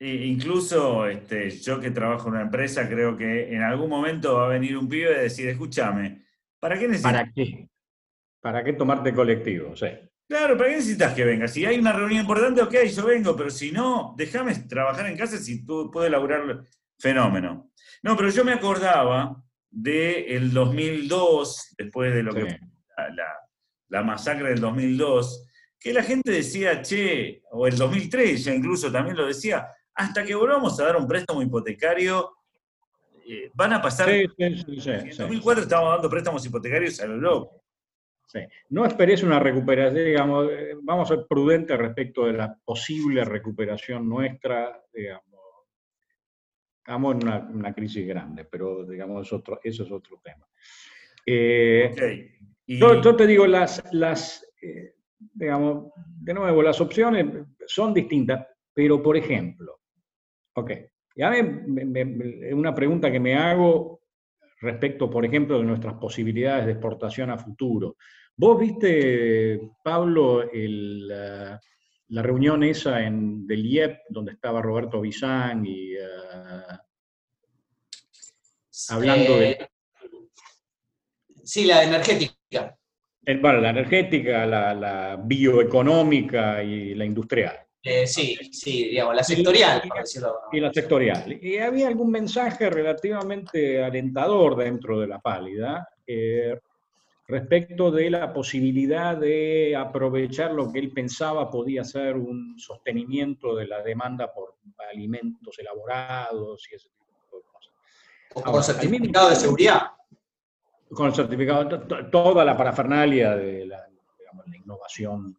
I- 0.00 0.24
incluso 0.32 1.06
este, 1.06 1.50
yo 1.50 1.78
que 1.78 1.90
trabajo 1.90 2.28
en 2.28 2.34
una 2.34 2.42
empresa, 2.42 2.88
creo 2.88 3.16
que 3.16 3.54
en 3.54 3.62
algún 3.62 3.88
momento 3.88 4.34
va 4.34 4.46
a 4.46 4.48
venir 4.48 4.76
un 4.76 4.88
pibe 4.88 5.12
y 5.12 5.22
decir, 5.22 5.48
escúchame, 5.48 6.24
¿para 6.58 6.78
qué 6.78 6.88
necesitas? 6.88 7.12
¿Para 7.12 7.32
qué? 7.32 7.68
¿Para 8.40 8.64
qué 8.64 8.72
tomarte 8.72 9.14
colectivo? 9.14 9.76
Sí. 9.76 9.86
Claro, 10.28 10.56
¿para 10.56 10.70
qué 10.70 10.76
necesitas 10.76 11.12
que 11.14 11.24
venga? 11.24 11.48
Si 11.48 11.64
hay 11.66 11.78
una 11.78 11.92
reunión 11.92 12.20
importante, 12.20 12.62
ok, 12.62 12.74
yo 12.84 13.04
vengo, 13.06 13.36
pero 13.36 13.50
si 13.50 13.72
no, 13.72 14.14
déjame 14.16 14.54
trabajar 14.54 15.06
en 15.06 15.16
casa 15.18 15.36
si 15.38 15.64
tú 15.64 15.90
puedes 15.92 16.10
laburar 16.10 16.62
fenómeno. 16.98 17.70
No, 18.02 18.16
pero 18.16 18.30
yo 18.30 18.44
me 18.44 18.52
acordaba 18.52 19.42
del 19.70 20.52
2002, 20.52 21.74
después 21.76 22.14
de 22.14 22.22
lo 22.22 22.32
que 22.34 22.48
Sí. 22.50 22.56
la, 22.96 23.08
la- 23.10 23.36
la 23.88 24.02
masacre 24.04 24.50
del 24.50 24.60
2002, 24.60 25.46
que 25.78 25.92
la 25.92 26.02
gente 26.04 26.30
decía, 26.30 26.80
che, 26.80 27.42
o 27.50 27.66
el 27.66 27.76
2003 27.76 28.44
ya 28.44 28.54
incluso 28.54 28.90
también 28.92 29.16
lo 29.16 29.26
decía, 29.26 29.66
hasta 29.94 30.24
que 30.24 30.34
volvamos 30.34 30.78
a 30.80 30.84
dar 30.84 30.96
un 30.96 31.06
préstamo 31.06 31.42
hipotecario, 31.42 32.30
eh, 33.26 33.50
van 33.54 33.72
a 33.74 33.82
pasar... 33.82 34.08
Sí, 34.08 34.24
sí, 34.36 34.56
sí, 34.56 34.80
sí, 34.80 34.90
en 34.90 35.06
el 35.06 35.12
sí. 35.12 35.18
2004 35.18 35.62
estábamos 35.62 35.92
dando 35.94 36.10
préstamos 36.10 36.46
hipotecarios 36.46 37.00
a 37.00 37.06
lo 37.06 37.16
loco. 37.16 37.62
Sí. 38.26 38.40
No 38.68 38.84
esperes 38.86 39.22
una 39.24 39.40
recuperación, 39.40 40.04
digamos, 40.04 40.48
eh, 40.50 40.74
vamos 40.82 41.10
a 41.10 41.16
ser 41.16 41.26
prudentes 41.28 41.76
respecto 41.76 42.26
de 42.26 42.34
la 42.34 42.56
posible 42.64 43.24
recuperación 43.24 44.08
nuestra, 44.08 44.80
digamos. 44.92 45.24
Estamos 46.78 47.16
en 47.16 47.22
una, 47.24 47.38
una 47.40 47.74
crisis 47.74 48.06
grande, 48.06 48.44
pero 48.44 48.84
digamos, 48.84 49.26
es 49.26 49.32
otro, 49.32 49.60
eso 49.62 49.84
es 49.84 49.90
otro 49.92 50.20
tema. 50.22 50.46
Eh, 51.26 51.90
Ok. 51.92 52.02
Y- 52.66 52.78
yo, 52.78 53.00
yo 53.02 53.16
te 53.16 53.26
digo, 53.26 53.48
las, 53.48 53.82
las 53.92 54.46
eh, 54.62 54.94
digamos, 55.18 55.92
de 55.96 56.32
nuevo, 56.34 56.62
las 56.62 56.80
opciones 56.80 57.26
son 57.66 57.92
distintas, 57.92 58.46
pero 58.72 59.02
por 59.02 59.16
ejemplo, 59.16 59.79
ok, 60.54 60.70
ya 61.16 61.30
me, 61.30 61.42
me- 61.42 62.04
me- 62.04 62.54
una 62.54 62.74
pregunta 62.74 63.10
que 63.10 63.20
me 63.20 63.34
hago 63.36 64.00
respecto, 64.60 65.08
por 65.10 65.24
ejemplo, 65.24 65.58
de 65.58 65.64
nuestras 65.64 65.94
posibilidades 65.94 66.66
de 66.66 66.72
exportación 66.72 67.30
a 67.30 67.38
futuro. 67.38 67.96
¿Vos 68.36 68.58
viste, 68.60 69.60
Pablo, 69.82 70.42
el, 70.50 71.10
eh, 71.12 71.56
la 72.08 72.22
reunión 72.22 72.62
esa 72.62 73.02
en, 73.02 73.46
del 73.46 73.64
IEP, 73.66 73.98
donde 74.08 74.32
estaba 74.32 74.60
Roberto 74.62 75.00
Bizán 75.00 75.64
y 75.66 75.92
eh, 75.94 75.98
hablando 78.90 79.38
de 79.38 79.50
Eh, 79.50 79.68
Sí, 81.42 81.64
la 81.64 81.82
energética. 81.82 82.76
el- 83.24 83.40
bueno, 83.40 83.60
la 83.60 83.70
energética, 83.70 84.46
la, 84.46 84.74
la 84.74 85.16
bioeconómica 85.16 86.62
y 86.62 86.94
la 86.94 87.04
industrial? 87.04 87.56
Eh, 87.82 88.06
sí, 88.06 88.36
sí, 88.52 88.88
digamos, 88.90 89.14
la 89.16 89.24
sectorial, 89.24 89.82
por 89.88 89.98
decirlo. 90.00 90.38
y 90.52 90.60
la 90.60 90.72
sectorial. 90.72 91.38
Y 91.42 91.56
había 91.56 91.88
algún 91.88 92.10
mensaje 92.10 92.68
relativamente 92.68 93.82
alentador 93.82 94.54
dentro 94.56 95.00
de 95.00 95.06
la 95.06 95.18
pálida 95.18 95.88
eh, 96.06 96.58
respecto 97.26 97.90
de 97.90 98.10
la 98.10 98.32
posibilidad 98.34 99.16
de 99.16 99.74
aprovechar 99.76 100.52
lo 100.52 100.70
que 100.70 100.80
él 100.80 100.92
pensaba 100.92 101.50
podía 101.50 101.82
ser 101.84 102.16
un 102.16 102.58
sostenimiento 102.58 103.54
de 103.54 103.66
la 103.66 103.82
demanda 103.82 104.30
por 104.32 104.56
alimentos 104.92 105.58
elaborados 105.58 106.68
y 106.70 106.74
ese 106.74 106.88
tipo 106.90 107.36
de 107.38 107.42
cosas. 107.44 107.72
O 108.34 108.40
Ahora, 108.40 108.52
con 108.52 108.62
certificado 108.62 109.30
de 109.30 109.36
seguridad. 109.36 109.82
Con 110.92 111.06
el 111.06 111.14
certificado, 111.14 111.66
to- 111.68 111.80
to- 111.86 112.10
toda 112.10 112.44
la 112.44 112.56
parafernalia 112.56 113.36
de 113.36 113.64
la, 113.64 113.86
digamos, 114.18 114.46
la 114.48 114.56
innovación 114.56 115.36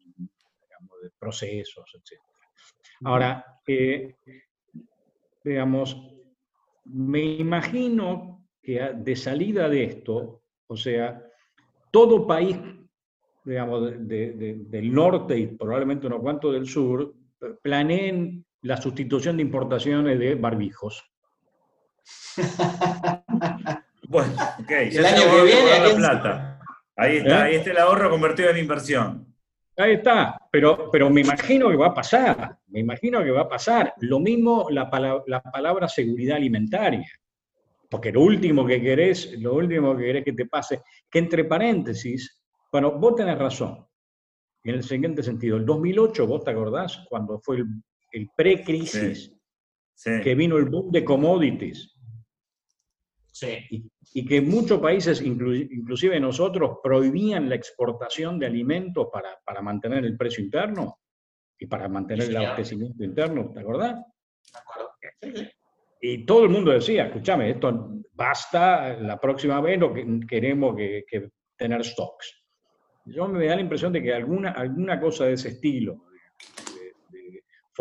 de 1.01 1.09
procesos, 1.19 1.85
etc. 1.95 2.19
Ahora, 3.03 3.45
eh, 3.67 4.15
digamos, 5.43 6.13
me 6.85 7.21
imagino 7.21 8.47
que 8.61 8.79
de 8.95 9.15
salida 9.15 9.67
de 9.69 9.83
esto, 9.85 10.43
o 10.67 10.77
sea, 10.77 11.21
todo 11.91 12.27
país, 12.27 12.57
digamos, 13.43 13.83
de- 13.83 13.97
de- 13.97 14.31
de- 14.33 14.55
del 14.65 14.93
norte 14.93 15.37
y 15.37 15.47
probablemente 15.47 16.07
unos 16.07 16.21
cuantos 16.21 16.53
del 16.53 16.67
sur, 16.67 17.13
eh, 17.41 17.45
planeen 17.61 18.45
la 18.61 18.77
sustitución 18.77 19.37
de 19.37 19.41
importaciones 19.43 20.19
de 20.19 20.35
barbijos. 20.35 21.03
Bueno, 24.07 24.33
ok. 24.59 24.69
El 24.71 25.05
año 25.05 25.21
que 25.21 25.43
viene, 25.45 25.69
la 25.79 25.85
¿quién 25.85 25.95
plata. 25.97 26.59
Ahí 26.97 27.17
está, 27.17 27.29
¿Eh? 27.29 27.43
ahí 27.43 27.55
está 27.55 27.71
el 27.71 27.77
ahorro 27.77 28.09
convertido 28.09 28.49
en 28.49 28.57
inversión. 28.57 29.30
Ahí 29.81 29.93
está, 29.93 30.37
pero, 30.51 30.89
pero 30.91 31.09
me 31.09 31.21
imagino 31.21 31.69
que 31.69 31.75
va 31.75 31.87
a 31.87 31.93
pasar, 31.93 32.57
me 32.67 32.81
imagino 32.81 33.23
que 33.23 33.31
va 33.31 33.41
a 33.41 33.49
pasar. 33.49 33.93
Lo 34.01 34.19
mismo 34.19 34.67
la, 34.69 34.89
pala- 34.89 35.23
la 35.25 35.41
palabra 35.41 35.87
seguridad 35.87 36.37
alimentaria, 36.37 37.07
porque 37.89 38.11
lo 38.11 38.21
último 38.21 38.65
que 38.65 38.79
querés, 38.79 39.39
lo 39.39 39.55
último 39.55 39.97
que 39.97 40.03
querés 40.03 40.23
que 40.25 40.33
te 40.33 40.45
pase, 40.45 40.81
que 41.09 41.19
entre 41.19 41.45
paréntesis, 41.45 42.43
bueno, 42.71 42.91
vos 42.91 43.15
tenés 43.15 43.37
razón, 43.39 43.85
en 44.63 44.75
el 44.75 44.83
siguiente 44.83 45.23
sentido, 45.23 45.57
el 45.57 45.65
2008, 45.65 46.27
vos 46.27 46.43
te 46.43 46.51
acordás, 46.51 47.03
cuando 47.09 47.39
fue 47.39 47.57
el, 47.57 47.65
el 48.11 48.29
pre-crisis, 48.35 49.35
Sí. 49.93 50.11
que 50.23 50.33
vino 50.35 50.57
el 50.57 50.65
boom 50.65 50.89
de 50.91 51.03
commodities, 51.03 51.95
Sí. 53.31 53.57
y, 53.69 53.90
y 54.13 54.25
que 54.25 54.41
muchos 54.41 54.79
países, 54.79 55.23
inclu- 55.23 55.67
inclusive 55.71 56.19
nosotros, 56.19 56.79
prohibían 56.83 57.47
la 57.47 57.55
exportación 57.55 58.37
de 58.39 58.45
alimentos 58.45 59.07
para, 59.11 59.39
para 59.45 59.61
mantener 59.61 60.03
el 60.05 60.17
precio 60.17 60.43
interno 60.43 60.99
y 61.57 61.65
para 61.67 61.87
mantener 61.87 62.25
Sí, 62.25 62.31
el 62.31 62.37
abastecimiento 62.37 63.03
interno, 63.03 63.51
¿te 63.53 63.59
acordás? 63.61 63.95
De 63.95 64.59
acuerdo. 64.59 64.91
Sí. 65.21 65.47
Y 66.01 66.25
todo 66.25 66.43
el 66.43 66.49
mundo 66.49 66.71
decía, 66.71 67.05
escúchame, 67.05 67.51
esto 67.51 67.91
basta, 68.13 68.97
la 68.99 69.19
próxima 69.19 69.61
vez 69.61 69.79
que 69.93 70.19
queremos 70.27 70.75
que, 70.75 71.05
que 71.07 71.29
tener 71.55 71.83
stocks. 71.85 72.43
Yo 73.05 73.27
me 73.27 73.45
da 73.45 73.55
la 73.55 73.61
impresión 73.61 73.93
de 73.93 74.01
que 74.01 74.13
alguna, 74.13 74.51
alguna 74.51 74.99
cosa 74.99 75.25
de 75.25 75.33
ese 75.33 75.49
estilo, 75.49 76.05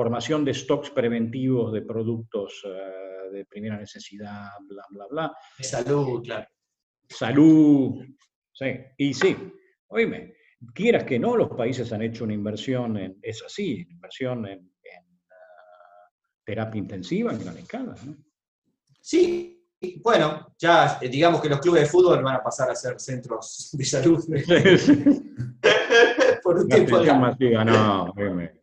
formación 0.01 0.46
de 0.46 0.55
stocks 0.55 0.88
preventivos 0.88 1.74
de 1.74 1.82
productos 1.82 2.62
eh, 2.64 3.32
de 3.32 3.44
primera 3.44 3.76
necesidad, 3.76 4.48
bla, 4.66 4.82
bla, 4.88 5.07
bla, 5.11 5.36
salud, 5.61 6.22
claro. 6.24 6.48
salud. 7.07 8.03
Sí, 8.51 8.80
y 8.96 9.12
sí, 9.12 9.36
oíme, 9.88 10.36
quieras 10.72 11.05
que 11.05 11.18
no, 11.18 11.36
los 11.36 11.51
países 11.51 11.92
han 11.92 12.01
hecho 12.01 12.24
una 12.24 12.32
inversión 12.32 12.96
en, 12.96 13.18
es 13.20 13.42
así, 13.42 13.86
inversión 13.90 14.46
en, 14.46 14.72
en, 14.82 15.20
ah, 15.30 16.09
terapia 16.44 16.78
intensiva 16.78 17.34
en 17.34 17.40
gran 17.40 17.59
escala. 17.59 17.94
¿no? 18.03 18.16
Sí, 19.03 19.68
bueno, 20.03 20.55
ya 20.59 20.98
eh, 21.03 21.11
digamos 21.11 21.42
que 21.42 21.51
los 21.51 21.61
clubes 21.61 21.82
de 21.82 21.88
fútbol 21.88 22.22
van 22.22 22.36
a 22.36 22.42
pasar 22.42 22.70
a 22.70 22.74
ser 22.74 22.98
centros 22.98 23.68
de 23.74 23.84
salud 23.84 24.24
por 26.42 26.57
un 26.57 26.68
La 26.70 26.74
tiempo 26.74 27.05
masiva, 27.16 27.66
no, 27.66 28.14
oíme. 28.16 28.60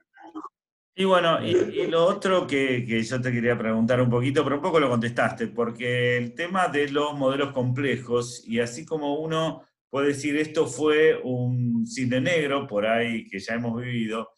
Y 1.00 1.06
bueno, 1.06 1.45
y, 1.45 1.52
y 1.52 1.86
lo 1.86 2.06
otro 2.06 2.48
que, 2.48 2.84
que 2.84 3.04
yo 3.04 3.22
te 3.22 3.32
quería 3.32 3.56
preguntar 3.56 4.02
un 4.02 4.10
poquito, 4.10 4.43
pero 4.43 4.56
un 4.56 4.64
poco 4.64 4.80
lo 4.80 4.89
contestaste, 4.89 5.45
porque 5.45 6.18
el 6.18 6.34
tema 6.34 6.70
de 6.70 6.89
los 6.89 7.14
modelos 7.14 7.52
complejos, 7.52 8.43
y 8.48 8.60
así 8.60 8.84
como 8.84 9.20
uno 9.20 9.64
puede 9.91 10.08
decir 10.08 10.36
esto 10.38 10.66
fue 10.66 11.22
un 11.24 11.86
cine 11.86 12.20
negro 12.20 12.66
por 12.66 12.88
ahí 12.88 13.28
que 13.28 13.38
ya 13.38 13.54
hemos 13.54 13.80
vivido, 13.80 14.32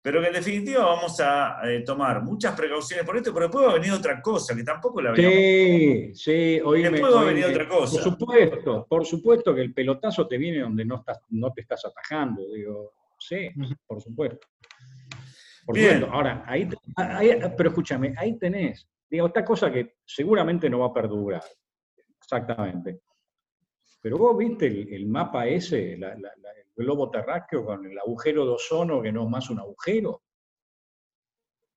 pero 0.00 0.20
que 0.20 0.28
en 0.28 0.34
definitiva 0.34 0.84
vamos 0.84 1.18
a 1.18 1.58
eh, 1.64 1.80
tomar 1.80 2.22
muchas 2.22 2.54
precauciones 2.54 3.04
por 3.04 3.16
esto, 3.16 3.34
pero 3.34 3.46
después 3.46 3.66
va 3.66 3.72
a 3.72 3.78
venir 3.80 3.90
otra 3.90 4.22
cosa, 4.22 4.54
que 4.54 4.62
tampoco 4.62 5.02
la 5.02 5.10
veíamos. 5.10 5.36
Sí, 5.36 6.14
sí, 6.14 6.60
oíme, 6.64 6.90
Después 6.90 7.12
va 7.12 7.22
a 7.22 7.24
venir 7.24 7.46
otra 7.46 7.68
cosa. 7.68 8.00
Por 8.00 8.12
supuesto, 8.12 8.86
por 8.88 9.04
supuesto 9.04 9.52
que 9.52 9.62
el 9.62 9.74
pelotazo 9.74 10.28
te 10.28 10.38
viene 10.38 10.60
donde 10.60 10.84
no, 10.84 10.98
estás, 10.98 11.22
no 11.30 11.52
te 11.52 11.62
estás 11.62 11.84
atajando, 11.86 12.40
digo, 12.52 12.92
sí, 13.18 13.48
por 13.84 14.00
supuesto. 14.00 14.46
Por 15.64 15.76
supuesto. 15.78 16.06
Ahora, 16.12 16.44
ahí, 16.46 16.68
ahí- 16.96 17.40
pero 17.56 17.70
escúchame, 17.70 18.14
ahí 18.16 18.38
tenés, 18.38 18.86
digo, 19.08 19.26
esta 19.28 19.44
cosa 19.44 19.72
que 19.72 19.96
seguramente 20.04 20.68
no 20.68 20.80
va 20.80 20.86
a 20.86 20.92
perdurar, 20.92 21.42
exactamente. 22.18 23.00
Pero 24.02 24.18
vos 24.18 24.36
viste 24.36 24.66
el, 24.66 24.92
el 24.92 25.06
mapa 25.06 25.46
ese, 25.46 25.96
la- 25.96 26.10
la- 26.14 26.32
la- 26.36 26.50
el 26.76 26.84
globo 26.84 27.10
terráqueo 27.10 27.64
con 27.64 27.86
el 27.86 27.98
agujero 27.98 28.44
de 28.44 28.52
ozono 28.52 29.00
que 29.00 29.10
no 29.12 29.24
es 29.24 29.30
más 29.30 29.48
un 29.48 29.60
agujero. 29.60 30.22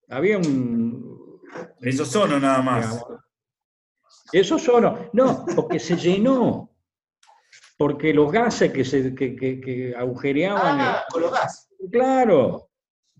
Había 0.09 0.37
un, 0.37 1.41
Eso 1.81 2.05
son 2.05 2.41
nada 2.41 2.61
más. 2.61 2.89
digamos. 2.93 3.23
Eso 4.33 4.59
solo, 4.59 5.09
no, 5.13 5.45
porque 5.55 5.79
se 5.79 5.95
llenó. 5.95 6.69
Porque 7.77 8.13
los 8.13 8.31
gases 8.31 8.73
que, 8.73 8.83
se, 8.83 9.13
que, 9.15 9.35
que- 9.35 9.61
que 9.61 9.95
agujereaban, 9.95 10.79
Ah, 10.81 11.05
con 11.09 11.21
los 11.21 11.31
gas. 11.31 11.69
el- 11.79 11.89
claro. 11.91 12.66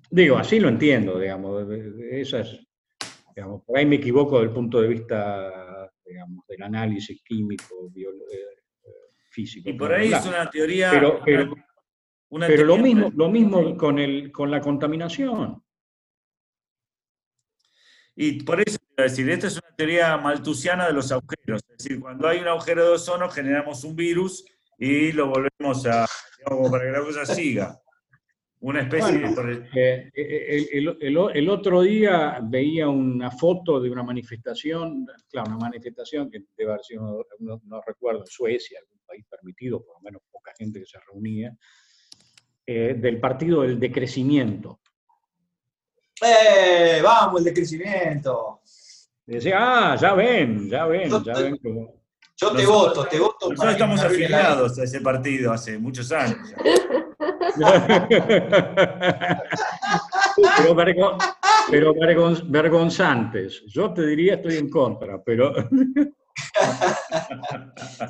Digo, 0.09 0.37
así 0.37 0.59
lo 0.59 0.69
entiendo, 0.69 1.19
digamos. 1.19 1.67
Esas, 2.11 2.57
digamos, 3.35 3.63
por 3.63 3.77
ahí 3.77 3.85
me 3.85 3.97
equivoco 3.97 4.39
del 4.39 4.51
punto 4.51 4.81
de 4.81 4.87
vista, 4.87 5.91
digamos, 6.05 6.45
del 6.47 6.63
análisis 6.63 7.21
químico, 7.23 7.89
biolo- 7.91 8.25
eh, 8.31 8.63
eh, 8.85 8.89
físico. 9.31 9.69
Y 9.69 9.73
por 9.73 9.93
ahí 9.93 10.13
es 10.13 10.25
una 10.25 10.49
teoría. 10.49 10.91
Pero- 10.91 11.21
pero- 11.23 11.53
una 12.29 12.47
Pero 12.47 12.65
lo 12.65 12.77
mismo, 12.77 13.09
lo 13.15 13.29
mismo 13.29 13.77
con, 13.77 13.99
el, 13.99 14.31
con 14.33 14.51
la 14.51 14.59
contaminación. 14.59 15.63
Y 18.15 18.43
por 18.43 18.59
eso 18.61 18.77
a 18.97 19.03
decir, 19.03 19.29
esto 19.29 19.47
es 19.47 19.53
una 19.57 19.75
teoría 19.75 20.17
maltusiana 20.17 20.87
de 20.87 20.93
los 20.93 21.11
agujeros. 21.11 21.61
Es 21.69 21.77
decir, 21.77 21.99
cuando 22.01 22.27
hay 22.27 22.39
un 22.39 22.47
agujero 22.47 22.83
de 22.83 22.89
ozono 22.95 23.29
generamos 23.29 23.83
un 23.83 23.95
virus 23.95 24.43
y 24.77 25.11
lo 25.11 25.27
volvemos 25.27 25.85
a, 25.85 26.05
digamos, 26.39 26.69
para 26.71 26.83
que 26.85 26.91
la 26.91 26.99
cosa 27.01 27.25
siga. 27.25 27.79
Una 28.59 28.81
especie 28.81 29.19
Bueno, 29.19 29.43
de... 29.43 29.69
Eh, 29.75 30.11
el, 30.15 30.87
el- 30.87 30.97
el- 31.01 31.29
el 31.37 31.49
otro 31.49 31.81
día 31.83 32.39
veía 32.41 32.89
una 32.89 33.29
foto 33.29 33.79
de 33.79 33.89
una 33.91 34.01
manifestación, 34.01 35.05
claro, 35.29 35.49
una 35.51 35.59
manifestación 35.59 36.29
que 36.31 36.39
debe 36.57 36.71
haber 36.71 36.83
sido, 36.83 37.27
no, 37.39 37.61
no 37.65 37.81
recuerdo, 37.85 38.21
en 38.21 38.25
Suecia, 38.27 38.79
algún 38.79 38.99
país 39.05 39.23
permitido, 39.29 39.83
por 39.85 39.97
lo 39.97 40.01
menos 40.01 40.23
poca 40.31 40.53
gente 40.57 40.79
que 40.79 40.87
se 40.87 40.97
reunía, 41.07 41.55
eh, 42.65 42.95
del 42.97 43.19
partido 43.19 43.61
del 43.61 43.79
decrecimiento. 43.79 44.79
¡Eh! 46.21 46.99
¡Vamos, 47.03 47.39
el 47.41 47.45
decrecimiento! 47.45 48.61
Y 49.27 49.33
decía, 49.35 49.57
ah, 49.59 49.95
ya 49.95 50.13
ven, 50.15 50.67
ya 50.67 50.85
ven, 50.87 51.23
ya 51.23 51.33
ven 51.41 51.57
cómo- 51.57 51.93
Yo 52.35 52.51
te 52.53 52.63
Nosotros- 52.63 52.67
voto, 52.95 53.07
te 53.07 53.19
voto. 53.19 53.35
Nosotros 53.49 53.59
para 53.59 53.71
estamos 53.73 54.01
afiliados 54.01 54.79
a 54.79 54.83
ese 54.83 55.01
partido 55.01 55.51
hace 55.51 55.77
muchos 55.77 56.11
años. 56.11 56.37
ya. 56.49 56.57
pero 60.57 60.75
vergo- 60.75 61.17
pero 61.69 61.93
vergon- 61.93 62.43
vergonzantes. 62.49 63.63
Yo 63.67 63.93
te 63.93 64.05
diría 64.05 64.35
estoy 64.35 64.57
en 64.57 64.69
contra, 64.69 65.21
pero 65.23 65.53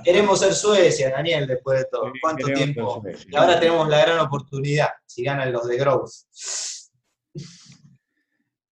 Queremos 0.03 0.39
ser 0.41 0.53
Suecia, 0.53 1.09
Daniel, 1.11 1.47
después 1.47 1.79
de 1.79 1.85
todo. 1.85 2.11
¿Cuánto 2.21 2.45
queremos 2.47 3.01
tiempo? 3.01 3.03
Y 3.29 3.35
ahora 3.35 3.57
tenemos 3.59 3.87
la 3.87 4.01
gran 4.01 4.19
oportunidad, 4.19 4.89
si 5.05 5.23
ganan 5.23 5.51
los 5.51 5.67
de 5.67 5.77
Growth. 5.77 6.11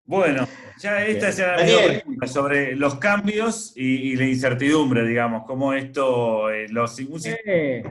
Bueno, 0.04 0.46
ya 0.78 1.04
esta 1.04 1.28
es 1.30 1.38
la 1.38 1.56
pregunta 1.56 2.26
sobre 2.28 2.76
los 2.76 2.94
cambios 2.96 3.72
y, 3.76 4.12
y 4.12 4.16
la 4.16 4.26
incertidumbre, 4.26 5.04
digamos, 5.06 5.44
cómo 5.46 5.72
esto, 5.72 6.50
eh, 6.50 6.66
los, 6.68 6.98
un 7.00 7.18
sistema 7.20 7.40
Eh, 7.52 7.82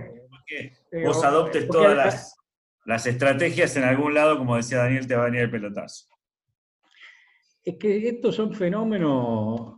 que 0.46 0.72
pero- 0.90 1.08
vos 1.08 1.24
adoptes 1.26 1.68
todas 1.68 1.96
las, 1.98 2.36
las 2.86 3.06
estrategias 3.08 3.76
en 3.78 3.84
algún 3.84 4.14
lado, 4.14 4.38
como 4.38 4.56
decía 4.56 4.78
Daniel, 4.80 5.08
te 5.08 5.16
va 5.16 5.24
a 5.24 5.26
venir 5.26 5.42
el 5.42 5.52
pelotazo. 5.52 6.08
es 7.64 7.78
que 7.78 8.08
estos 8.10 8.36
son 8.36 8.54
fenómenos, 8.54 9.78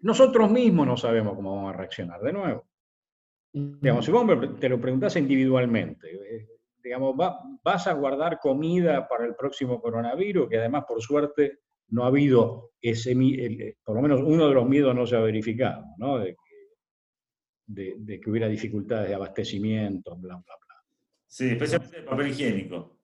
nosotros 0.00 0.50
mismos 0.50 0.86
no 0.86 0.96
sabemos 0.96 1.34
cómo 1.36 1.54
vamos 1.56 1.74
a 1.74 1.76
reaccionar, 1.76 2.20
de 2.22 2.32
nuevo. 2.32 2.64
Digamos, 3.52 4.06
si 4.06 4.10
vos 4.10 4.24
te 4.58 4.68
lo 4.68 4.80
preguntás 4.80 5.14
individualmente, 5.16 6.08
eh, 6.10 6.48
digamos, 6.82 7.14
va- 7.20 7.38
vas 7.62 7.86
a 7.86 7.92
guardar 7.92 8.38
comida 8.38 9.06
para 9.06 9.26
el 9.26 9.34
próximo 9.34 9.78
coronavirus, 9.78 10.48
que 10.48 10.56
además, 10.58 10.84
por 10.88 11.02
suerte, 11.02 11.58
no 11.88 12.04
ha 12.04 12.06
habido 12.06 12.70
ese, 12.80 13.12
eh, 13.12 13.76
por 13.84 13.96
lo 13.96 14.00
menos 14.02 14.22
uno 14.22 14.48
de 14.48 14.54
los 14.54 14.66
miedos 14.66 14.94
no 14.94 15.06
se 15.06 15.16
ha 15.16 15.20
verificado, 15.20 15.84
¿no? 15.98 16.18
De 16.18 16.34
que, 17.66 17.94
de- 17.98 18.20
que 18.20 18.30
hubiera 18.30 18.48
dificultades 18.48 19.08
de 19.10 19.14
abastecimiento, 19.16 20.16
bla, 20.16 20.36
bla. 20.36 20.54
Sí, 21.30 21.50
especialmente 21.50 21.98
el 21.98 22.04
papel 22.04 22.26
higiénico. 22.28 22.98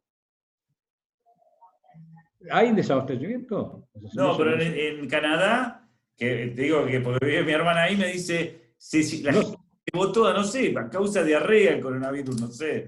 ¿Hay 2.50 2.72
desabastecimiento? 2.74 3.88
No, 4.14 4.36
pero 4.36 4.60
en, 4.60 5.08
Canadá, 5.08 5.88
que 6.16 6.48
te 6.48 6.62
digo 6.62 6.84
que 6.86 7.00
porque 7.00 7.24
vive 7.24 7.44
mi 7.44 7.52
hermana 7.52 7.84
ahí, 7.84 7.96
me 7.96 8.08
dice, 8.08 8.72
sí, 8.76 9.04
sí, 9.04 9.22
la 9.22 9.30
No. 9.30 9.42
gente 9.42 9.58
llevó 9.92 10.10
toda, 10.10 10.34
no 10.34 10.42
sé, 10.42 10.74
a 10.76 10.90
causa 10.90 11.22
diarrea 11.22 11.74
el 11.74 11.80
coronavirus, 11.80 12.40
no 12.40 12.48
sé. 12.48 12.86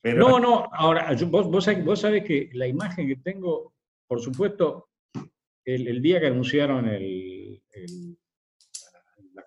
Pero 0.00 0.18
No, 0.26 0.40
no, 0.40 0.70
ahora, 0.72 1.14
vos, 1.26 1.46
vos, 1.50 1.66
sabés- 1.68 1.84
vos 1.84 2.00
sabés 2.00 2.24
que 2.24 2.48
la 2.54 2.66
imagen 2.66 3.06
que 3.06 3.16
tengo, 3.16 3.74
por 4.06 4.20
supuesto, 4.20 4.88
el, 5.62 5.88
el 5.88 6.00
día 6.00 6.20
que 6.20 6.28
anunciaron 6.28 6.88
el- 6.88 7.62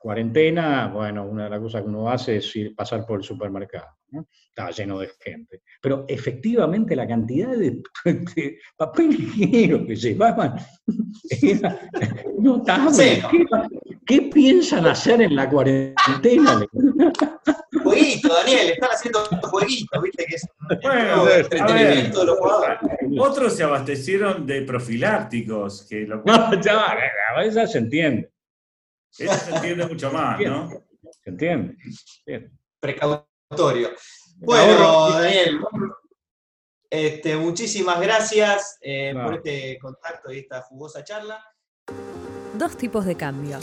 cuarentena, 0.03 0.89
bueno, 0.89 1.25
una 1.25 1.45
de 1.45 1.49
las 1.49 1.61
cosas 1.61 1.81
que 1.81 1.87
uno 1.87 2.09
hace 2.09 2.35
es 2.35 2.55
ir, 2.57 2.75
pasar 2.75 3.05
por 3.05 3.19
el 3.19 3.23
supermercado. 3.23 3.87
¿no? 4.11 4.27
Estaba 4.49 4.69
lleno 4.71 4.99
de 4.99 5.09
gente. 5.17 5.61
Pero 5.81 6.03
efectivamente 6.09 6.93
la 6.93 7.07
cantidad 7.07 7.55
de, 7.55 7.81
de 8.35 8.59
papel 8.75 9.13
higiénico 9.13 9.87
que 9.87 9.95
llevaban 9.95 10.55
era 11.41 11.79
notable. 12.37 13.23
¿Qué, 13.31 13.45
qué 14.05 14.21
piensan 14.23 14.85
hacer 14.87 15.21
en 15.21 15.37
la 15.37 15.49
cuarentena? 15.49 16.65
jueguito, 17.83 18.27
Daniel, 18.27 18.69
están 18.71 18.89
haciendo 18.91 19.19
jueguito, 19.41 20.01
viste 20.01 20.25
que 20.25 20.35
es 20.35 20.47
Bueno, 20.81 21.29
entretenimiento 21.29 22.19
de 22.19 22.25
los 22.25 22.39
jugadores. 22.39 22.79
Otros 23.17 23.55
se 23.55 23.63
abastecieron 23.63 24.45
de 24.45 24.63
profilácticos, 24.63 25.87
que 25.89 26.01
lo 26.01 26.21
cual 26.21 26.49
No, 26.51 26.61
ya, 26.61 27.49
ya 27.49 27.67
se 27.67 27.77
entiende. 27.77 28.32
Eso 29.17 29.33
se 29.33 29.55
entiende 29.55 29.85
mucho 29.85 30.11
más, 30.11 30.39
¿no? 30.39 30.69
Se 31.23 31.29
entiende. 31.29 31.77
Bien. 32.25 32.59
Precautorio. 32.79 33.91
Bueno, 34.37 35.11
Daniel, 35.11 35.61
este, 36.89 37.35
muchísimas 37.37 37.99
gracias 38.01 38.77
eh, 38.81 39.13
por 39.13 39.35
este 39.35 39.79
contacto 39.79 40.31
y 40.31 40.39
esta 40.39 40.61
jugosa 40.61 41.03
charla. 41.03 41.43
Dos 42.57 42.77
tipos 42.77 43.05
de 43.05 43.15
cambio. 43.15 43.59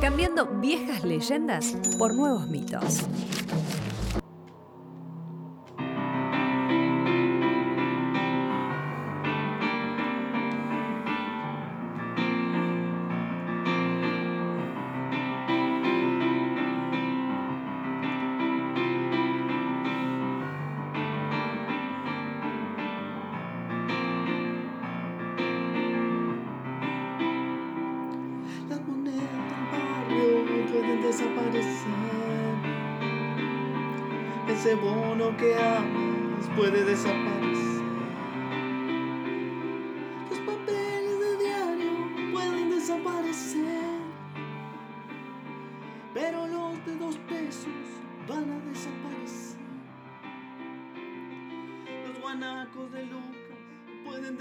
Cambiando 0.00 0.46
viejas 0.46 1.04
leyendas 1.04 1.76
por 1.98 2.14
nuevos 2.14 2.48
mitos. 2.48 3.02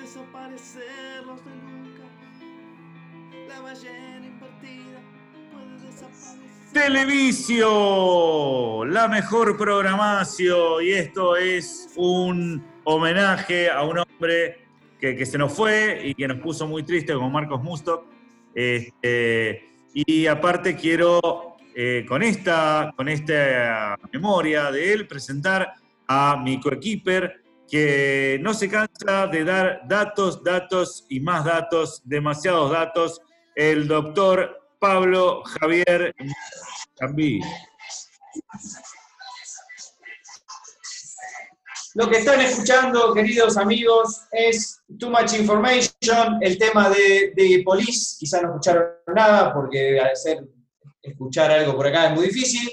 Pueden 0.08 0.55
desaparecer. 0.55 1.26
Los 1.26 1.43
de 1.43 1.51
Lucas. 1.51 2.05
La 3.47 3.62
ballena 3.62 4.26
invertida 4.26 5.01
puede 5.51 5.80
desaparecer. 5.86 6.38
Televisio, 6.74 7.66
la 8.86 9.08
mejor 9.08 9.58
programación, 9.58 10.84
y 10.84 10.89
esto 10.91 11.36
es 11.38 11.89
un 11.95 12.64
homenaje 12.84 13.72
a 13.72 13.84
un 13.84 13.99
hombre 13.99 14.66
que, 14.99 15.16
que 15.16 15.26
se 15.26 15.38
nos 15.38 15.53
fue 15.53 16.01
y 16.03 16.14
que 16.14 16.28
nos 16.28 16.39
puso 16.39 16.68
muy 16.68 16.84
triste, 16.84 17.14
como 17.14 17.30
Marcos 17.30 17.64
Mustok. 17.64 18.05
Este, 18.53 19.70
y 19.93 20.28
aparte 20.28 20.76
quiero, 20.76 21.58
eh, 21.76 22.05
con, 22.08 22.22
esta, 22.22 22.93
con 22.95 23.08
esta 23.10 23.97
memoria 24.12 24.72
de 24.72 24.93
él, 24.93 25.08
presentar 25.08 25.74
a 26.08 26.38
mi 26.38 26.60
coequiper, 26.60 27.46
que 27.70 28.39
no 28.41 28.53
se 28.53 28.70
cansa 28.70 29.28
de 29.28 29.43
dar 29.43 29.82
datos, 29.88 30.43
datos 30.43 31.05
y 31.09 31.20
más 31.20 31.45
datos, 31.45 32.01
demasiados 32.05 32.72
datos, 32.72 33.22
el 33.55 33.88
doctor 33.88 34.57
Pablo 34.80 35.43
Javier 35.43 36.15
Cambí. 36.97 37.41
Lo 41.95 42.07
que 42.07 42.18
están 42.18 42.39
escuchando, 42.41 43.11
queridos 43.13 43.57
amigos, 43.57 44.22
es 44.32 44.84
Too 44.99 45.09
Much 45.09 45.34
Information, 45.34 46.38
el 46.41 46.57
tema 46.59 46.89
de, 46.89 47.34
de 47.36 47.63
Police. 47.65 48.18
Quizá 48.20 48.39
no 48.41 48.49
escucharon 48.49 48.89
nada 49.15 49.51
porque 49.51 49.99
ser 50.13 50.45
escuchar 51.01 51.51
algo 51.51 51.76
por 51.76 51.88
acá 51.88 52.09
es 52.09 52.15
muy 52.15 52.28
difícil. 52.28 52.70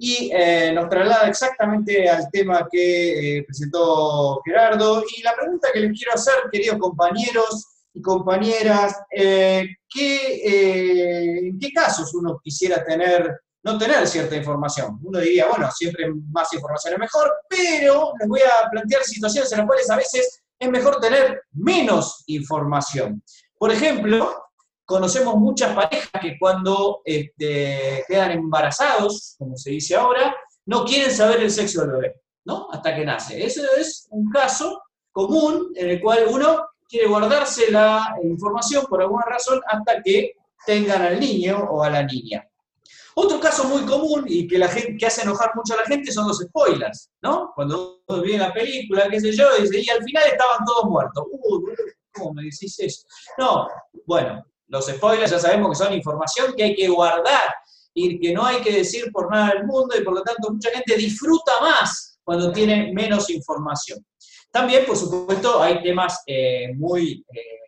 Y 0.00 0.30
eh, 0.32 0.72
nos 0.72 0.88
traslada 0.88 1.28
exactamente 1.28 2.08
al 2.08 2.30
tema 2.30 2.66
que 2.70 3.38
eh, 3.38 3.44
presentó 3.44 4.40
Gerardo. 4.44 5.02
Y 5.16 5.22
la 5.22 5.34
pregunta 5.34 5.68
que 5.72 5.80
les 5.80 5.98
quiero 5.98 6.14
hacer, 6.14 6.34
queridos 6.50 6.78
compañeros 6.78 7.66
y 7.92 8.00
compañeras, 8.00 8.96
eh, 9.10 9.66
¿qué, 9.92 11.48
¿en 11.48 11.58
qué 11.58 11.72
casos 11.72 12.14
uno 12.14 12.40
quisiera 12.42 12.84
tener 12.84 13.40
no 13.62 13.76
tener 13.76 14.06
cierta 14.06 14.36
información. 14.36 14.98
Uno 15.02 15.18
diría, 15.18 15.46
bueno, 15.46 15.70
siempre 15.70 16.06
más 16.30 16.52
información 16.52 16.94
es 16.94 17.00
mejor, 17.00 17.32
pero 17.48 18.12
les 18.18 18.28
voy 18.28 18.40
a 18.40 18.70
plantear 18.70 19.02
situaciones 19.02 19.50
en 19.52 19.58
las 19.58 19.66
cuales 19.66 19.90
a 19.90 19.96
veces 19.96 20.42
es 20.58 20.70
mejor 20.70 21.00
tener 21.00 21.42
menos 21.52 22.22
información. 22.26 23.22
Por 23.58 23.72
ejemplo, 23.72 24.47
conocemos 24.88 25.36
muchas 25.36 25.74
parejas 25.74 26.10
que 26.18 26.38
cuando 26.38 27.02
este, 27.04 28.04
quedan 28.08 28.30
embarazados, 28.30 29.34
como 29.38 29.54
se 29.54 29.72
dice 29.72 29.94
ahora, 29.94 30.34
no 30.64 30.82
quieren 30.86 31.10
saber 31.10 31.42
el 31.42 31.50
sexo 31.50 31.82
del 31.82 31.90
bebé, 31.90 32.22
¿no? 32.46 32.68
Hasta 32.72 32.96
que 32.96 33.04
nace. 33.04 33.44
Eso 33.44 33.60
es 33.78 34.08
un 34.10 34.30
caso 34.30 34.82
común 35.12 35.72
en 35.74 35.90
el 35.90 36.00
cual 36.00 36.24
uno 36.30 36.68
quiere 36.88 37.06
guardarse 37.06 37.70
la 37.70 38.16
información 38.22 38.86
por 38.86 39.02
alguna 39.02 39.26
razón 39.26 39.60
hasta 39.66 40.02
que 40.02 40.32
tengan 40.64 41.02
al 41.02 41.20
niño 41.20 41.68
o 41.70 41.82
a 41.82 41.90
la 41.90 42.02
niña. 42.02 42.48
Otro 43.14 43.38
caso 43.40 43.64
muy 43.64 43.82
común 43.82 44.24
y 44.26 44.48
que, 44.48 44.56
la 44.56 44.68
gente, 44.68 44.96
que 44.96 45.04
hace 45.04 45.20
enojar 45.20 45.50
mucho 45.54 45.74
a 45.74 45.82
la 45.82 45.84
gente 45.84 46.10
son 46.10 46.26
los 46.26 46.38
spoilers, 46.38 47.10
¿no? 47.20 47.52
Cuando 47.54 48.00
uno 48.08 48.22
ve 48.22 48.38
la 48.38 48.54
película, 48.54 49.06
qué 49.10 49.20
sé 49.20 49.32
yo, 49.32 49.48
y, 49.58 49.62
dice, 49.62 49.82
y 49.82 49.90
al 49.90 50.02
final 50.02 50.24
estaban 50.28 50.64
todos 50.64 50.84
muertos. 50.86 51.24
Uy, 51.30 51.74
¿cómo 52.10 52.32
me 52.32 52.44
decís 52.44 52.78
eso? 52.78 53.06
No, 53.36 53.68
bueno, 54.06 54.42
los 54.68 54.86
spoilers 54.86 55.30
ya 55.30 55.38
sabemos 55.38 55.70
que 55.70 55.84
son 55.84 55.94
información 55.94 56.54
que 56.56 56.64
hay 56.64 56.74
que 56.74 56.88
guardar 56.88 57.54
y 57.94 58.20
que 58.20 58.32
no 58.32 58.44
hay 58.44 58.60
que 58.60 58.72
decir 58.72 59.10
por 59.12 59.30
nada 59.30 59.54
del 59.54 59.66
mundo 59.66 59.96
y 59.98 60.04
por 60.04 60.14
lo 60.14 60.22
tanto 60.22 60.52
mucha 60.52 60.70
gente 60.70 60.96
disfruta 60.96 61.52
más 61.60 62.18
cuando 62.22 62.52
tiene 62.52 62.92
menos 62.92 63.30
información. 63.30 64.04
También, 64.50 64.84
por 64.86 64.96
supuesto, 64.96 65.62
hay 65.62 65.82
temas 65.82 66.22
eh, 66.26 66.74
muy... 66.74 67.24
Eh, 67.32 67.58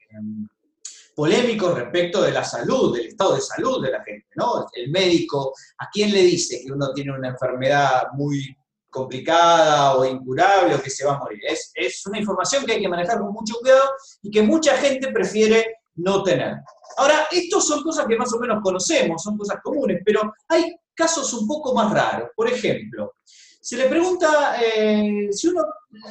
polémicos 1.20 1.74
respecto 1.74 2.22
de 2.22 2.32
la 2.32 2.42
salud, 2.42 2.96
del 2.96 3.08
estado 3.08 3.34
de 3.34 3.42
salud 3.42 3.84
de 3.84 3.90
la 3.90 4.02
gente, 4.02 4.26
¿no? 4.36 4.66
El 4.72 4.90
médico, 4.90 5.52
¿a 5.76 5.90
quién 5.92 6.12
le 6.12 6.22
dice 6.22 6.62
que 6.64 6.72
uno 6.72 6.94
tiene 6.94 7.12
una 7.12 7.28
enfermedad 7.28 8.04
muy 8.14 8.56
complicada 8.88 9.96
o 9.96 10.04
incurable 10.06 10.76
o 10.76 10.82
que 10.82 10.88
se 10.88 11.04
va 11.04 11.16
a 11.16 11.18
morir? 11.18 11.40
Es, 11.46 11.72
es 11.74 12.06
una 12.06 12.18
información 12.18 12.64
que 12.64 12.72
hay 12.72 12.80
que 12.80 12.88
manejar 12.88 13.18
con 13.18 13.34
mucho 13.34 13.56
cuidado 13.60 13.90
y 14.22 14.30
que 14.30 14.40
mucha 14.40 14.78
gente 14.78 15.12
prefiere 15.12 15.80
no 15.96 16.22
tener. 16.22 16.54
Ahora, 16.96 17.28
estos 17.30 17.66
son 17.66 17.82
cosas 17.82 18.06
que 18.06 18.16
más 18.16 18.32
o 18.32 18.38
menos 18.38 18.60
conocemos, 18.62 19.22
son 19.22 19.36
cosas 19.36 19.58
comunes, 19.62 20.00
pero 20.04 20.32
hay 20.48 20.74
casos 20.94 21.32
un 21.34 21.46
poco 21.46 21.74
más 21.74 21.92
raros. 21.92 22.30
Por 22.36 22.48
ejemplo, 22.48 23.14
se 23.60 23.76
le 23.76 23.86
pregunta, 23.86 24.56
eh, 24.62 25.28
si 25.30 25.48
uno 25.48 25.64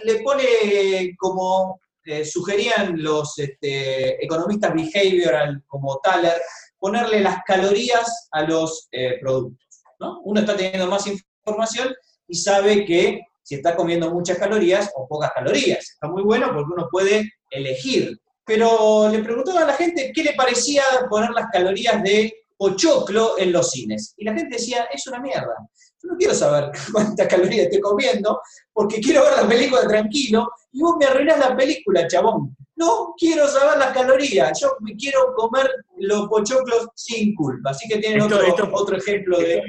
le 0.04 0.22
pone 0.22 1.16
como 1.18 1.80
eh, 2.06 2.26
sugerían 2.26 3.02
los 3.04 3.38
este, 3.38 4.24
economistas 4.24 4.74
behavioral 4.74 5.64
como 5.68 6.00
Thaler, 6.02 6.42
ponerle 6.80 7.20
las 7.20 7.44
calorías 7.46 8.30
a 8.32 8.44
los 8.44 8.88
eh, 8.92 9.20
productos. 9.22 9.84
¿no? 10.00 10.22
Uno 10.24 10.40
está 10.40 10.56
teniendo 10.56 10.88
más 10.88 11.06
información 11.06 11.94
y 12.28 12.36
sabe 12.36 12.86
que 12.86 13.22
si 13.44 13.56
está 13.56 13.76
comiendo 13.76 14.12
muchas 14.12 14.38
calorías 14.38 14.92
o 14.96 15.08
pocas 15.08 15.32
calorías. 15.34 15.92
Está 15.92 16.08
muy 16.08 16.24
bueno 16.24 16.48
porque 16.54 16.74
uno 16.74 16.88
puede 16.90 17.32
elegir. 17.52 18.20
Pero 18.50 19.08
le 19.12 19.20
preguntaban 19.20 19.62
a 19.62 19.68
la 19.68 19.74
gente 19.74 20.12
qué 20.12 20.24
le 20.24 20.34
parecía 20.34 20.82
poner 21.08 21.30
las 21.30 21.52
calorías 21.52 22.02
de 22.02 22.34
pochoclo 22.58 23.38
en 23.38 23.52
los 23.52 23.70
cines. 23.70 24.16
Y 24.18 24.26
la 24.26 24.34
gente 24.34 24.56
decía, 24.58 24.86
es 24.92 25.06
una 25.06 25.20
mierda. 25.20 25.54
Yo 26.02 26.10
no 26.10 26.18
quiero 26.18 26.34
saber 26.34 26.72
cuántas 26.92 27.28
calorías 27.28 27.66
estoy 27.66 27.80
comiendo, 27.80 28.42
porque 28.74 29.00
quiero 29.02 29.22
ver 29.22 29.34
la 29.44 29.48
película 29.48 29.82
tranquilo, 29.88 30.52
y 30.72 30.82
vos 30.82 30.96
me 31.00 31.06
arruinás 31.06 31.38
la 31.38 31.56
película, 31.56 32.08
chabón. 32.08 32.56
No 32.76 33.14
quiero 33.20 33.48
saber 33.48 33.78
las 33.78 33.94
calorías, 33.94 34.60
yo 34.60 34.76
me 34.80 34.96
quiero 34.96 35.32
comer 35.36 35.70
los 35.98 36.28
pochoclos 36.28 36.88
sin 36.96 37.36
culpa. 37.36 37.70
Así 37.70 37.88
que 37.88 38.00
tienen 38.00 38.22
Esto- 38.24 38.36
otro, 38.38 38.48
esto- 38.48 38.70
otro 38.74 38.98
ejemplo 38.98 39.38
de... 39.38 39.62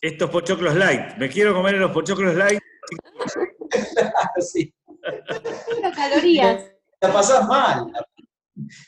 Estos 0.00 0.28
pochoclos 0.30 0.74
light. 0.74 1.16
Me 1.16 1.28
quiero 1.28 1.54
comer 1.54 1.74
los 1.76 1.92
pochoclos 1.92 2.34
light. 2.34 2.58
sí, 4.40 4.74
Las 5.80 5.94
calorías. 5.96 6.64
la 7.00 7.12
pasás 7.12 7.46
mal. 7.46 7.86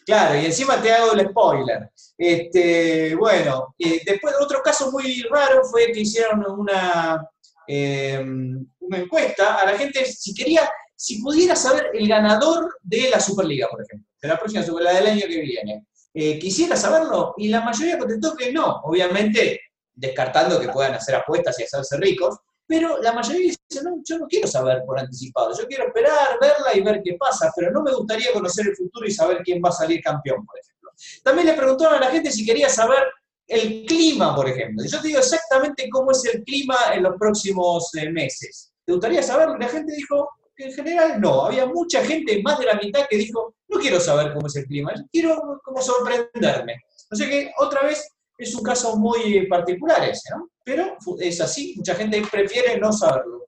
Claro, 0.05 0.41
y 0.41 0.47
encima 0.47 0.81
te 0.81 0.93
hago 0.93 1.12
el 1.12 1.29
spoiler. 1.29 1.91
Este, 2.16 3.14
bueno, 3.14 3.75
después 3.79 4.35
otro 4.41 4.62
caso 4.62 4.91
muy 4.91 5.23
raro 5.31 5.62
fue 5.64 5.93
que 5.93 6.01
hicieron 6.01 6.45
una, 6.59 7.29
eh, 7.66 8.19
una 8.81 8.99
encuesta 8.99 9.57
a 9.57 9.66
la 9.66 9.79
gente 9.79 10.05
si 10.05 10.35
quería, 10.35 10.69
si 10.97 11.23
pudiera 11.23 11.55
saber 11.55 11.91
el 11.93 12.09
ganador 12.09 12.79
de 12.83 13.11
la 13.11 13.21
Superliga, 13.21 13.69
por 13.69 13.83
ejemplo, 13.83 14.09
de 14.21 14.29
la 14.29 14.39
próxima 14.39 14.64
Superliga 14.64 14.95
del 14.95 15.07
año 15.07 15.27
que 15.29 15.41
viene. 15.41 15.87
Eh, 16.14 16.39
quisiera 16.39 16.75
saberlo 16.75 17.35
y 17.37 17.49
la 17.49 17.61
mayoría 17.61 17.99
contestó 17.99 18.35
que 18.35 18.53
no. 18.53 18.81
Obviamente 18.85 19.61
descartando 19.99 20.61
que 20.61 20.69
puedan 20.69 20.95
hacer 20.95 21.16
apuestas 21.16 21.59
y 21.59 21.64
hacerse 21.64 21.97
ricos, 21.97 22.37
pero 22.69 23.01
la 23.01 23.12
mayoría 23.12 23.41
dice, 23.41 23.83
no, 23.83 24.03
yo 24.05 24.19
no 24.19 24.27
quiero 24.27 24.47
saber 24.47 24.83
por 24.87 24.99
anticipado, 25.01 25.57
yo 25.59 25.66
quiero 25.66 25.87
esperar, 25.87 26.39
verla 26.39 26.77
y 26.77 26.83
ver 26.83 27.01
qué 27.03 27.14
pasa, 27.14 27.51
pero 27.57 27.71
no 27.71 27.83
me 27.83 27.95
gustaría 27.95 28.31
conocer 28.31 28.66
el 28.69 28.77
futuro 28.77 29.07
y 29.07 29.11
saber 29.11 29.39
quién 29.43 29.62
va 29.64 29.71
a 29.71 29.73
salir 29.73 30.03
campeón, 30.03 30.45
por 30.45 30.59
ejemplo. 30.59 30.91
También 31.25 31.47
le 31.47 31.55
preguntaron 31.55 31.95
a 31.95 32.01
la 32.01 32.11
gente 32.11 32.31
si 32.31 32.45
quería 32.45 32.69
saber 32.69 33.05
el 33.47 33.87
clima, 33.87 34.37
por 34.37 34.47
ejemplo. 34.47 34.85
Yo 34.85 35.01
te 35.01 35.09
digo 35.09 35.21
exactamente 35.21 35.89
cómo 35.91 36.11
es 36.11 36.23
el 36.27 36.45
clima 36.45 36.77
en 36.93 37.05
los 37.05 37.16
próximos 37.19 37.91
eh, 37.95 38.11
meses. 38.11 38.71
¿Te 38.85 38.93
gustaría 38.93 39.23
saberlo? 39.23 39.57
Y 39.57 39.61
la 39.61 39.69
gente 39.69 39.95
dijo 39.95 40.29
que 40.55 40.66
en 40.66 40.73
general 40.73 41.19
no. 41.19 41.47
Había 41.47 41.64
mucha 41.64 42.05
gente, 42.05 42.43
más 42.43 42.59
de 42.59 42.66
la 42.66 42.75
mitad, 42.75 43.07
que 43.09 43.16
dijo, 43.16 43.55
no 43.69 43.81
quiero 43.81 43.99
saber 43.99 44.35
cómo 44.35 44.47
es 44.47 44.57
el 44.57 44.66
clima, 44.66 44.93
quiero 45.11 45.61
como 45.64 45.81
sorprenderme. 45.81 46.83
O 47.11 47.16
sea 47.16 47.27
que 47.27 47.51
otra 47.59 47.83
vez 47.83 48.07
es 48.37 48.55
un 48.55 48.62
caso 48.62 48.97
muy 48.97 49.47
particular 49.47 50.05
ese, 50.05 50.31
¿no? 50.37 50.51
Pero 50.69 50.99
es 51.19 51.41
así, 51.41 51.73
mucha 51.79 51.95
gente 51.95 52.23
prefiere 52.31 52.79
no 52.79 52.93
saberlo. 52.93 53.47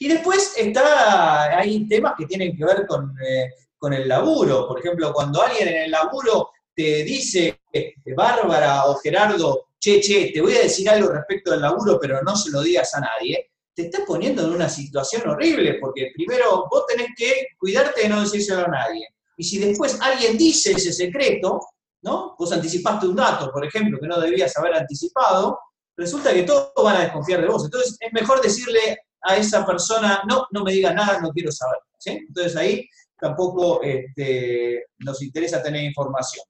Y 0.00 0.08
después 0.08 0.54
está, 0.56 1.56
hay 1.56 1.86
temas 1.86 2.14
que 2.18 2.26
tienen 2.26 2.56
que 2.56 2.64
ver 2.64 2.84
con, 2.84 3.14
eh, 3.24 3.48
con 3.78 3.92
el 3.92 4.08
laburo. 4.08 4.66
Por 4.66 4.80
ejemplo, 4.80 5.12
cuando 5.12 5.40
alguien 5.40 5.68
en 5.68 5.82
el 5.82 5.92
laburo 5.92 6.50
te 6.74 7.04
dice, 7.04 7.60
eh, 7.72 7.94
Bárbara 8.16 8.86
o 8.86 8.96
Gerardo, 8.96 9.68
che, 9.78 10.00
che, 10.00 10.32
te 10.34 10.40
voy 10.40 10.56
a 10.56 10.62
decir 10.62 10.90
algo 10.90 11.12
respecto 11.12 11.52
del 11.52 11.60
laburo, 11.60 11.96
pero 12.00 12.20
no 12.24 12.34
se 12.34 12.50
lo 12.50 12.60
digas 12.60 12.92
a 12.96 13.00
nadie, 13.02 13.52
te 13.72 13.82
estás 13.82 14.02
poniendo 14.04 14.44
en 14.44 14.50
una 14.50 14.68
situación 14.68 15.28
horrible, 15.28 15.74
porque 15.80 16.10
primero 16.12 16.66
vos 16.68 16.86
tenés 16.88 17.10
que 17.16 17.46
cuidarte 17.56 18.02
de 18.02 18.08
no 18.08 18.20
decírselo 18.20 18.64
a 18.64 18.68
nadie. 18.68 19.06
Y 19.36 19.44
si 19.44 19.60
después 19.60 19.96
alguien 20.00 20.36
dice 20.36 20.72
ese 20.72 20.92
secreto, 20.92 21.60
¿no? 22.02 22.34
Vos 22.36 22.50
anticipaste 22.50 23.06
un 23.06 23.14
dato, 23.14 23.52
por 23.52 23.64
ejemplo, 23.64 24.00
que 24.00 24.08
no 24.08 24.18
debías 24.18 24.56
haber 24.56 24.74
anticipado, 24.74 25.56
resulta 25.96 26.32
que 26.32 26.42
todos 26.42 26.72
van 26.82 26.96
a 26.96 27.00
desconfiar 27.00 27.40
de 27.40 27.48
vos. 27.48 27.64
Entonces 27.64 27.96
es 28.00 28.12
mejor 28.12 28.40
decirle 28.40 28.98
a 29.22 29.36
esa 29.36 29.64
persona, 29.64 30.22
no, 30.28 30.46
no 30.50 30.64
me 30.64 30.72
digas 30.72 30.94
nada, 30.94 31.20
no 31.20 31.30
quiero 31.30 31.52
saber. 31.52 31.78
Entonces 32.04 32.56
ahí 32.56 32.88
tampoco 33.20 33.80
este, 33.82 34.86
nos 34.98 35.22
interesa 35.22 35.62
tener 35.62 35.84
información. 35.84 36.44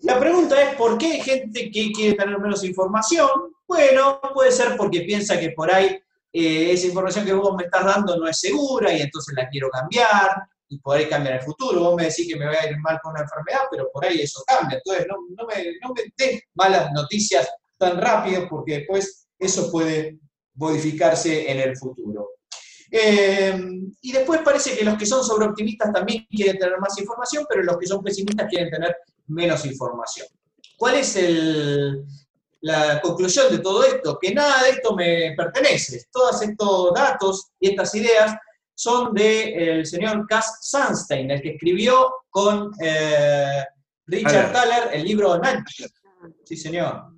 La 0.00 0.18
pregunta 0.18 0.60
es, 0.60 0.76
¿por 0.76 0.98
qué 0.98 1.12
hay 1.12 1.20
gente 1.20 1.70
que 1.70 1.92
quiere 1.92 2.16
tener 2.16 2.38
menos 2.38 2.64
información? 2.64 3.28
Bueno, 3.66 4.20
puede 4.34 4.52
ser 4.52 4.76
porque 4.76 5.02
piensa 5.02 5.38
que 5.38 5.50
por 5.50 5.72
ahí 5.72 5.98
eh, 6.32 6.72
esa 6.72 6.88
información 6.88 7.24
que 7.24 7.32
vos 7.32 7.54
me 7.56 7.64
estás 7.64 7.84
dando 7.84 8.16
no 8.16 8.28
es 8.28 8.38
segura 8.38 8.92
y 8.92 9.00
entonces 9.00 9.34
la 9.36 9.48
quiero 9.48 9.70
cambiar 9.70 10.42
y 10.68 10.78
por 10.78 10.96
ahí 10.96 11.08
cambia 11.08 11.30
en 11.30 11.36
el 11.38 11.42
futuro. 11.42 11.80
Vos 11.80 11.96
me 11.96 12.04
decís 12.04 12.28
que 12.28 12.36
me 12.36 12.46
voy 12.46 12.56
a 12.56 12.68
ir 12.68 12.78
mal 12.78 12.98
con 13.02 13.12
una 13.12 13.22
enfermedad, 13.22 13.62
pero 13.70 13.88
por 13.92 14.04
ahí 14.04 14.20
eso 14.20 14.42
cambia. 14.46 14.78
Entonces 14.78 15.06
no, 15.08 15.16
no 15.36 15.46
me, 15.46 15.64
no 15.82 15.94
me 15.94 16.02
des 16.16 16.42
malas 16.54 16.90
noticias 16.92 17.48
tan 17.78 18.00
rápido 18.00 18.46
porque 18.48 18.78
después 18.78 19.28
eso 19.38 19.70
puede 19.70 20.18
modificarse 20.54 21.50
en 21.50 21.60
el 21.60 21.76
futuro. 21.76 22.30
Eh, 22.90 23.58
y 24.00 24.12
después 24.12 24.40
parece 24.42 24.76
que 24.76 24.84
los 24.84 24.96
que 24.96 25.06
son 25.06 25.24
sobreoptimistas 25.24 25.92
también 25.92 26.26
quieren 26.30 26.58
tener 26.58 26.78
más 26.78 26.98
información, 26.98 27.44
pero 27.48 27.62
los 27.62 27.78
que 27.78 27.86
son 27.86 28.02
pesimistas 28.02 28.48
quieren 28.48 28.70
tener 28.70 28.96
menos 29.26 29.64
información. 29.66 30.26
¿Cuál 30.76 30.96
es 30.96 31.18
la 32.60 33.00
conclusión 33.00 33.50
de 33.50 33.58
todo 33.58 33.84
esto? 33.84 34.18
Que 34.20 34.34
nada 34.34 34.62
de 34.62 34.70
esto 34.70 34.94
me 34.94 35.34
pertenece. 35.36 36.04
Todos 36.12 36.42
estos 36.42 36.94
datos 36.94 37.50
y 37.58 37.70
estas 37.70 37.94
ideas 37.94 38.36
son 38.74 39.14
del 39.14 39.86
señor 39.86 40.26
Cass 40.28 40.58
Sunstein, 40.60 41.30
el 41.30 41.40
que 41.40 41.50
escribió 41.52 42.12
con 42.28 42.70
eh, 42.80 43.64
Richard 44.06 44.52
Thaler 44.52 44.90
el 44.92 45.04
libro 45.04 45.38
Natch. 45.38 45.82
Sí, 46.44 46.56
señor. 46.56 47.15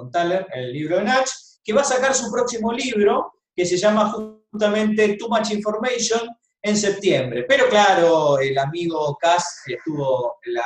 Con 0.00 0.10
Thaler 0.10 0.46
el 0.54 0.72
libro 0.72 1.02
Natch, 1.02 1.28
que 1.62 1.74
va 1.74 1.82
a 1.82 1.84
sacar 1.84 2.14
su 2.14 2.32
próximo 2.32 2.72
libro, 2.72 3.34
que 3.54 3.66
se 3.66 3.76
llama 3.76 4.10
justamente 4.10 5.18
Too 5.18 5.28
Much 5.28 5.50
Information, 5.50 6.26
en 6.62 6.74
septiembre. 6.74 7.44
Pero 7.46 7.68
claro, 7.68 8.38
el 8.38 8.56
amigo 8.56 9.14
Cass 9.20 9.60
tuvo 9.84 10.38
la, 10.46 10.64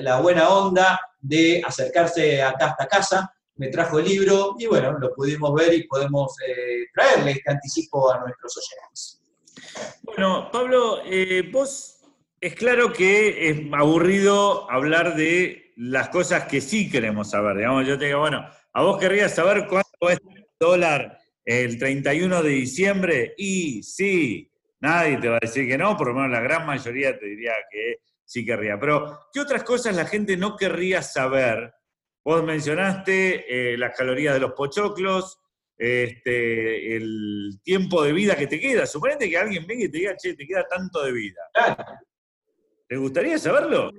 la, 0.00 0.20
buena 0.20 0.50
onda 0.50 1.00
de 1.18 1.60
acercarse 1.66 2.40
acá 2.40 2.66
hasta 2.66 2.86
casa, 2.86 3.34
me 3.56 3.66
trajo 3.68 3.98
el 3.98 4.04
libro 4.04 4.54
y 4.56 4.66
bueno, 4.66 4.96
lo 5.00 5.12
pudimos 5.12 5.52
ver 5.52 5.74
y 5.74 5.88
podemos 5.88 6.36
eh, 6.46 6.84
traerle 6.94 7.32
este 7.32 7.50
anticipo 7.50 8.12
a 8.12 8.20
nuestros 8.20 8.56
oyentes. 8.56 9.20
Bueno, 10.04 10.48
Pablo, 10.52 11.00
eh, 11.04 11.50
vos 11.52 11.91
es 12.42 12.56
claro 12.56 12.92
que 12.92 13.50
es 13.50 13.60
aburrido 13.72 14.68
hablar 14.68 15.14
de 15.14 15.72
las 15.76 16.08
cosas 16.08 16.46
que 16.46 16.60
sí 16.60 16.90
queremos 16.90 17.30
saber. 17.30 17.56
Digamos, 17.56 17.86
yo 17.86 17.96
te 17.96 18.06
digo, 18.06 18.18
bueno, 18.18 18.44
a 18.72 18.82
vos 18.82 18.98
querrías 18.98 19.32
saber 19.32 19.68
cuánto 19.68 20.10
es 20.10 20.18
el 20.28 20.44
dólar 20.58 21.18
el 21.44 21.78
31 21.78 22.42
de 22.42 22.50
diciembre 22.50 23.34
y 23.36 23.84
sí, 23.84 24.50
nadie 24.80 25.18
te 25.18 25.28
va 25.28 25.36
a 25.36 25.40
decir 25.40 25.68
que 25.68 25.78
no, 25.78 25.96
por 25.96 26.08
lo 26.08 26.14
menos 26.14 26.32
la 26.32 26.40
gran 26.40 26.66
mayoría 26.66 27.16
te 27.16 27.26
diría 27.26 27.52
que 27.70 27.98
sí 28.24 28.44
querría. 28.44 28.76
Pero, 28.78 29.20
¿qué 29.32 29.38
otras 29.38 29.62
cosas 29.62 29.94
la 29.94 30.06
gente 30.06 30.36
no 30.36 30.56
querría 30.56 31.00
saber? 31.00 31.72
Vos 32.24 32.42
mencionaste 32.42 33.72
eh, 33.72 33.78
las 33.78 33.96
calorías 33.96 34.34
de 34.34 34.40
los 34.40 34.52
pochoclos, 34.54 35.38
este, 35.78 36.96
el 36.96 37.60
tiempo 37.62 38.02
de 38.02 38.12
vida 38.12 38.34
que 38.34 38.48
te 38.48 38.58
queda. 38.58 38.84
Suponete 38.84 39.30
que 39.30 39.38
alguien 39.38 39.64
venga 39.64 39.84
y 39.84 39.88
te 39.88 39.98
diga, 39.98 40.16
che, 40.16 40.34
te 40.34 40.44
queda 40.44 40.66
tanto 40.66 41.04
de 41.04 41.12
vida. 41.12 41.40
¿Te 42.92 42.98
gustaría 42.98 43.38
saberlo? 43.38 43.90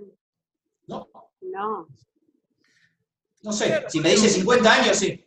No. 0.85 1.09
No. 1.41 1.87
No 3.41 3.51
sé, 3.51 3.85
si 3.89 3.99
me 3.99 4.11
dice 4.11 4.29
50 4.29 4.71
años, 4.71 4.97
sí. 4.97 5.25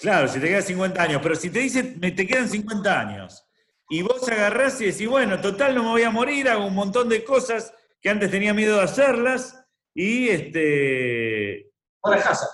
Claro, 0.00 0.26
si 0.26 0.40
te 0.40 0.48
quedan 0.48 0.64
50 0.64 1.00
años, 1.00 1.20
pero 1.22 1.36
si 1.36 1.48
te 1.50 1.60
dicen, 1.60 1.96
me 2.00 2.10
te 2.10 2.26
quedan 2.26 2.48
50 2.48 3.00
años, 3.00 3.46
y 3.88 4.02
vos 4.02 4.28
agarrás 4.28 4.80
y 4.80 4.86
decís, 4.86 5.08
bueno, 5.08 5.40
total 5.40 5.76
no 5.76 5.84
me 5.84 5.90
voy 5.90 6.02
a 6.02 6.10
morir, 6.10 6.48
hago 6.48 6.66
un 6.66 6.74
montón 6.74 7.08
de 7.08 7.22
cosas 7.22 7.72
que 8.00 8.10
antes 8.10 8.32
tenía 8.32 8.52
miedo 8.52 8.78
de 8.78 8.82
hacerlas, 8.82 9.64
y 9.94 10.28
este... 10.28 11.70
Ahora 12.02 12.20
casa. 12.20 12.48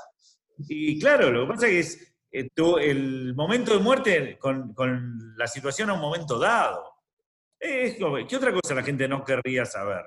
Y 0.59 1.01
claro, 1.01 1.31
lo 1.31 1.47
que 1.47 1.55
pasa 1.55 1.69
es 1.69 1.73
que 1.73 1.79
es, 1.79 2.15
eh, 2.33 2.51
el 2.83 3.35
momento 3.35 3.73
de 3.73 3.79
muerte 3.79 4.39
con, 4.39 4.75
la 5.39 5.47
situación 5.47 5.89
a 5.89 5.95
un 5.95 6.01
momento 6.01 6.39
dado. 6.39 6.85
¿Qué 7.61 8.37
otra 8.37 8.53
cosa 8.53 8.75
la 8.75 8.83
gente 8.83 9.07
no 9.07 9.25
querría 9.25 9.65
saber? 9.65 10.05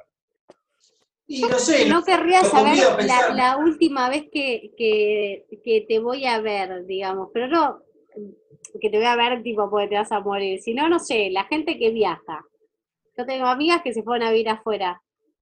no 1.27 1.59
sé. 1.59 1.87
No 1.87 2.03
querría 2.03 2.41
saber 2.43 2.77
la, 3.35 3.57
última 3.57 4.09
vez 4.09 4.25
que, 4.31 4.73
te 5.87 5.99
voy 5.99 6.25
a 6.25 6.41
ver, 6.41 6.85
digamos, 6.85 7.29
pero 7.33 7.47
no 7.47 7.79
que 8.79 8.89
te 8.89 8.97
voy 8.97 9.05
a 9.05 9.15
ver 9.15 9.43
tipo 9.43 9.69
porque 9.69 9.87
te 9.87 9.95
vas 9.95 10.11
a 10.11 10.19
morir, 10.19 10.59
sino, 10.59 10.89
no 10.89 10.99
sé, 10.99 11.29
la 11.31 11.43
gente 11.45 11.77
que 11.77 11.91
viaja. 11.91 12.43
Yo 13.17 13.25
tengo 13.25 13.45
amigas 13.45 13.81
que 13.83 13.93
se 13.93 14.03
fueron 14.03 14.27
a 14.27 14.31
vivir 14.31 14.49
afuera. 14.49 15.01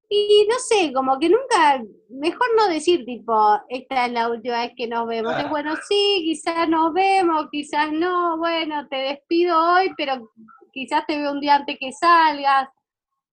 Y 0.09 0.45
no 0.49 0.59
sé, 0.59 0.91
como 0.91 1.17
que 1.19 1.29
nunca, 1.29 1.81
mejor 2.09 2.47
no 2.57 2.67
decir 2.67 3.05
tipo, 3.05 3.33
esta 3.69 4.07
es 4.07 4.11
la 4.11 4.29
última 4.29 4.61
vez 4.61 4.73
que 4.75 4.87
nos 4.87 5.07
vemos. 5.07 5.33
Es 5.37 5.49
bueno, 5.49 5.73
sí, 5.87 6.21
quizás 6.25 6.67
nos 6.67 6.93
vemos, 6.93 7.47
quizás 7.49 7.93
no, 7.93 8.37
bueno, 8.37 8.87
te 8.89 8.97
despido 8.97 9.57
hoy, 9.57 9.93
pero 9.95 10.29
quizás 10.71 11.05
te 11.07 11.17
veo 11.17 11.31
un 11.31 11.39
día 11.39 11.55
antes 11.55 11.77
que 11.79 11.91
salgas. 11.91 12.69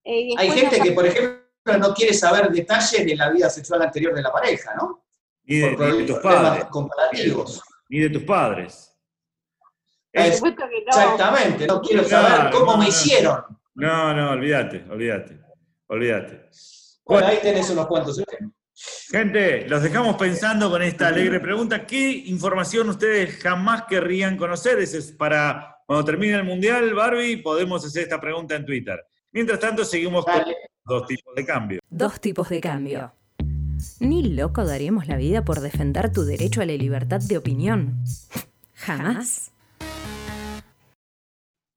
Eh, 0.05 0.31
Hay 0.37 0.51
gente 0.51 0.81
que, 0.81 0.93
por 0.93 1.07
ejemplo, 1.07 1.43
no 1.79 1.95
quiere 1.95 2.15
saber 2.15 2.51
detalles 2.51 3.07
de 3.07 3.17
la 3.17 3.31
vida 3.31 3.51
sexual 3.51 3.83
anterior 3.83 4.15
de 4.15 4.23
la 4.23 4.33
pareja, 4.33 4.75
¿no? 4.77 5.05
Ni 5.45 5.59
de, 5.59 6.05
tus 6.07 6.19
padres. 6.19 6.65
Comparativos. 6.67 7.63
Ni 7.89 8.01
de 8.01 8.11
tus 8.11 8.23
padres. 8.23 8.95
Exactamente, 10.13 11.67
no 11.67 11.81
quiero 11.81 12.05
saber 12.05 12.51
cómo 12.51 12.77
me 12.77 12.89
hicieron. 12.89 13.45
No, 13.75 14.13
no, 14.15 14.33
olvídate, 14.33 14.85
olvídate, 14.91 15.39
olvídate. 15.87 16.49
Bueno, 17.05 17.27
ahí 17.29 17.39
tenés 17.41 17.71
unos 17.71 17.87
cuantos 17.87 18.23
Gente, 19.11 19.69
los 19.69 19.83
dejamos 19.83 20.17
pensando 20.17 20.71
con 20.71 20.83
esta 20.83 21.09
alegre 21.09 21.41
pregunta. 21.41 21.87
¿Qué 21.87 22.11
información 22.27 22.89
ustedes 22.91 23.43
jamás 23.43 23.85
querrían 23.85 24.37
conocer? 24.37 24.79
Ese 24.79 24.99
es 24.99 25.13
para 25.13 25.78
cuando 25.89 26.05
termine 26.05 26.35
el 26.35 26.45
Mundial, 26.45 26.93
Barbie, 26.93 27.39
podemos 27.39 27.83
hacer 27.83 28.03
esta 28.03 28.21
pregunta 28.21 28.55
en 28.55 28.67
Twitter. 28.67 29.03
Mientras 29.33 29.59
tanto, 29.59 29.87
seguimos 29.87 30.23
con 30.23 30.35
dos 30.85 31.07
tipos 31.07 31.35
de 31.35 31.47
cambio. 31.47 31.81
Dos 31.89 32.21
tipos 32.21 32.51
de 32.51 32.61
cambio. 32.61 33.11
Ni 33.99 34.35
loco 34.35 34.67
daríamos 34.67 35.09
la 35.09 35.17
vida 35.17 35.47
por 35.47 35.61
defender 35.61 36.13
tu 36.13 36.27
derecho 36.27 36.61
a 36.61 36.67
la 36.67 36.75
libertad 36.75 37.21
de 37.21 37.39
opinión. 37.39 38.05
Jamás. 38.75 39.51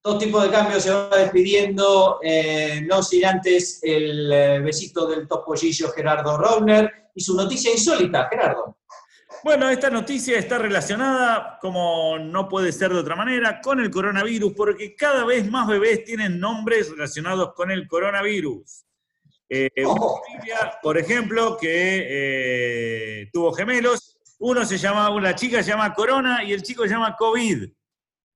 Dos 0.03 0.19
tipos 0.19 0.43
de 0.43 0.49
cambio 0.49 0.81
se 0.81 0.91
va 0.91 1.17
despidiendo, 1.17 2.19
eh, 2.21 2.85
no 2.85 3.01
sin 3.03 3.23
antes 3.23 3.79
el 3.81 4.29
eh, 4.29 4.59
besito 4.59 5.07
del 5.07 5.25
topollillo 5.25 5.89
Gerardo 5.89 6.37
Rogner 6.37 6.91
y 7.15 7.21
su 7.21 7.33
noticia 7.33 7.71
insólita, 7.71 8.27
Gerardo. 8.29 8.75
Bueno, 9.43 9.69
esta 9.69 9.89
noticia 9.89 10.37
está 10.37 10.59
relacionada, 10.59 11.57
como 11.59 12.19
no 12.19 12.47
puede 12.47 12.71
ser 12.71 12.91
de 12.93 12.99
otra 12.99 13.15
manera, 13.15 13.59
con 13.59 13.79
el 13.79 13.89
coronavirus, 13.89 14.53
porque 14.53 14.95
cada 14.95 15.25
vez 15.25 15.49
más 15.49 15.67
bebés 15.67 16.03
tienen 16.03 16.39
nombres 16.39 16.91
relacionados 16.91 17.53
con 17.55 17.71
el 17.71 17.87
coronavirus. 17.87 18.85
Eh, 19.49 19.69
oh. 19.85 20.21
por 20.81 20.97
ejemplo, 20.97 21.57
que 21.59 22.05
eh, 23.23 23.29
tuvo 23.33 23.51
gemelos, 23.51 24.17
Uno 24.39 24.63
se 24.63 24.77
llama, 24.77 25.09
la 25.19 25.35
chica 25.35 25.61
se 25.61 25.71
llama 25.71 25.93
Corona 25.93 26.43
y 26.43 26.53
el 26.53 26.61
chico 26.61 26.83
se 26.83 26.89
llama 26.89 27.15
COVID. 27.17 27.67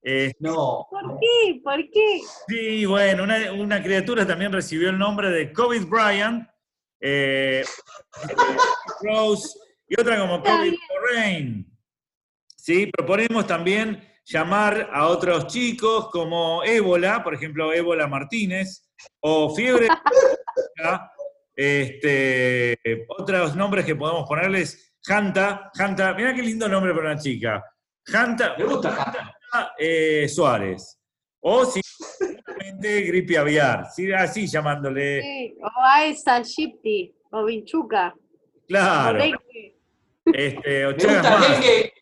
Eh, 0.04 0.34
No. 0.40 0.88
¿Por 0.90 1.20
qué? 1.20 1.62
¿Por 1.64 1.90
qué? 1.90 2.22
sí, 2.48 2.86
bueno, 2.86 3.24
una, 3.24 3.52
una 3.54 3.82
criatura 3.82 4.26
también 4.26 4.52
recibió 4.52 4.90
el 4.90 4.98
nombre 4.98 5.30
de 5.30 5.54
COVID 5.54 5.86
Bryant, 5.86 6.48
eh, 7.00 7.64
Rose 9.02 9.58
y 9.88 10.00
otra 10.00 10.20
como 10.20 10.38
Está 10.38 10.58
COVID 10.58 10.74
Lorraine. 11.10 11.66
Sí, 12.56 12.88
proponemos 12.88 13.46
también 13.48 14.04
llamar 14.26 14.90
a 14.92 15.08
otros 15.08 15.48
chicos 15.48 16.10
como 16.10 16.64
Ébola, 16.64 17.24
por 17.24 17.34
ejemplo, 17.36 17.72
Ébola 17.72 18.08
Martínez, 18.08 18.90
o 19.20 19.54
Fiebre. 19.56 19.88
este, 21.56 22.78
otros 23.08 23.56
nombres 23.56 23.86
que 23.86 23.96
podemos 23.96 24.28
ponerles, 24.28 24.94
Janta, 25.04 25.70
Janta, 25.76 26.14
mira 26.16 26.34
qué 26.34 26.42
lindo 26.42 26.68
nombre 26.68 26.94
para 26.94 27.12
una 27.12 27.20
chica. 27.22 27.64
Janta, 28.06 28.56
Me 28.58 28.66
gusta 28.66 28.92
Janta. 28.92 29.38
eh, 29.78 30.28
Suárez. 30.28 31.00
O 31.48 31.64
simplemente 31.64 33.02
gripe 33.02 33.38
aviar, 33.38 33.86
sí, 33.96 34.12
así 34.12 34.48
llamándole. 34.48 35.22
Sí, 35.22 35.56
O 35.62 35.70
a 35.84 36.06
esa 36.06 36.42
Shipti, 36.42 37.14
o 37.32 37.46
Vinchuca, 37.46 38.16
Claro. 38.68 39.20
Este, 40.34 40.86
o 40.86 40.90
Me 40.90 40.96
gusta 40.96 41.22
más. 41.40 41.52
Dengue, 41.52 41.94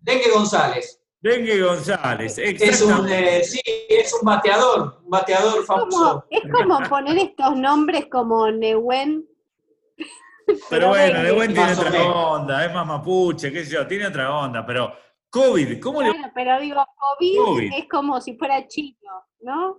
Dengue 0.00 0.30
González. 0.32 1.00
Dengue 1.20 1.62
González, 1.62 2.36
Es 2.38 2.82
un, 2.82 3.08
eh, 3.08 3.42
sí, 3.42 3.60
es 3.88 4.12
un 4.12 4.26
bateador, 4.26 5.00
un 5.02 5.08
bateador 5.10 5.64
Como, 5.66 5.80
famoso. 5.90 6.26
es 6.30 6.42
como 6.52 6.78
poner 6.88 7.16
estos 7.16 7.56
nombres 7.56 8.06
como 8.10 8.50
Nehuen. 8.50 9.26
Pero 10.68 10.88
bueno, 10.88 11.34
buen 11.34 11.54
tiene 11.54 11.72
otra 11.72 11.90
menos. 11.90 12.06
onda, 12.14 12.66
es 12.66 12.74
más 12.74 12.86
mapuche, 12.86 13.50
qué 13.50 13.64
sé 13.64 13.72
yo, 13.72 13.86
tiene 13.86 14.06
otra 14.08 14.36
onda, 14.36 14.66
pero 14.66 14.92
COVID, 15.30 15.80
¿cómo 15.80 16.02
le 16.02 16.10
Bueno, 16.10 16.30
pero 16.34 16.60
digo, 16.60 16.84
COVID, 16.98 17.36
COVID. 17.38 17.72
es 17.78 17.88
como 17.88 18.20
si 18.20 18.36
fuera 18.36 18.66
chino, 18.68 19.10
¿no? 19.40 19.78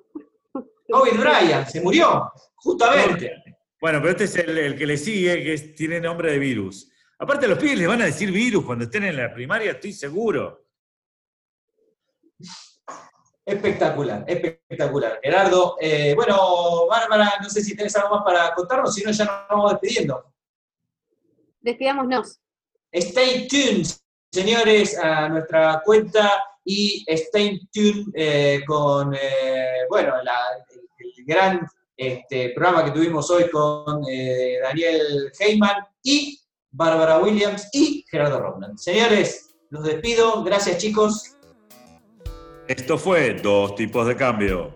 Kobe 0.90 1.12
Bryant, 1.12 1.68
se 1.68 1.82
murió, 1.82 2.32
justamente. 2.56 3.32
Bueno, 3.80 4.00
pero 4.00 4.12
este 4.12 4.24
es 4.24 4.36
el, 4.38 4.58
el 4.58 4.76
que 4.76 4.88
le 4.88 4.98
sigue, 4.98 5.44
que 5.44 5.54
es- 5.54 5.76
tiene 5.76 6.00
nombre 6.02 6.32
de 6.32 6.40
virus. 6.40 6.90
Aparte, 7.18 7.48
los 7.48 7.58
pibes 7.58 7.78
les 7.80 7.88
van 7.88 8.02
a 8.02 8.06
decir 8.06 8.32
virus 8.32 8.66
cuando 8.66 8.86
estén 8.86 9.04
en 9.06 9.16
la 9.18 9.34
primaria, 9.34 9.72
estoy 9.72 9.94
seguro. 9.94 10.66
Espectacular, 13.46 14.24
espectacular. 14.28 15.20
Gerardo, 15.24 15.78
eh, 15.80 16.14
bueno, 16.16 16.88
Bárbara, 16.88 17.34
no 17.42 17.50
sé 17.50 17.62
si 17.64 17.76
tenés 17.76 17.96
algo 17.96 18.16
más 18.16 18.24
para 18.26 18.54
contarnos, 18.56 18.94
si 18.94 19.04
no 19.04 19.12
ya 19.12 19.26
nos 19.26 19.48
vamos 19.50 19.72
despidiendo. 19.72 20.34
Despidámonos. 21.62 22.40
Stay 22.92 23.48
tuned, 23.48 23.86
señores, 24.32 24.98
a 24.98 25.30
nuestra 25.30 25.82
cuenta 25.86 26.44
y 26.64 27.06
stay 27.08 27.66
tuned 27.72 28.08
eh, 28.16 28.62
con, 28.66 29.14
eh, 29.14 29.86
bueno, 29.90 30.22
la- 30.24 30.66
el, 30.70 30.80
el 31.18 31.26
gran 31.26 31.68
este, 31.96 32.50
programa 32.50 32.84
que 32.84 32.92
tuvimos 32.92 33.30
hoy 33.30 33.50
con 33.50 34.04
eh, 34.10 34.58
Daniel 34.62 35.32
Heyman 35.40 35.86
y 36.04 36.42
Bárbara 36.76 37.20
Williams 37.20 37.70
y 37.72 38.06
Gerardo 38.10 38.40
Roland. 38.40 38.78
Señores, 38.78 39.56
los 39.70 39.84
despido. 39.84 40.44
Gracias, 40.44 40.78
chicos. 40.78 41.38
Esto 42.68 42.98
fue 42.98 43.36
Dos 43.36 43.76
Tipos 43.76 44.08
de 44.08 44.16
Cambio. 44.16 44.74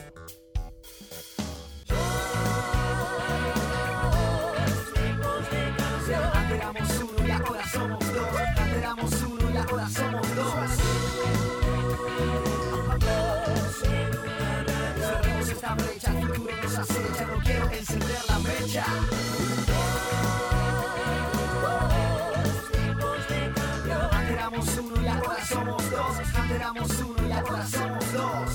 Éramos 26.60 26.92
uno 27.00 27.28
y 27.28 27.32
ahora 27.32 27.68
somos 27.68 28.14
dos. 28.14 28.50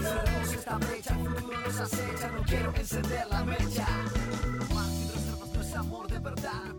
Cerremos 0.00 0.52
esta 0.52 0.78
brecha, 0.78 1.14
el 1.14 1.28
futuro 1.28 1.60
nos 1.60 1.80
acecha. 1.80 2.28
No 2.28 2.42
quiero 2.42 2.74
encender 2.74 3.26
la 3.30 3.44
mecha. 3.44 3.86
Juan 4.70 4.90
sin 4.90 5.08
reservas 5.12 5.52
no 5.54 5.60
es 5.60 5.74
amor 5.74 6.08
de 6.08 6.18
verdad. 6.18 6.74